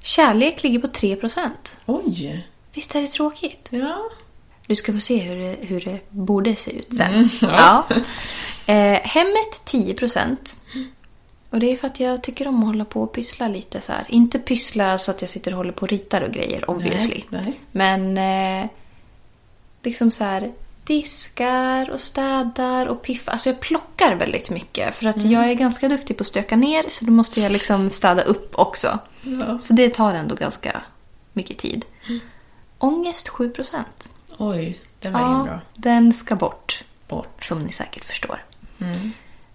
Kärlek 0.00 0.62
ligger 0.62 0.78
på 0.78 0.86
3%. 0.86 1.50
Oj! 1.86 2.46
Visst 2.74 2.94
är 2.94 3.00
det 3.00 3.06
tråkigt? 3.06 3.68
Ja. 3.70 4.10
Du 4.66 4.76
ska 4.76 4.92
få 4.92 5.00
se 5.00 5.18
hur 5.18 5.36
det, 5.36 5.56
hur 5.60 5.80
det 5.80 5.98
borde 6.10 6.56
se 6.56 6.70
ut 6.70 6.94
sen. 6.96 7.30
ja. 7.40 7.86
Eh, 8.66 9.00
hemmet 9.02 9.60
10%. 9.64 10.36
Och 11.50 11.60
det 11.60 11.72
är 11.72 11.76
för 11.76 11.86
att 11.86 12.00
jag 12.00 12.22
tycker 12.22 12.48
om 12.48 12.58
att 12.60 12.66
hålla 12.66 12.84
på 12.84 13.02
och 13.02 13.12
pyssla 13.12 13.48
lite 13.48 13.80
så 13.80 13.92
här. 13.92 14.04
Inte 14.08 14.38
pyssla 14.38 14.98
så 14.98 15.10
att 15.10 15.20
jag 15.20 15.30
sitter 15.30 15.50
och 15.52 15.56
håller 15.56 15.72
på 15.72 15.82
och 15.82 15.88
ritar 15.88 16.20
och 16.22 16.32
grejer, 16.32 16.70
obviously. 16.70 17.22
nej. 17.28 17.60
Men 17.72 18.18
eh, 18.18 18.70
liksom 19.82 20.10
så 20.10 20.24
här 20.24 20.52
diskar 20.84 21.90
och 21.90 22.00
städar 22.00 22.86
och 22.86 23.02
piffar. 23.02 23.32
Alltså 23.32 23.48
jag 23.50 23.60
plockar 23.60 24.14
väldigt 24.14 24.50
mycket. 24.50 24.94
För 24.94 25.06
att 25.06 25.22
jag 25.24 25.50
är 25.50 25.54
ganska 25.54 25.88
duktig 25.88 26.16
på 26.16 26.20
att 26.20 26.26
stöka 26.26 26.56
ner 26.56 26.84
så 26.90 27.04
då 27.04 27.12
måste 27.12 27.40
jag 27.40 27.52
liksom 27.52 27.90
städa 27.90 28.22
upp 28.22 28.50
också. 28.58 28.98
Ja. 29.22 29.58
Så 29.58 29.72
det 29.72 29.88
tar 29.94 30.14
ändå 30.14 30.34
ganska 30.34 30.82
mycket 31.32 31.58
tid. 31.58 31.84
Ångest 32.78 33.28
7%. 33.28 33.74
Oj. 34.38 34.80
Den 35.00 35.12
var 35.12 35.20
ingen 35.20 35.36
Ja, 35.38 35.44
bra. 35.44 35.60
den 35.76 36.12
ska 36.12 36.36
bort. 36.36 36.84
Bort. 37.08 37.44
Som 37.44 37.62
ni 37.64 37.72
säkert 37.72 38.04
förstår. 38.04 38.44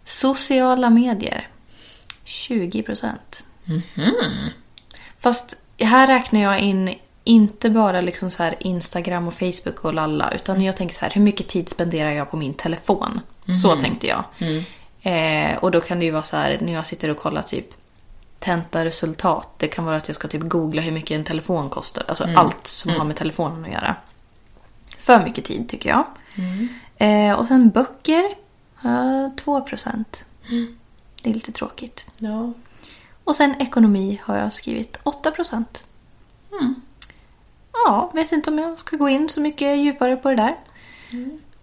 Sociala 0.06 0.90
medier. 0.90 1.48
20 2.24 2.84
procent. 2.84 3.44
Fast 5.20 5.64
här 5.80 6.08
räknar 6.08 6.42
jag 6.42 6.60
in 6.60 6.96
inte 7.24 7.70
bara 7.70 8.02
liksom 8.02 8.32
så 8.32 8.44
här 8.44 8.56
Instagram 8.60 9.28
och 9.28 9.34
Facebook 9.34 9.86
och 9.86 9.94
lalla. 9.94 10.32
Utan 10.32 10.62
jag 10.62 10.78
tänker 10.78 10.96
så 10.96 11.06
här, 11.06 11.12
hur 11.12 11.22
mycket 11.22 11.48
tid 11.48 11.70
spenderar 11.70 12.12
jag 12.12 12.32
på 12.32 12.38
min 12.38 12.54
telefon? 12.54 13.20
Så 13.62 13.76
tänkte 13.76 14.08
jag. 14.08 14.24
Eh, 15.02 15.58
och 15.58 15.72
då 15.72 15.82
kan 15.82 16.00
det 16.00 16.06
ju 16.06 16.12
vara 16.12 16.24
så 16.24 16.38
här, 16.38 16.60
när 16.62 16.74
jag 16.74 16.86
sitter 16.86 17.10
och 17.10 17.18
kollar 17.18 17.42
typ 17.42 17.66
tentaresultat. 18.40 19.50
Det 19.58 19.68
kan 19.68 19.86
vara 19.86 19.98
att 19.98 20.08
jag 20.08 20.16
ska 20.16 20.28
typ 20.28 20.42
googla 20.42 20.82
hur 20.82 20.92
mycket 20.92 21.16
en 21.16 21.24
telefon 21.24 21.70
kostar. 21.70 22.04
Alltså 22.08 22.28
allt 22.36 22.68
som 22.68 22.92
har 22.92 23.06
med 23.06 23.16
telefonen 23.16 23.66
att 23.66 23.72
göra. 23.72 23.96
För 25.00 25.24
mycket 25.24 25.46
tid 25.46 25.70
tycker 25.70 25.90
jag. 25.90 26.06
Eh, 26.98 27.34
och 27.34 27.48
sen 27.48 27.70
böcker. 27.70 28.24
Uh, 28.86 29.36
2 29.36 29.62
procent. 29.62 30.26
Det 31.24 31.30
är 31.30 31.34
lite 31.34 31.52
tråkigt. 31.52 32.06
Ja. 32.18 32.54
Och 33.24 33.36
sen 33.36 33.56
ekonomi 33.62 34.22
har 34.24 34.38
jag 34.38 34.54
skrivit 34.54 34.98
8 35.04 35.32
procent. 35.32 35.84
Ja, 37.74 38.12
vet 38.14 38.32
inte 38.32 38.50
om 38.50 38.60
jag 38.60 38.80
ska 38.80 38.98
gå 38.98 39.10
in 39.10 39.30
så 39.30 39.42
mycket 39.42 39.78
djupare 39.78 40.18
på 40.18 40.30
det 40.30 40.36
där. 40.36 40.58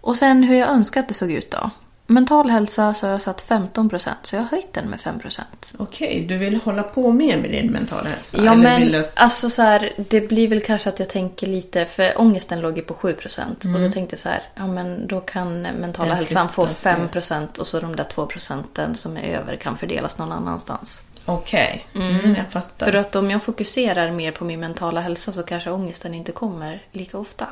Och 0.01 0.17
sen 0.17 0.43
hur 0.43 0.57
jag 0.57 0.69
önskar 0.69 1.01
att 1.01 1.09
det 1.09 1.15
såg 1.15 1.31
ut 1.31 1.51
då. 1.51 1.71
Mental 2.11 2.51
hälsa 2.51 2.95
så 2.95 3.07
har 3.07 3.13
jag 3.13 3.23
satt 3.23 3.41
15 3.41 3.89
procent, 3.89 4.19
så 4.23 4.37
jag 4.37 4.43
har 4.43 4.49
höjt 4.49 4.73
den 4.73 4.91
med 4.91 5.01
5 5.01 5.19
procent. 5.19 5.73
Okej, 5.79 6.27
du 6.29 6.37
vill 6.37 6.57
hålla 6.57 6.83
på 6.83 7.13
mer 7.13 7.39
med 7.39 7.51
din 7.51 7.71
mentala 7.71 8.09
hälsa? 8.09 8.37
Ja, 8.45 8.53
Eller 8.53 8.63
men 8.63 8.93
du... 8.93 9.09
alltså 9.15 9.51
så 9.51 9.63
här, 9.63 9.93
det 9.97 10.21
blir 10.21 10.49
väl 10.49 10.61
kanske 10.61 10.89
att 10.89 10.99
jag 10.99 11.09
tänker 11.09 11.47
lite, 11.47 11.87
för 11.87 12.21
ångesten 12.21 12.61
låg 12.61 12.77
ju 12.77 12.83
på 12.83 12.95
7 12.95 13.13
procent. 13.13 13.65
Och 13.65 13.81
då 13.81 13.89
tänkte 13.89 14.15
jag 14.15 14.21
så 14.21 14.29
här, 14.29 14.43
ja 14.55 14.67
men 14.67 15.07
då 15.07 15.21
kan 15.21 15.63
mentala 15.63 16.09
Den 16.09 16.17
hälsan 16.17 16.49
få 16.49 16.65
flyttas 16.65 16.83
5 16.83 17.01
ner. 17.01 17.09
procent 17.09 17.59
och 17.59 17.67
så 17.67 17.81
de 17.81 17.97
där 17.97 18.05
2 18.05 18.27
procenten 18.27 18.95
som 18.95 19.17
är 19.17 19.23
över 19.23 19.57
kan 19.57 19.77
fördelas 19.77 20.19
någon 20.19 20.33
annanstans. 20.33 21.03
Okej, 21.25 21.87
mm, 21.95 22.35
jag 22.35 22.49
fattar. 22.51 22.87
För 22.87 22.95
att 22.99 23.17
om 23.17 23.31
jag 23.31 23.43
fokuserar 23.43 24.11
mer 24.11 24.33
på 24.33 24.45
min 24.45 24.61
mentala 24.61 25.01
hälsa 25.01 25.33
så 25.33 25.43
kanske 25.43 25.71
ångesten 25.71 26.15
inte 26.15 26.33
kommer 26.33 26.83
lika 26.93 27.19
ofta. 27.19 27.47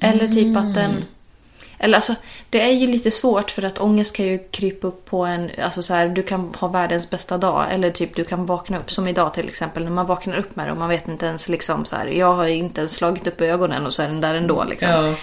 Eller 0.00 0.28
typ 0.28 0.56
att 0.56 0.74
den... 0.74 1.04
Eller 1.82 1.96
alltså, 1.96 2.14
det 2.50 2.60
är 2.60 2.70
ju 2.70 2.86
lite 2.86 3.10
svårt 3.10 3.50
för 3.50 3.62
att 3.62 3.78
ångest 3.78 4.16
kan 4.16 4.26
ju 4.26 4.38
krypa 4.38 4.86
upp 4.86 5.04
på 5.04 5.24
en... 5.24 5.50
Alltså 5.62 5.82
så 5.82 5.94
här, 5.94 6.08
du 6.08 6.22
kan 6.22 6.54
ha 6.58 6.68
världens 6.68 7.10
bästa 7.10 7.38
dag. 7.38 7.66
Eller 7.70 7.90
typ 7.90 8.16
du 8.16 8.24
kan 8.24 8.46
vakna 8.46 8.78
upp, 8.78 8.90
som 8.90 9.08
idag 9.08 9.34
till 9.34 9.48
exempel. 9.48 9.84
När 9.84 9.90
man 9.90 10.06
vaknar 10.06 10.36
upp 10.36 10.56
med 10.56 10.66
det 10.66 10.72
och 10.72 10.78
man 10.78 10.88
vet 10.88 11.08
inte 11.08 11.26
ens 11.26 11.48
liksom 11.48 11.84
så 11.84 11.96
här... 11.96 12.06
Jag 12.06 12.34
har 12.34 12.46
inte 12.46 12.80
ens 12.80 12.92
slagit 12.92 13.26
upp 13.26 13.40
ögonen 13.40 13.86
och 13.86 13.94
så 13.94 14.02
är 14.02 14.06
den 14.06 14.20
där 14.20 14.34
ändå 14.34 14.64
liksom. 14.64 14.88
Ja, 14.88 15.14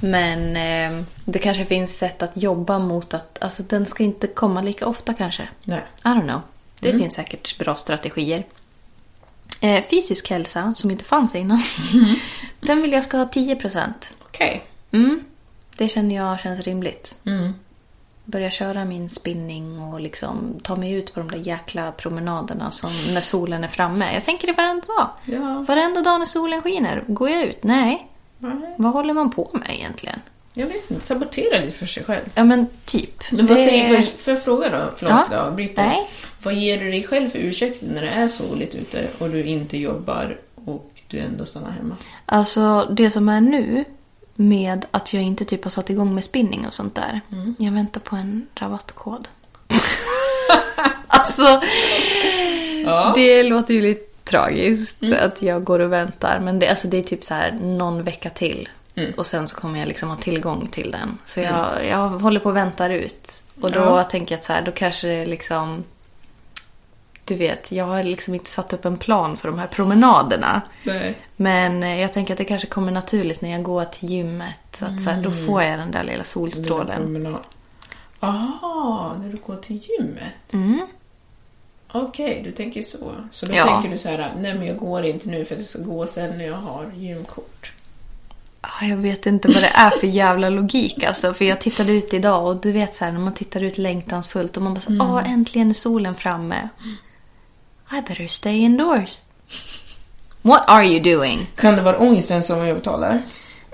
Men 0.00 0.56
eh, 0.56 1.04
det 1.24 1.38
kanske 1.38 1.64
finns 1.64 1.98
sätt 1.98 2.22
att 2.22 2.32
jobba 2.34 2.78
mot 2.78 3.14
att... 3.14 3.38
Alltså 3.40 3.62
den 3.62 3.86
ska 3.86 4.02
inte 4.02 4.26
komma 4.26 4.62
lika 4.62 4.86
ofta 4.86 5.14
kanske. 5.14 5.48
nej. 5.64 5.82
I 6.04 6.08
don't 6.08 6.28
know. 6.28 6.40
Det 6.80 6.92
finns 6.92 7.14
säkert 7.14 7.58
bra 7.58 7.74
strategier. 7.74 8.44
Eh, 9.60 9.84
fysisk 9.84 10.30
hälsa, 10.30 10.74
som 10.76 10.90
inte 10.90 11.04
fanns 11.04 11.34
innan. 11.34 11.60
Den 12.60 12.82
vill 12.82 12.92
jag 12.92 13.04
ska 13.04 13.16
ha 13.16 13.24
10%. 13.24 13.92
Okej. 14.22 14.64
Mm. 14.92 15.24
Det 15.76 15.88
känner 15.88 16.16
jag 16.16 16.40
känns 16.40 16.60
rimligt. 16.60 17.18
Mm. 17.26 17.52
Börja 18.24 18.50
köra 18.50 18.84
min 18.84 19.08
spinning 19.08 19.80
och 19.82 20.00
liksom 20.00 20.60
ta 20.62 20.76
mig 20.76 20.92
ut 20.92 21.14
på 21.14 21.20
de 21.20 21.30
där 21.30 21.38
jäkla 21.38 21.92
promenaderna 21.92 22.70
som 22.70 22.90
när 23.14 23.20
solen 23.20 23.64
är 23.64 23.68
framme. 23.68 24.14
Jag 24.14 24.24
tänker 24.24 24.46
det 24.46 24.52
varenda 24.52 24.86
dag. 24.86 25.08
Ja. 25.24 25.64
Varenda 25.68 26.02
dag 26.02 26.18
när 26.18 26.26
solen 26.26 26.62
skiner. 26.62 27.04
Går 27.06 27.30
jag 27.30 27.42
ut? 27.44 27.64
Nej. 27.64 28.06
Nej, 28.38 28.74
Vad 28.78 28.92
håller 28.92 29.14
man 29.14 29.30
på 29.30 29.50
med 29.52 29.70
egentligen? 29.74 30.20
Jag 30.54 30.66
vet 30.66 30.90
inte, 30.90 31.06
sabotera 31.06 31.60
lite 31.60 31.72
för 31.72 31.86
sig 31.86 32.04
själv. 32.04 32.24
Ja 32.34 32.44
men 32.44 32.66
typ. 32.84 33.22
Men 33.32 33.46
vad 33.46 33.56
Det- 33.58 33.64
säger, 33.64 34.10
jag 34.26 34.42
fråga 34.42 34.68
då? 34.68 34.90
Förlåt 34.96 35.26
Ja. 35.30 35.44
då, 35.44 35.50
Britta. 35.50 35.82
Nej. 35.84 36.08
Vad 36.42 36.54
ger 36.54 36.78
du 36.84 36.90
dig 36.90 37.02
själv 37.02 37.28
för 37.28 37.38
ursäkt 37.38 37.82
när 37.82 38.02
det 38.02 38.08
är 38.08 38.28
soligt 38.28 38.74
ute 38.74 39.06
och 39.18 39.30
du 39.30 39.44
inte 39.44 39.78
jobbar 39.78 40.38
och 40.64 40.90
du 41.08 41.18
ändå 41.18 41.44
stannar 41.44 41.70
hemma? 41.70 41.96
Alltså 42.26 42.88
det 42.96 43.10
som 43.10 43.28
är 43.28 43.40
nu 43.40 43.84
med 44.40 44.84
att 44.90 45.12
jag 45.12 45.22
inte 45.22 45.44
typ 45.44 45.64
har 45.64 45.70
satt 45.70 45.90
igång 45.90 46.14
med 46.14 46.24
spinning 46.24 46.66
och 46.66 46.74
sånt 46.74 46.94
där. 46.94 47.20
Jag 47.58 47.72
väntar 47.72 48.00
på 48.00 48.16
en 48.16 48.46
rabattkod. 48.54 49.28
alltså, 51.06 51.60
Ja. 52.86 53.12
det 53.14 53.42
låter 53.42 53.74
ju 53.74 53.80
lite 53.82 54.06
tragiskt 54.24 55.02
att 55.20 55.42
jag 55.42 55.64
går 55.64 55.78
och 55.78 55.92
väntar. 55.92 56.40
Men 56.40 56.58
det, 56.58 56.68
alltså, 56.68 56.88
det 56.88 56.98
är 56.98 57.02
typ 57.02 57.24
så 57.24 57.34
här 57.34 57.52
någon 57.52 58.02
vecka 58.02 58.30
till. 58.30 58.68
Och 59.16 59.26
sen 59.26 59.46
så 59.46 59.56
kommer 59.56 59.78
jag 59.78 59.88
liksom 59.88 60.08
ha 60.08 60.16
tillgång 60.16 60.68
till 60.70 60.90
den. 60.90 61.18
Så 61.24 61.40
jag, 61.40 61.66
jag 61.90 62.08
håller 62.08 62.40
på 62.40 62.48
och 62.48 62.56
väntar 62.56 62.90
ut. 62.90 63.30
Och 63.60 63.70
då 63.72 63.78
Ja. 63.80 64.02
tänker 64.02 64.32
jag 64.34 64.38
att 64.38 64.44
så 64.44 64.52
här, 64.52 64.62
då 64.62 64.72
kanske 64.72 65.06
det 65.08 65.26
liksom... 65.26 65.84
Du 67.30 67.36
vet, 67.36 67.72
jag 67.72 67.84
har 67.84 68.02
liksom 68.02 68.34
inte 68.34 68.50
satt 68.50 68.72
upp 68.72 68.84
en 68.84 68.96
plan 68.96 69.36
för 69.36 69.48
de 69.48 69.58
här 69.58 69.66
promenaderna. 69.66 70.60
Nej. 70.84 71.14
Men 71.36 71.82
eh, 71.82 72.00
jag 72.00 72.12
tänker 72.12 72.34
att 72.34 72.38
det 72.38 72.44
kanske 72.44 72.66
kommer 72.68 72.92
naturligt 72.92 73.40
när 73.40 73.50
jag 73.50 73.62
går 73.62 73.84
till 73.84 74.10
gymmet. 74.10 74.58
Så 74.72 74.84
att 74.84 75.02
så 75.02 75.10
här, 75.10 75.22
då 75.22 75.30
får 75.30 75.62
jag 75.62 75.78
den 75.78 75.90
där 75.90 76.04
lilla 76.04 76.24
solstrålen. 76.24 77.36
Aha, 78.20 79.14
när 79.22 79.28
du 79.32 79.36
går 79.46 79.56
till 79.56 79.76
gymmet? 79.88 80.52
Mm. 80.52 80.86
Okej, 81.92 82.40
du 82.44 82.52
tänker 82.52 82.82
så. 82.82 83.14
Så 83.30 83.46
då 83.46 83.54
Ja. 83.54 83.64
tänker 83.64 83.88
du 83.90 83.98
så 83.98 84.08
här, 84.08 84.32
nej 84.40 84.54
men 84.54 84.66
jag 84.66 84.76
går 84.76 85.04
inte 85.04 85.28
nu 85.28 85.44
för 85.44 85.54
att 85.54 85.60
jag 85.60 85.68
ska 85.68 85.82
gå 85.82 86.06
sen 86.06 86.38
när 86.38 86.44
jag 86.46 86.56
har 86.56 86.86
gymkort. 86.94 87.72
Jag 88.80 88.96
vet 88.96 89.26
inte 89.26 89.48
vad 89.48 89.62
det 89.62 89.72
är 89.74 89.90
för 89.90 90.06
jävla 90.06 90.48
logik 90.48 91.04
alltså. 91.04 91.34
För 91.34 91.44
jag 91.44 91.60
tittade 91.60 91.92
ut 91.92 92.14
idag 92.14 92.46
och 92.46 92.56
du 92.56 92.72
vet 92.72 92.94
så 92.94 93.04
här 93.04 93.12
när 93.12 93.20
man 93.20 93.34
tittar 93.34 93.62
ut 93.62 93.78
längtansfullt 93.78 94.56
och 94.56 94.62
man 94.62 94.74
bara 94.74 94.80
så, 94.80 94.92
åh 95.00 95.32
äntligen 95.32 95.70
är 95.70 95.74
solen 95.74 96.14
framme. 96.14 96.68
I 97.92 98.00
better 98.08 98.26
stay 98.26 98.56
indoors. 98.56 99.20
What 100.42 100.62
are 100.66 100.84
you 100.84 101.00
doing? 101.16 101.46
Kan 101.56 101.76
det 101.76 101.82
vara 101.82 101.98
ångesten 101.98 102.42
som 102.42 102.60
övertalar? 102.60 103.22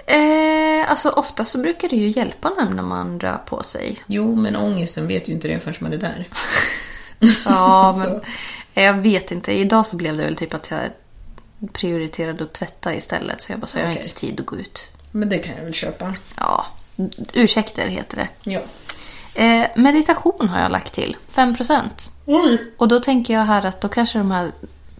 Eh, 0.06 0.90
alltså 0.90 1.08
ofta 1.10 1.44
så 1.44 1.58
brukar 1.58 1.88
det 1.88 1.96
ju 1.96 2.08
hjälpa 2.08 2.50
när 2.70 2.82
man 2.82 3.20
rör 3.20 3.38
på 3.46 3.62
sig. 3.62 4.02
Jo, 4.06 4.34
men 4.36 4.56
ångesten 4.56 5.06
vet 5.06 5.28
ju 5.28 5.32
inte 5.32 5.48
det 5.48 5.60
förrän 5.60 5.76
man 5.80 5.92
är 5.92 5.96
där. 5.98 6.28
Ja, 7.44 7.94
men 7.98 8.08
Så. 8.08 8.20
jag 8.80 8.94
vet 8.94 9.30
inte. 9.30 9.52
Idag 9.52 9.86
så 9.86 9.96
blev 9.96 10.16
det 10.16 10.22
väl 10.24 10.36
typ 10.36 10.54
att 10.54 10.70
jag 10.70 10.80
prioriterade 11.72 12.44
att 12.44 12.52
tvätta 12.52 12.94
istället. 12.94 13.42
Så 13.42 13.52
jag 13.52 13.58
bara, 13.60 13.66
så 13.66 13.78
jag 13.78 13.84
har 13.86 13.92
inte 13.92 14.08
tid 14.08 14.40
att 14.40 14.46
gå 14.46 14.56
ut. 14.56 14.90
Men 15.10 15.28
det 15.28 15.38
kan 15.38 15.56
jag 15.56 15.64
väl 15.64 15.74
köpa. 15.74 16.14
Ja, 16.36 16.66
ursäkter 17.32 17.88
heter 17.88 18.16
det. 18.16 18.50
Ja. 18.50 18.60
Eh, 19.36 19.66
meditation 19.74 20.48
har 20.48 20.60
jag 20.60 20.72
lagt 20.72 20.92
till. 20.92 21.16
5%. 21.34 22.10
Och 22.76 22.88
då 22.88 23.00
tänker 23.00 23.34
jag 23.34 23.40
här 23.40 23.66
att 23.66 23.80
då 23.80 23.88
kanske 23.88 24.18
de 24.18 24.30
här 24.30 24.52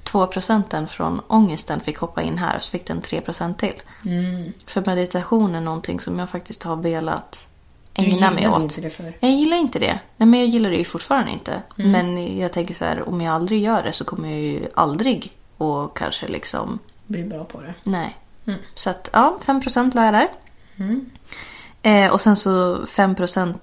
2 0.03 0.26
procenten 0.26 0.89
från 0.89 1.20
ångesten 1.26 1.80
fick 1.80 1.99
hoppa 1.99 2.22
in 2.22 2.39
här 2.39 2.57
och 2.57 2.62
så 2.62 2.70
fick 2.70 2.87
den 2.87 3.01
3 3.01 3.20
procent 3.20 3.59
till. 3.59 3.74
För 4.66 4.82
meditation 4.87 5.55
är 5.55 5.61
någonting 5.61 6.01
som 6.01 6.18
jag 6.18 6.30
faktiskt 6.30 6.62
har 6.62 6.76
velat 6.76 7.49
ägna 7.95 8.30
mig 8.30 8.49
åt. 8.49 8.62
inte 8.62 8.80
det 8.80 8.91
förr. 8.91 9.12
Jag 9.20 9.30
gillar 9.30 9.57
inte 9.57 9.78
det. 9.78 9.99
Nej, 10.16 10.28
men 10.28 10.41
jag 10.41 10.49
gillar 10.49 10.70
det 10.70 10.76
ju 10.76 10.84
fortfarande 10.84 11.30
inte. 11.30 11.62
Men 11.74 12.39
jag 12.39 12.53
tänker 12.53 12.74
så 12.74 12.84
här, 12.84 13.09
om 13.09 13.20
jag 13.20 13.34
aldrig 13.34 13.62
gör 13.62 13.82
det 13.82 13.93
så 13.93 14.05
kommer 14.05 14.28
jag 14.28 14.39
ju 14.41 14.68
aldrig 14.74 15.32
och 15.57 15.97
kanske 15.97 16.28
liksom 16.28 16.78
Blir 17.07 17.24
bra 17.24 17.45
på 17.45 17.61
det. 17.61 17.74
Nej. 17.84 18.16
Så 18.74 18.91
att 18.91 19.11
ja, 19.12 19.39
5% 19.45 19.95
la 19.95 20.05
jag 20.05 20.14
där. 20.14 20.28
Eh, 21.82 22.12
och 22.12 22.20
sen 22.20 22.37
så 22.37 22.76
5% 22.84 23.55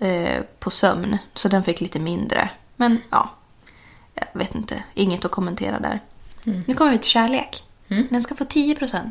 eh, 0.00 0.42
på 0.58 0.70
sömn. 0.70 1.18
Så 1.34 1.48
den 1.48 1.62
fick 1.62 1.80
lite 1.80 1.98
mindre. 1.98 2.50
Men 2.76 2.98
ja, 3.10 3.30
jag 4.14 4.38
vet 4.40 4.54
inte. 4.54 4.82
Inget 4.94 5.24
att 5.24 5.30
kommentera 5.30 5.80
där. 5.80 6.00
Nu 6.66 6.74
kommer 6.74 6.90
vi 6.90 6.98
till 6.98 7.10
kärlek. 7.10 7.64
Den 8.10 8.22
ska 8.22 8.34
få 8.34 8.44
10%. 8.44 9.10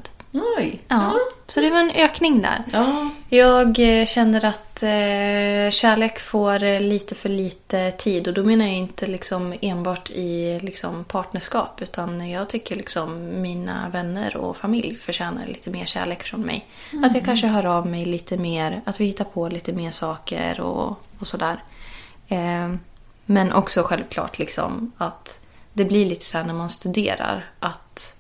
Oj! 0.57 0.81
Ja, 0.88 1.15
så 1.47 1.61
det 1.61 1.69
var 1.69 1.79
en 1.79 1.91
ökning 1.91 2.41
där. 2.41 2.63
Ja. 2.73 3.09
Jag 3.29 3.99
eh, 3.99 4.05
känner 4.05 4.45
att 4.45 4.83
eh, 4.83 5.71
kärlek 5.71 6.19
får 6.19 6.63
eh, 6.63 6.81
lite 6.81 7.15
för 7.15 7.29
lite 7.29 7.91
tid. 7.91 8.27
Och 8.27 8.33
då 8.33 8.43
menar 8.43 8.65
jag 8.65 8.73
inte 8.73 9.07
liksom 9.07 9.53
enbart 9.61 10.09
i 10.09 10.59
liksom, 10.59 11.03
partnerskap. 11.03 11.81
Utan 11.81 12.29
jag 12.29 12.49
tycker 12.49 12.75
liksom 12.75 13.41
mina 13.41 13.89
vänner 13.89 14.38
och 14.38 14.57
familj 14.57 14.95
förtjänar 14.95 15.47
lite 15.47 15.69
mer 15.69 15.86
kärlek 15.86 16.23
från 16.23 16.41
mig. 16.41 16.67
Att 17.03 17.15
jag 17.15 17.25
kanske 17.25 17.47
hör 17.47 17.65
av 17.65 17.88
mig 17.88 18.05
lite 18.05 18.38
mer. 18.38 18.81
Att 18.86 18.99
vi 19.01 19.05
hittar 19.05 19.25
på 19.25 19.49
lite 19.49 19.73
mer 19.73 19.91
saker 19.91 20.59
och, 20.59 21.03
och 21.19 21.27
sådär. 21.27 21.63
Eh, 22.27 22.75
men 23.25 23.53
också 23.53 23.83
självklart 23.83 24.39
liksom 24.39 24.91
att 24.97 25.39
det 25.73 25.86
blir 25.86 26.05
lite 26.05 26.25
så 26.25 26.38
här 26.38 26.45
när 26.45 26.53
man 26.53 26.69
studerar. 26.69 27.45
Att 27.59 28.15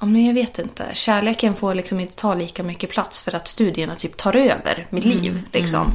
Ja, 0.00 0.06
men 0.06 0.26
jag 0.26 0.34
vet 0.34 0.58
inte. 0.58 0.86
Kärleken 0.92 1.54
får 1.54 1.74
liksom 1.74 2.00
inte 2.00 2.16
ta 2.16 2.34
lika 2.34 2.62
mycket 2.62 2.90
plats 2.90 3.20
för 3.20 3.34
att 3.34 3.48
studierna 3.48 3.94
typ 3.94 4.16
tar 4.16 4.36
över 4.36 4.86
mitt 4.90 5.04
liv. 5.04 5.42
Liksom. 5.52 5.94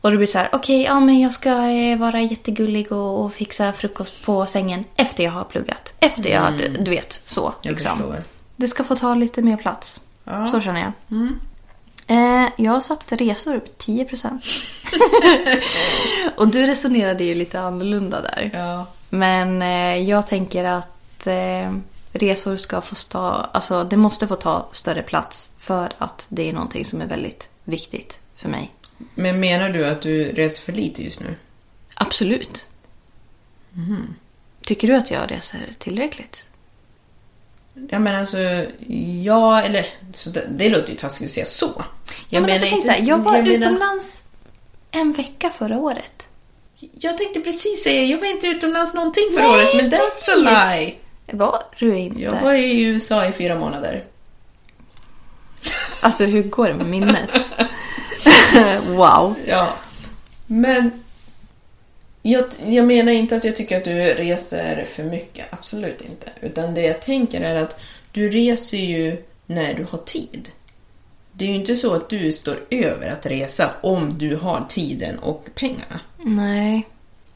Och 0.00 0.10
det 0.10 0.16
blir 0.16 0.26
så 0.26 0.38
här, 0.38 0.48
okej, 0.52 0.82
ja 0.82 1.00
men 1.00 1.20
jag 1.20 1.32
ska 1.32 1.50
eh, 1.50 1.98
vara 1.98 2.20
jättegullig 2.20 2.92
och, 2.92 3.24
och 3.24 3.34
fixa 3.34 3.72
frukost 3.72 4.24
på 4.24 4.46
sängen 4.46 4.84
efter 4.96 5.24
jag 5.24 5.32
har 5.32 5.44
pluggat. 5.44 5.94
Efter 6.00 6.30
jag 6.30 6.40
har, 6.40 6.50
du 6.78 6.90
vet, 6.90 7.22
så. 7.24 7.54
Liksom. 7.62 8.14
Det 8.56 8.68
ska 8.68 8.84
få 8.84 8.96
ta 8.96 9.14
lite 9.14 9.42
mer 9.42 9.56
plats. 9.56 10.00
Ja. 10.24 10.48
Så 10.48 10.60
känner 10.60 10.80
jag. 10.80 10.92
Eh, 12.06 12.48
jag 12.56 12.72
har 12.72 12.80
satt 12.80 13.12
resor 13.12 13.58
på 13.58 13.70
10% 13.78 14.40
Och 16.36 16.48
du 16.48 16.66
resonerade 16.66 17.24
ju 17.24 17.34
lite 17.34 17.60
annorlunda 17.60 18.20
där. 18.20 18.50
Ja. 18.52 18.86
Men 19.10 19.62
eh, 19.62 20.08
jag 20.08 20.26
tänker 20.26 20.64
att 20.64 21.26
eh, 21.26 21.72
resor 22.14 22.56
ska 22.56 22.80
få 22.80 22.94
stå, 22.94 23.18
alltså 23.18 23.84
det 23.84 23.96
måste 23.96 24.28
få 24.28 24.36
ta 24.36 24.68
större 24.72 25.02
plats 25.02 25.50
för 25.58 25.90
att 25.98 26.26
det 26.28 26.48
är 26.48 26.52
någonting 26.52 26.84
som 26.84 27.00
är 27.00 27.06
väldigt 27.06 27.48
viktigt 27.64 28.18
för 28.36 28.48
mig. 28.48 28.72
Men 29.14 29.40
menar 29.40 29.68
du 29.68 29.86
att 29.86 30.02
du 30.02 30.32
reser 30.32 30.62
för 30.62 30.72
lite 30.72 31.02
just 31.04 31.20
nu? 31.20 31.36
Absolut. 31.94 32.66
Mhm. 33.72 34.14
Tycker 34.64 34.88
du 34.88 34.94
att 34.96 35.10
jag 35.10 35.30
reser 35.30 35.74
tillräckligt? 35.78 36.44
Ja 37.90 37.98
men 37.98 38.14
alltså, 38.20 38.38
ja 39.22 39.62
eller 39.62 39.86
så 40.12 40.30
det, 40.30 40.46
det 40.50 40.68
låter 40.68 40.90
ju 40.90 40.94
taskigt 40.94 41.24
att 41.26 41.30
säga 41.32 41.46
så. 41.46 41.72
Jag 41.76 41.84
Jag, 42.28 42.42
men 42.42 42.50
alltså, 42.50 42.66
tänk 42.70 42.84
så 42.84 42.90
här, 42.90 43.08
jag 43.08 43.18
var 43.18 43.34
jag 43.36 43.48
menar- 43.48 43.56
utomlands 43.66 44.24
en 44.90 45.12
vecka 45.12 45.50
förra 45.58 45.78
året. 45.78 46.28
Jag 46.92 47.18
tänkte 47.18 47.40
precis 47.40 47.82
säga, 47.84 48.04
jag 48.04 48.18
var 48.18 48.26
inte 48.26 48.46
utomlands 48.46 48.94
någonting 48.94 49.24
förra 49.32 49.42
Nej, 49.48 49.54
året, 49.64 49.74
men 49.76 49.90
that's 49.90 49.98
precis. 49.98 50.28
a 50.28 50.34
lie. 50.74 50.94
Var 51.32 51.62
du 51.78 51.98
inte? 51.98 52.22
Jag 52.22 52.40
var 52.40 52.54
i 52.54 52.82
USA 52.82 53.26
i 53.26 53.32
fyra 53.32 53.58
månader. 53.58 54.04
Alltså 56.00 56.24
hur 56.24 56.42
går 56.42 56.68
det 56.68 56.74
med 56.74 56.86
minnet? 56.86 57.30
wow. 58.86 59.34
Ja. 59.46 59.74
Men 60.46 60.90
jag, 62.22 62.44
jag 62.66 62.86
menar 62.86 63.12
inte 63.12 63.36
att 63.36 63.44
jag 63.44 63.56
tycker 63.56 63.76
att 63.76 63.84
du 63.84 63.94
reser 63.94 64.84
för 64.84 65.04
mycket, 65.04 65.46
absolut 65.50 66.00
inte. 66.00 66.30
Utan 66.40 66.74
det 66.74 66.82
jag 66.82 67.00
tänker 67.00 67.40
är 67.40 67.62
att 67.62 67.80
du 68.12 68.30
reser 68.30 68.78
ju 68.78 69.22
när 69.46 69.74
du 69.74 69.86
har 69.90 69.98
tid. 69.98 70.48
Det 71.32 71.44
är 71.44 71.48
ju 71.48 71.54
inte 71.54 71.76
så 71.76 71.94
att 71.94 72.10
du 72.10 72.32
står 72.32 72.56
över 72.70 73.08
att 73.08 73.26
resa 73.26 73.70
om 73.80 74.18
du 74.18 74.36
har 74.36 74.64
tiden 74.68 75.18
och 75.18 75.48
pengarna. 75.54 76.00
Nej. 76.18 76.88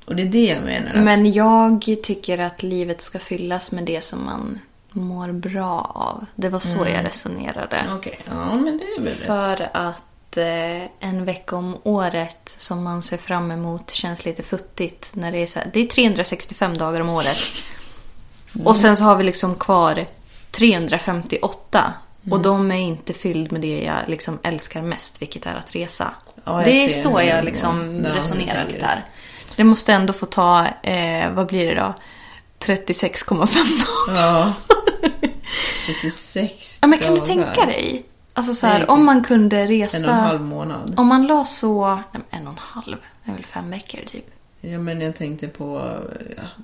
Och 0.08 0.16
det 0.16 0.22
är 0.22 0.26
det 0.26 0.46
jag 0.46 0.62
menar. 0.62 0.94
Att, 0.94 1.04
Men 1.04 1.32
jag 1.32 1.96
tycker 2.02 2.38
att 2.38 2.62
livet 2.62 3.00
ska 3.00 3.18
fyllas 3.18 3.72
med 3.72 3.84
det 3.84 4.04
som 4.04 4.24
man 4.24 4.58
mår 4.90 5.32
bra 5.32 5.92
av. 5.94 6.26
Det 6.34 6.48
var 6.48 6.60
så 6.60 6.86
jag 6.94 7.04
resonerade. 7.04 7.76
Okej, 7.96 8.18
ja 8.28 8.54
men 8.54 8.78
det 8.78 8.84
är 8.84 9.00
väl 9.00 9.14
rätt. 9.14 9.26
För 9.26 9.68
att 9.72 10.36
eh, 10.36 11.08
en 11.08 11.24
vecka 11.24 11.56
om 11.56 11.76
året 11.82 12.54
som 12.56 12.82
man 12.82 13.02
ser 13.02 13.16
fram 13.16 13.50
emot 13.50 13.90
känns 13.90 14.24
lite 14.24 14.42
futtigt. 14.42 15.12
När 15.14 15.32
det, 15.32 15.38
är 15.38 15.46
så 15.46 15.58
här, 15.58 15.70
det 15.72 15.80
är 15.80 15.86
365 15.86 16.78
dagar 16.78 17.00
om 17.00 17.08
året. 17.08 17.38
Och 18.64 18.76
sen 18.76 18.96
så 18.96 19.04
har 19.04 19.16
vi 19.16 19.24
liksom 19.24 19.54
kvar 19.54 20.06
358. 20.50 21.92
Och 22.30 22.42
de 22.42 22.70
är 22.70 22.76
inte 22.76 23.14
fylld 23.14 23.52
med 23.52 23.60
det 23.60 23.82
jag 23.82 23.96
liksom 24.06 24.38
älskar 24.42 24.82
mest, 24.82 25.22
vilket 25.22 25.46
är 25.46 25.54
att 25.54 25.74
resa. 25.74 26.14
Ja, 26.44 26.62
det 26.64 26.84
är 26.84 26.88
så 26.88 27.22
jag 27.22 27.44
liksom 27.44 28.04
resonerar 28.04 28.66
lite 28.66 28.84
här. 28.84 29.04
Det 29.58 29.64
måste 29.64 29.92
ändå 29.92 30.12
få 30.12 30.26
ta, 30.26 30.66
eh, 30.82 31.30
vad 31.32 31.46
blir 31.46 31.66
det 31.66 31.74
då? 31.74 31.94
36,5 32.60 33.36
dagar. 34.08 34.22
Ja. 34.22 34.52
36 35.86 36.78
Ja, 36.82 36.86
men 36.88 36.98
kan 36.98 37.14
du 37.14 37.20
dagar. 37.20 37.26
tänka 37.26 37.66
dig? 37.66 38.04
Alltså 38.34 38.54
så 38.54 38.66
här, 38.66 38.80
typ 38.80 38.90
om 38.90 39.04
man 39.04 39.24
kunde 39.24 39.58
En 39.60 39.68
resa... 39.68 40.10
och 40.10 40.16
en 40.16 40.22
halv 40.24 40.40
månad. 40.40 40.94
Om 40.96 41.06
man 41.06 41.26
la 41.26 41.44
så... 41.44 41.94
Nej, 42.12 42.22
en 42.30 42.46
och 42.46 42.52
en 42.52 42.58
halv. 42.58 42.96
Det 43.24 43.30
är 43.30 43.34
väl 43.34 43.44
fem 43.44 43.70
veckor 43.70 44.00
typ. 44.06 44.24
Ja, 44.60 44.78
men 44.78 45.00
jag 45.00 45.16
tänkte 45.16 45.48
på... 45.48 45.98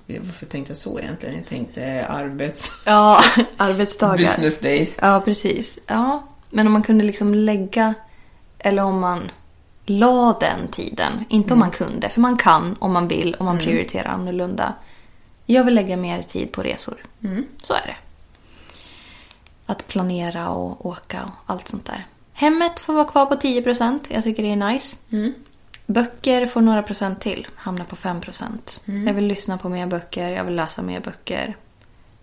Ja, 0.06 0.16
varför 0.20 0.46
tänkte 0.46 0.70
jag 0.70 0.78
så 0.78 1.00
egentligen? 1.00 1.34
Jag 1.36 1.46
tänkte 1.46 2.06
arbets... 2.06 2.72
Ja, 2.84 3.20
arbetsdagar. 3.56 4.16
Business 4.16 4.60
days. 4.60 4.96
Ja, 5.02 5.20
precis. 5.24 5.78
Ja, 5.86 6.22
men 6.50 6.66
om 6.66 6.72
man 6.72 6.82
kunde 6.82 7.04
liksom 7.04 7.34
lägga... 7.34 7.94
Eller 8.58 8.82
om 8.84 9.00
man 9.00 9.30
la 9.86 10.36
den 10.40 10.68
tiden. 10.68 11.24
Inte 11.28 11.52
om 11.52 11.58
man 11.58 11.70
kunde, 11.70 12.08
för 12.08 12.20
man 12.20 12.36
kan 12.36 12.76
om 12.78 12.92
man 12.92 13.08
vill, 13.08 13.34
om 13.38 13.46
man 13.46 13.58
prioriterar 13.58 14.08
annorlunda. 14.08 14.74
Jag 15.46 15.64
vill 15.64 15.74
lägga 15.74 15.96
mer 15.96 16.22
tid 16.22 16.52
på 16.52 16.62
resor. 16.62 16.96
Så 17.62 17.74
är 17.74 17.86
det. 17.86 17.96
Att 19.66 19.86
planera 19.88 20.48
och 20.48 20.86
åka 20.86 21.22
och 21.24 21.30
allt 21.46 21.68
sånt 21.68 21.86
där. 21.86 22.06
Hemmet 22.32 22.80
får 22.80 22.92
vara 22.94 23.04
kvar 23.04 23.26
på 23.26 23.34
10%. 23.34 24.00
Jag 24.08 24.24
tycker 24.24 24.42
det 24.42 24.52
är 24.52 24.72
nice. 24.72 24.96
Böcker 25.86 26.46
får 26.46 26.60
några 26.60 26.82
procent 26.82 27.20
till. 27.20 27.46
Hamnar 27.54 27.84
på 27.84 27.96
5%. 27.96 28.80
Jag 29.06 29.14
vill 29.14 29.26
lyssna 29.26 29.58
på 29.58 29.68
mer 29.68 29.86
böcker. 29.86 30.30
Jag 30.30 30.44
vill 30.44 30.54
läsa 30.54 30.82
mer 30.82 31.00
böcker. 31.00 31.56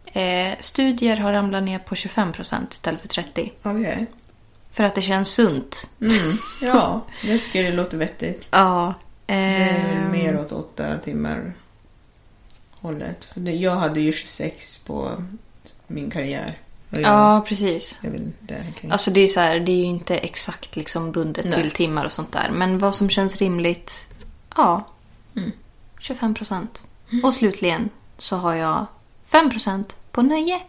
Eh, 0.06 0.54
studier 0.60 1.18
har 1.18 1.34
ramlat 1.34 1.64
ner 1.64 1.80
på 1.80 1.96
25% 1.96 2.56
istället 2.72 3.02
för 3.02 3.08
30%. 3.08 3.52
Okej. 3.64 4.08
För 4.72 4.84
att 4.84 4.96
det 4.96 5.02
känns 5.02 5.30
sunt. 5.30 5.90
Mm. 6.02 6.38
Ja, 6.62 7.06
jag 7.24 7.42
tycker 7.42 7.64
det 7.64 7.72
låter 7.72 7.98
vettigt. 7.98 8.48
Ja. 8.52 8.94
Det 9.26 9.34
är 9.34 10.04
ehm, 10.04 10.12
mer 10.12 10.40
åt 10.40 10.52
åtta 10.52 10.98
timmar 10.98 11.54
hållet. 12.82 13.30
Jag 13.34 13.76
hade 13.76 14.02
ju 14.02 14.12
26 14.12 14.78
på 14.78 15.24
min 15.88 16.10
karriär. 16.10 16.58
Jag, 16.90 17.02
Ja, 17.02 17.46
precis. 17.48 18.00
Alltså 18.90 19.12
det 19.12 19.22
är, 19.22 19.28
så 19.28 19.40
här, 19.40 19.60
det 19.60 19.72
är 19.72 19.76
ju 19.76 19.84
inte 19.84 20.18
exakt 20.18 20.76
liksom 20.76 21.12
bundet 21.12 21.46
Nej. 21.46 21.54
till 21.54 21.72
timmar 21.72 22.06
och 22.06 22.12
sånt 22.12 22.32
där. 22.32 22.50
Men 22.52 22.80
vad 22.80 22.96
som 22.96 23.10
känns 23.10 23.36
rimligt, 23.36 24.14
ja. 24.56 24.88
25 26.00 26.34
procent. 26.34 26.86
Och 27.24 27.34
slutligen 27.34 27.90
så 28.18 28.36
har 28.36 28.54
jag 28.54 28.86
5 29.26 29.50
procent 29.50 29.96
på 30.12 30.22
nöje. 30.22 30.62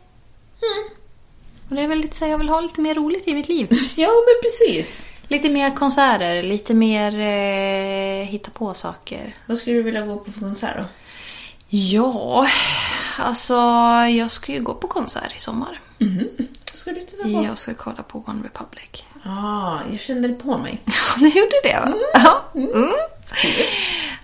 Och 1.68 1.76
det 1.76 1.82
är 1.82 1.88
väl 1.88 1.98
lite 1.98 2.16
så 2.16 2.24
här, 2.24 2.30
jag 2.30 2.38
vill 2.38 2.48
ha 2.48 2.60
lite 2.60 2.80
mer 2.80 2.94
roligt 2.94 3.28
i 3.28 3.34
mitt 3.34 3.48
liv. 3.48 3.68
Ja, 3.96 4.08
men 4.08 4.34
precis. 4.42 5.04
Lite 5.28 5.48
mer 5.48 5.70
konserter, 5.76 6.42
lite 6.42 6.74
mer 6.74 7.20
eh, 7.20 8.26
hitta 8.26 8.50
på 8.50 8.74
saker. 8.74 9.36
Vad 9.46 9.58
skulle 9.58 9.76
du 9.76 9.82
vilja 9.82 10.02
gå 10.06 10.16
på 10.16 10.32
för 10.32 10.40
konsert 10.40 10.76
då? 10.78 10.84
Ja, 11.68 12.46
alltså 13.18 13.54
jag 14.10 14.30
ska 14.30 14.52
ju 14.52 14.60
gå 14.62 14.74
på 14.74 14.86
konsert 14.88 15.36
i 15.36 15.40
sommar. 15.40 15.80
Ska 16.74 16.92
du 16.92 17.00
titta 17.00 17.22
på? 17.22 17.28
Jag 17.28 17.58
ska 17.58 17.74
kolla 17.74 18.02
på 18.02 18.24
One 18.26 18.42
Republic. 18.44 19.04
ah, 19.24 19.78
jag 19.90 20.00
kände 20.00 20.28
det 20.28 20.34
på 20.34 20.58
mig. 20.58 20.82
Du 21.18 21.28
gjorde 21.28 21.60
det 21.62 21.76
va? 21.86 21.94
Ja. 22.14 22.42
Mm. 22.60 22.92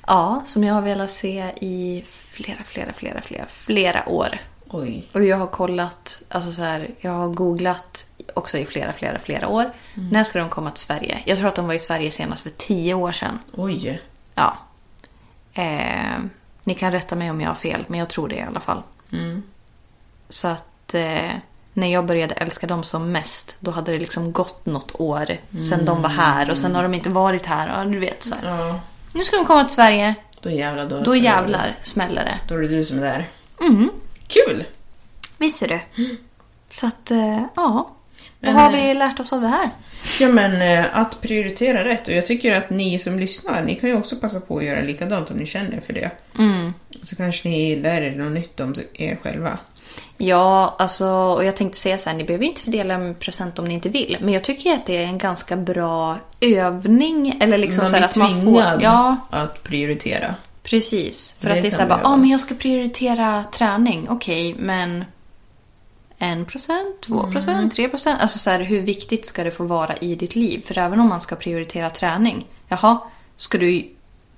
Ja, 0.06 0.42
som 0.46 0.64
jag 0.64 0.74
har 0.74 0.82
velat 0.82 1.10
se 1.10 1.52
i 1.60 2.04
flera, 2.08 2.64
flera, 2.66 2.92
flera, 2.92 3.20
flera, 3.20 3.46
flera 3.48 4.08
år. 4.08 4.38
Oj. 4.70 5.08
Och 5.14 5.24
jag 5.24 5.36
har 5.36 5.46
kollat, 5.46 6.22
alltså 6.28 6.52
så 6.52 6.62
här, 6.62 6.90
jag 7.00 7.10
har 7.12 7.28
googlat 7.28 8.06
också 8.34 8.58
i 8.58 8.66
flera, 8.66 8.92
flera, 8.92 9.18
flera 9.18 9.48
år. 9.48 9.70
När 9.94 10.24
ska 10.24 10.38
de 10.38 10.48
komma 10.48 10.70
till 10.70 10.84
Sverige? 10.84 11.18
Jag 11.24 11.38
tror 11.38 11.48
att 11.48 11.54
de 11.54 11.66
var 11.66 11.74
i 11.74 11.78
Sverige 11.78 12.10
senast 12.10 12.42
för 12.42 12.50
tio 12.50 12.94
år 12.94 13.12
sedan. 13.12 13.38
Oj. 13.52 14.02
Ja. 14.34 14.56
Eh, 15.54 16.18
ni 16.64 16.74
kan 16.74 16.92
rätta 16.92 17.16
mig 17.16 17.30
om 17.30 17.40
jag 17.40 17.48
har 17.50 17.54
fel, 17.54 17.84
men 17.88 17.98
jag 18.00 18.08
tror 18.08 18.28
det 18.28 18.34
i 18.36 18.42
alla 18.42 18.60
fall. 18.60 18.82
Så 20.28 20.48
att 20.48 20.94
eh, 20.94 21.30
när 21.72 21.86
jag 21.92 22.06
började 22.06 22.34
älska 22.34 22.66
dem 22.66 22.82
som 22.84 23.12
mest, 23.12 23.56
då 23.60 23.70
hade 23.70 23.92
det 23.92 23.98
liksom 23.98 24.32
gått 24.32 24.66
något 24.66 25.00
år 25.00 25.36
sedan 25.58 25.84
de 25.84 26.02
var 26.02 26.10
här 26.10 26.50
och 26.50 26.58
sen 26.58 26.74
har 26.74 26.82
de 26.82 26.94
inte 26.94 27.08
varit 27.10 27.46
här. 27.46 27.84
Och 27.84 27.90
du 27.90 27.98
vet 27.98 28.22
så. 28.22 28.34
Ja, 28.42 28.80
Nu 29.12 29.24
ska 29.24 29.36
de 29.36 29.44
komma 29.44 29.64
till 29.64 29.74
Sverige. 29.74 30.14
då 30.40 30.50
jävlar. 30.50 30.86
Då, 30.88 31.00
Då 31.00 31.16
jävlar 31.16 31.76
smäller 31.82 32.24
det. 32.24 32.38
Då 32.48 32.54
är 32.54 32.62
det 32.62 32.68
du 32.68 32.84
som 32.84 32.98
är 32.98 33.02
där. 33.02 33.26
Kul! 34.28 34.64
Visst 35.38 35.62
är 35.62 35.68
du. 35.68 35.80
Så 36.70 36.86
att, 36.86 37.10
eh, 37.10 37.42
ja. 37.54 37.94
Men, 38.40 38.54
Vad 38.54 38.62
har 38.62 38.72
eh, 38.72 38.86
vi 38.86 38.94
lärt 38.94 39.20
oss 39.20 39.32
av 39.32 39.40
det 39.40 39.48
här? 39.48 39.70
Ja, 40.20 40.28
men 40.28 40.62
eh, 40.62 40.86
att 40.92 41.20
prioritera 41.20 41.84
rätt. 41.84 42.08
Och 42.08 42.14
jag 42.14 42.26
tycker 42.26 42.56
att 42.56 42.70
ni 42.70 42.98
som 42.98 43.18
lyssnar, 43.18 43.62
ni 43.62 43.74
kan 43.74 43.88
ju 43.88 43.96
också 43.96 44.16
passa 44.16 44.40
på 44.40 44.58
att 44.58 44.64
göra 44.64 44.82
likadant 44.82 45.30
om 45.30 45.36
ni 45.36 45.46
känner 45.46 45.80
för 45.80 45.92
det. 45.92 46.10
Så 47.02 47.16
kanske 47.16 47.48
ni 47.48 47.76
lär 47.76 48.02
er 48.02 48.16
något 48.16 48.32
nytt 48.32 48.60
om 48.60 48.74
er 48.94 49.18
själva. 49.22 49.58
Ja, 50.16 50.76
alltså, 50.78 51.06
och 51.08 51.44
jag 51.44 51.56
tänkte 51.56 51.78
säga 51.78 51.98
så 51.98 52.10
här, 52.10 52.16
ni 52.16 52.24
behöver 52.24 52.44
inte 52.44 52.60
fördela 52.60 52.94
en 52.94 53.14
present 53.14 53.58
om 53.58 53.64
ni 53.64 53.74
inte 53.74 53.88
vill. 53.88 54.16
Men 54.20 54.34
jag 54.34 54.44
tycker 54.44 54.74
att 54.74 54.86
det 54.86 54.96
är 54.96 55.06
en 55.06 55.18
ganska 55.18 55.56
bra 55.56 56.18
övning. 56.40 57.38
Eller 57.40 57.58
liksom 57.58 57.82
man 57.82 57.88
så 57.88 57.96
här, 57.96 58.00
blir 58.00 58.08
att 58.08 58.16
man 58.16 58.40
tvingad 58.40 58.74
får... 58.74 58.82
Ja, 58.82 59.16
att 59.30 59.62
prioritera. 59.62 60.34
Precis. 60.70 61.34
För 61.40 61.48
Det 61.48 61.54
att 61.54 61.62
det 61.62 61.68
är 61.68 61.70
så 61.70 61.80
här, 61.80 61.88
bara, 61.88 62.00
ja 62.02 62.16
men 62.16 62.28
jag 62.30 62.40
ska 62.40 62.54
prioritera 62.54 63.44
träning. 63.44 64.06
Okej, 64.10 64.54
men... 64.58 65.04
En 66.20 66.44
procent, 66.44 67.00
två 67.00 67.20
Mm. 67.20 67.32
procent, 67.32 67.74
tre 67.74 67.88
procent. 67.88 68.20
Alltså 68.20 68.38
så 68.38 68.50
här, 68.50 68.60
hur 68.60 68.80
viktigt 68.80 69.26
ska 69.26 69.44
det 69.44 69.50
få 69.50 69.64
vara 69.64 69.96
i 69.96 70.14
ditt 70.14 70.36
liv? 70.36 70.62
För 70.66 70.78
även 70.78 71.00
om 71.00 71.08
man 71.08 71.20
ska 71.20 71.36
prioritera 71.36 71.90
träning. 71.90 72.46
Jaha, 72.68 72.98
ska 73.36 73.58
du 73.58 73.88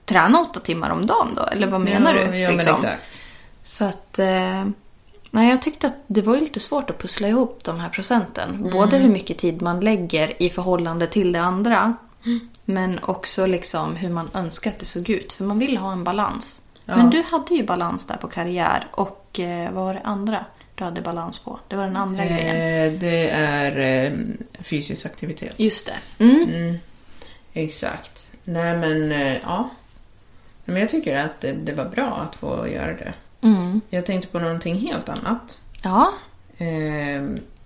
träna 0.05 0.41
åtta 0.41 0.61
timmar 0.61 0.91
om 0.91 1.07
dagen 1.07 1.29
då? 1.37 1.43
Eller 1.43 1.67
vad 1.67 1.81
menar 1.81 2.15
ja, 2.15 2.31
du? 2.31 2.39
Ja, 2.39 2.51
liksom? 2.51 2.73
men 2.73 2.85
exakt. 2.91 3.23
Så 3.65 3.85
att... 3.85 4.19
Eh, 4.19 4.65
nej, 5.31 5.51
jag 5.51 5.63
tyckte 5.63 5.87
att 5.87 5.97
det 6.07 6.23
var 6.23 6.37
lite 6.37 6.61
svårt 6.61 6.91
att 6.91 6.99
pussla 6.99 7.29
ihop 7.29 7.65
de 7.65 7.81
här 7.81 7.89
procenten. 7.89 8.71
Både 8.73 8.97
hur 8.97 9.09
mycket 9.09 9.39
tid 9.39 9.63
man 9.63 9.81
lägger 9.81 10.43
i 10.43 10.51
förhållande 10.51 11.07
till 11.07 11.33
det 11.33 11.41
andra. 11.41 11.97
Men 12.65 12.99
också 13.03 13.47
liksom 13.47 13.97
hur 13.97 14.09
man 14.09 14.31
önskar 14.35 14.71
att 14.71 14.79
det 14.79 14.87
såg 14.87 15.11
ut. 15.11 15.33
För 15.33 15.45
man 15.45 15.59
vill 15.59 15.77
ha 15.77 15.93
en 15.93 16.05
balans. 16.05 16.61
Men 16.85 17.11
du 17.11 17.23
hade 17.23 17.55
ju 17.55 17.67
balans 17.67 18.07
där 18.07 18.17
på 18.17 18.29
karriär 18.29 18.87
och 18.91 19.41
eh, 19.41 19.73
vad 19.73 19.85
var 19.85 19.95
det 19.95 20.01
andra? 20.01 20.45
du 20.81 20.85
hade 20.85 21.01
balans 21.01 21.39
på? 21.39 21.61
Det 21.69 21.77
var 21.77 21.85
den 21.85 21.97
andra 21.97 22.25
grejen. 22.25 22.57
Eh, 22.57 23.01
det 23.01 23.31
är 23.31 24.05
eh, 24.07 24.13
fysisk 24.61 25.07
aktivitet. 25.07 25.55
Just 25.57 25.87
det. 25.87 26.25
Mm. 26.25 26.49
Mm, 26.49 26.79
exakt. 27.53 28.31
Nej 28.45 28.77
men, 28.77 29.13
eh, 29.13 29.37
ja. 29.43 29.71
Men 30.65 30.77
jag 30.77 30.89
tycker 30.89 31.17
att 31.17 31.41
det, 31.41 31.53
det 31.53 31.73
var 31.73 31.85
bra 31.85 32.27
att 32.29 32.37
få 32.37 32.69
göra 32.69 32.93
det. 32.93 33.13
Mm. 33.41 33.81
Jag 33.91 34.07
tänkte 34.07 34.29
på 34.29 34.39
någonting 34.39 34.79
helt 34.79 35.09
annat. 35.09 35.59
Ja. 35.83 36.13
Eh, 36.59 37.23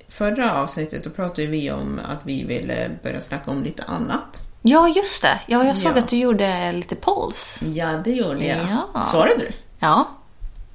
förra 0.08 0.54
avsnittet 0.62 1.04
då 1.04 1.10
pratade 1.10 1.46
vi 1.46 1.70
om 1.70 2.00
att 2.04 2.20
vi 2.22 2.44
ville 2.44 2.90
börja 3.02 3.20
snacka 3.20 3.50
om 3.50 3.62
lite 3.62 3.82
annat. 3.82 4.43
Ja, 4.66 4.88
just 4.88 5.22
det. 5.22 5.40
Ja, 5.46 5.64
jag 5.64 5.76
såg 5.76 5.92
Ja. 5.92 5.98
att 5.98 6.08
du 6.08 6.16
gjorde 6.16 6.72
lite 6.72 6.94
polls. 6.96 7.60
Ja, 7.74 7.88
det 8.04 8.10
gjorde 8.12 8.44
jag. 8.46 8.58
Ja. 8.94 9.02
Svarade 9.04 9.38
du? 9.38 9.50
Ja, 9.78 10.08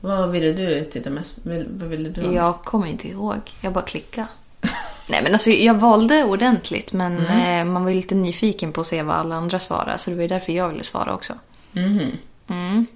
Vad 0.01 0.31
ville 0.31 0.51
du 0.51 0.83
titta 0.83 1.09
mest 1.09 1.35
Vad 1.43 1.89
ville 1.89 2.09
du 2.09 2.21
ha? 2.27 2.33
jag 2.33 2.63
kommer 2.63 2.87
inte 2.87 3.07
ihåg. 3.07 3.35
Jag 3.61 3.73
bara 3.73 3.83
klickade. 3.83 4.27
Nej, 5.09 5.23
men 5.23 5.33
alltså 5.33 5.49
jag 5.49 5.73
valde 5.73 6.23
ordentligt, 6.23 6.93
men 6.93 7.25
eh, 7.27 7.65
man 7.65 7.83
var 7.83 7.89
ju 7.89 7.95
lite 7.95 8.15
nyfiken 8.15 8.71
på 8.73 8.81
att 8.81 8.87
se 8.87 9.03
vad 9.03 9.15
alla 9.15 9.35
andra 9.35 9.59
svarade, 9.59 9.97
så 9.97 10.09
det 10.09 10.15
var 10.15 10.21
ju 10.21 10.27
därför 10.27 10.51
jag 10.53 10.69
ville 10.69 10.83
svara 10.83 11.13
också. 11.13 11.33
Mhm. 11.71 12.11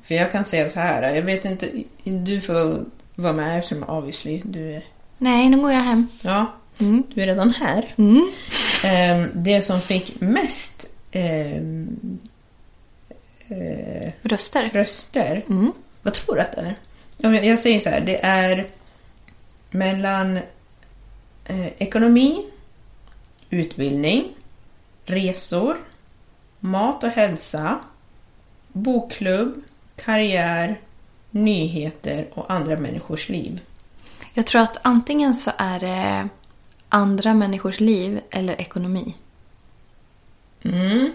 För 0.04 0.16
jag 0.16 0.32
kan 0.32 0.46
säga 0.46 0.70
så 0.70 0.80
här, 0.80 1.14
jag 1.16 1.22
vet 1.24 1.46
inte, 1.46 1.70
du 2.04 2.42
får 2.42 2.86
vara 3.16 3.34
med 3.34 3.60
eftersom 3.60 3.84
obviously 3.84 4.42
du 4.46 4.76
är... 4.76 4.84
Nej, 5.18 5.50
nu 5.50 5.58
går 5.62 5.72
jag 5.72 5.80
hem. 5.82 6.08
Ja, 6.22 6.54
Mm. 6.80 7.04
du 7.14 7.22
är 7.22 7.26
redan 7.28 7.50
här. 7.54 7.94
Mm. 7.98 8.32
Ehm, 8.84 9.30
det 9.34 9.62
som 9.62 9.82
fick 9.82 10.22
mest 10.22 10.90
ehm, 11.12 12.20
eh, 13.48 14.12
Röster. 14.22 14.70
röster, 14.74 15.44
Mm. 15.50 15.72
vad 16.02 16.14
tror 16.14 16.36
du 16.36 16.42
att 16.42 16.52
det 16.52 16.76
är? 17.22 17.34
Jag 17.44 17.60
säger 17.60 17.80
så 17.80 17.90
här, 17.90 18.02
det 18.02 18.26
är 18.26 18.68
mellan 19.70 20.38
eh, 21.46 21.68
ekonomi, 21.78 22.46
utbildning, 23.50 24.26
resor, 25.06 25.78
mat 26.60 27.04
och 27.04 27.10
hälsa, 27.10 27.80
bokklubb, 28.68 29.54
karriär, 29.96 30.80
nyheter 31.32 32.28
och 32.34 32.52
andra 32.52 32.80
människors 32.80 33.30
liv. 33.30 33.60
Jag 34.34 34.46
tror 34.46 34.62
att 34.62 34.78
antingen 34.82 35.34
så 35.36 35.52
är 35.58 35.80
det 35.80 36.30
andra 36.94 37.34
människors 37.34 37.80
liv 37.80 38.22
eller 38.30 38.62
ekonomi. 38.62 39.16
Mm. 40.64 41.12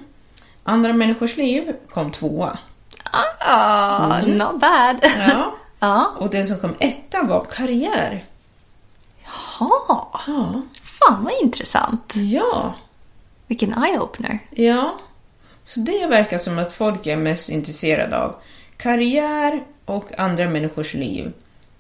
Andra 0.65 0.93
människors 0.93 1.37
liv 1.37 1.77
kom 1.91 2.11
tvåa. 2.11 2.59
Ah, 3.41 4.21
not 4.27 4.61
bad. 4.61 4.97
Ja. 5.03 5.55
ja. 5.79 6.15
Och 6.19 6.31
den 6.31 6.47
som 6.47 6.59
kom 6.59 6.75
etta 6.79 7.23
var 7.23 7.45
karriär. 7.45 8.25
Jaha. 9.25 10.07
Ja. 10.27 10.63
Fan 10.83 11.25
vad 11.25 11.33
intressant. 11.43 12.15
Ja. 12.17 12.75
Vilken 13.47 13.75
eye-opener. 13.75 14.39
Ja. 14.51 14.99
Så 15.65 15.81
det 15.81 16.07
verkar 16.07 16.39
som 16.39 16.59
att 16.59 16.73
folk 16.73 17.07
är 17.07 17.17
mest 17.17 17.51
intresserade 17.51 18.19
av 18.19 18.35
karriär 18.77 19.65
och 19.85 20.19
andra 20.19 20.51
människors 20.51 20.95
liv. 20.95 21.33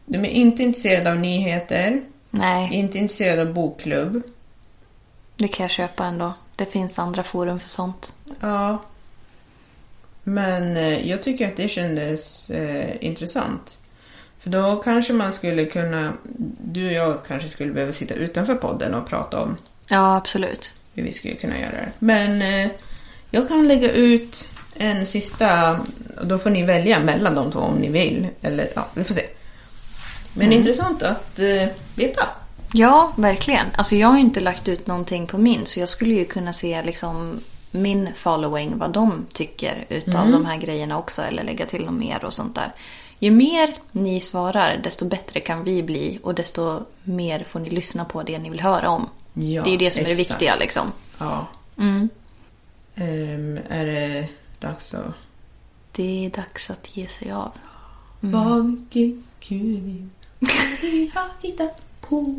De 0.06 0.18
är 0.18 0.28
inte 0.28 0.62
intresserade 0.62 1.10
av 1.10 1.16
nyheter, 1.16 2.02
Nej, 2.30 2.74
inte 2.74 2.98
intresserade 2.98 3.42
av 3.42 3.52
bokklubb. 3.52 4.22
det 5.36 5.48
kan 5.48 5.64
jag 5.64 5.70
köpa 5.70 6.04
ändå. 6.04 6.34
Det 6.56 6.66
finns 6.66 6.98
andra 6.98 7.22
forum 7.22 7.60
för 7.60 7.68
sånt. 7.68 8.14
Ja. 8.40 8.78
Men 10.24 10.76
eh, 10.76 11.08
jag 11.08 11.22
tycker 11.22 11.48
att 11.48 11.56
det 11.56 11.68
kändes 11.68 12.50
eh, 12.50 12.90
intressant. 13.00 13.78
För 14.38 14.50
då 14.50 14.76
kanske 14.76 15.12
man 15.12 15.32
skulle 15.32 15.64
kunna, 15.64 16.12
du 16.64 16.86
och 16.86 16.92
jag 16.92 17.24
kanske 17.26 17.48
skulle 17.48 17.72
behöva 17.72 17.92
sitta 17.92 18.14
utanför 18.14 18.54
podden 18.54 18.94
och 18.94 19.06
prata 19.08 19.42
om 19.42 19.56
Ja, 19.88 20.16
absolut. 20.16 20.72
hur 20.94 21.02
vi 21.02 21.12
skulle 21.12 21.34
kunna 21.34 21.58
göra 21.60 21.70
det. 21.70 21.88
Men 21.98 22.42
eh, 22.42 22.70
jag 23.30 23.48
kan 23.48 23.68
lägga 23.68 23.92
ut 23.92 24.50
en 24.76 25.06
sista, 25.06 25.72
och 26.20 26.26
då 26.26 26.38
får 26.38 26.50
ni 26.50 26.62
välja 26.62 27.00
mellan 27.00 27.34
de 27.34 27.50
två 27.52 27.58
om 27.60 27.76
ni 27.76 27.88
vill. 27.88 28.26
Eller 28.40 28.66
ja, 28.76 28.86
vi 28.94 29.04
får 29.04 29.14
se. 29.14 29.22
Men 30.38 30.52
intressant 30.52 31.02
att 31.02 31.38
eh, 31.38 31.68
veta. 31.94 32.28
Ja, 32.72 33.12
verkligen. 33.16 33.66
Alltså 33.76 33.96
jag 33.96 34.08
har 34.08 34.14
ju 34.14 34.20
inte 34.20 34.40
lagt 34.40 34.68
ut 34.68 34.86
någonting 34.86 35.26
på 35.26 35.38
min 35.38 35.66
så 35.66 35.80
jag 35.80 35.88
skulle 35.88 36.14
ju 36.14 36.24
kunna 36.24 36.52
se 36.52 36.82
liksom 36.82 37.40
min 37.70 38.08
following, 38.14 38.78
vad 38.78 38.90
de 38.90 39.26
tycker 39.32 39.86
utav 39.88 40.30
de 40.30 40.46
här 40.46 40.56
grejerna 40.56 40.98
också 40.98 41.22
eller 41.22 41.42
lägga 41.42 41.66
till 41.66 41.86
dem 41.86 41.98
mer 41.98 42.24
och 42.24 42.34
sånt 42.34 42.54
där. 42.54 42.72
Ju 43.18 43.30
mer 43.30 43.74
ni 43.92 44.20
svarar 44.20 44.80
desto 44.84 45.04
bättre 45.04 45.40
kan 45.40 45.64
vi 45.64 45.82
bli 45.82 46.18
och 46.22 46.34
desto 46.34 46.80
mer 47.02 47.44
får 47.44 47.60
ni 47.60 47.70
lyssna 47.70 48.04
på 48.04 48.22
det 48.22 48.38
ni 48.38 48.50
vill 48.50 48.60
höra 48.60 48.90
om. 48.90 49.08
Ja, 49.34 49.62
det 49.62 49.70
är 49.70 49.72
ju 49.72 49.78
det 49.78 49.90
som 49.90 50.00
är 50.00 50.04
det 50.04 50.10
exakt. 50.10 50.30
viktiga 50.30 50.56
liksom. 50.56 50.92
Ja. 51.18 51.46
Mm. 51.78 52.08
Ehm, 52.94 53.58
är 53.68 53.86
det 53.86 54.28
dags 54.58 54.94
att... 54.94 55.14
Det 55.92 56.26
är 56.26 56.30
dags 56.30 56.70
att 56.70 56.96
ge 56.96 57.08
sig 57.08 57.32
av. 57.32 57.52
Vad 58.20 58.86
vi 60.80 61.10
har 61.14 61.26
hittat 61.42 61.80
på. 62.00 62.34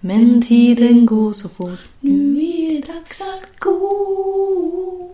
Men 0.00 0.42
tiden 0.42 1.06
går 1.06 1.32
så 1.32 1.48
fort. 1.48 1.78
Nu 2.00 2.38
är 2.38 2.70
det 2.80 2.92
dags 2.92 3.20
att 3.20 3.58
gå. 3.60 5.10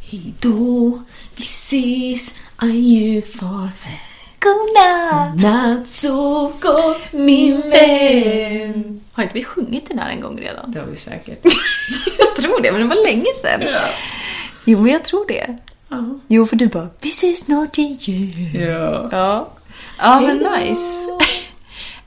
Hejdå, 0.00 1.02
vi 1.36 1.42
ses, 1.42 2.34
adjö, 2.56 3.22
farväl. 3.22 4.00
Godnatt! 4.40 5.42
Natt, 5.42 5.88
sov 5.88 6.52
gott 6.60 7.12
min 7.12 7.60
vän. 7.60 9.00
Har 9.12 9.22
inte 9.22 9.34
vi 9.34 9.44
sjungit 9.44 9.88
den 9.88 9.98
här 9.98 10.10
en 10.10 10.20
gång 10.20 10.40
redan? 10.40 10.70
Det 10.72 10.78
har 10.78 10.86
vi 10.86 10.96
säkert. 10.96 11.38
Jag 12.18 12.36
tror 12.36 12.60
det, 12.62 12.72
men 12.72 12.80
det 12.80 12.86
var 12.96 13.04
länge 13.04 13.24
sedan. 13.42 13.82
Jo, 14.64 14.80
men 14.80 14.92
jag 14.92 15.04
tror 15.04 15.24
det. 15.28 15.58
Ja. 15.88 16.18
Jo, 16.28 16.46
för 16.46 16.56
du 16.56 16.66
bara 16.66 16.88
Vi 17.00 17.08
ses 17.08 17.40
snart 17.40 17.78
igen. 17.78 18.32
ja. 18.54 19.08
Ja. 19.12 19.48
Ja, 20.02 20.20
men 20.20 20.28
Hejdå. 20.28 20.56
nice. 20.56 21.06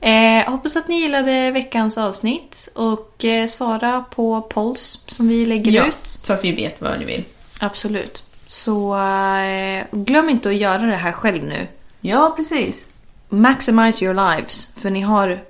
eh, 0.00 0.50
hoppas 0.50 0.76
att 0.76 0.88
ni 0.88 1.00
gillade 1.00 1.50
veckans 1.50 1.98
avsnitt 1.98 2.68
och 2.74 3.24
eh, 3.24 3.46
svara 3.46 4.04
på 4.10 4.42
polls 4.42 5.04
som 5.06 5.28
vi 5.28 5.46
lägger 5.46 5.72
ja, 5.72 5.86
ut. 5.86 6.06
så 6.06 6.32
att 6.32 6.44
vi 6.44 6.52
vet 6.52 6.80
vad 6.80 6.98
ni 6.98 7.04
vill. 7.04 7.24
Absolut. 7.60 8.24
Så 8.48 8.96
eh, 8.98 9.84
glöm 9.90 10.30
inte 10.30 10.48
att 10.48 10.56
göra 10.56 10.82
det 10.82 10.96
här 10.96 11.12
själv 11.12 11.44
nu. 11.44 11.66
Ja, 12.00 12.32
precis. 12.36 12.88
Maximize 13.28 14.04
your 14.04 14.14
lives, 14.14 14.68
för 14.76 14.90
ni 14.90 15.00
har 15.00 15.44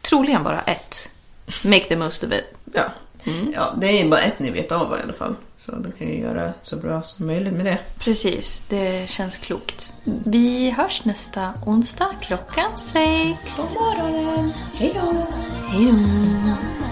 troligen 0.00 0.42
bara 0.42 0.60
ett. 0.60 1.12
Make 1.64 1.84
the 1.84 1.96
most 1.96 2.24
of 2.24 2.32
it. 2.32 2.54
Ja. 2.74 2.82
ja, 3.54 3.74
det 3.76 4.00
är 4.00 4.08
bara 4.08 4.20
ett 4.20 4.38
ni 4.38 4.50
vet 4.50 4.72
av 4.72 4.98
i 4.98 5.02
alla 5.02 5.12
fall. 5.12 5.34
Så 5.62 5.76
då 5.76 5.90
kan 5.90 6.08
jag 6.08 6.18
göra 6.18 6.52
så 6.62 6.76
bra 6.76 7.02
som 7.02 7.26
möjligt 7.26 7.52
med 7.52 7.64
det. 7.64 7.78
Precis, 7.98 8.62
det 8.68 9.08
känns 9.08 9.36
klokt. 9.36 9.94
Vi 10.04 10.70
hörs 10.70 11.04
nästa 11.04 11.52
onsdag 11.66 12.14
klockan 12.20 12.78
sex. 12.78 13.56
God 13.56 13.82
morgonen. 13.82 14.52
Hej 14.74 14.92
då. 14.94 15.26
Hej 15.68 15.86
då! 15.86 16.91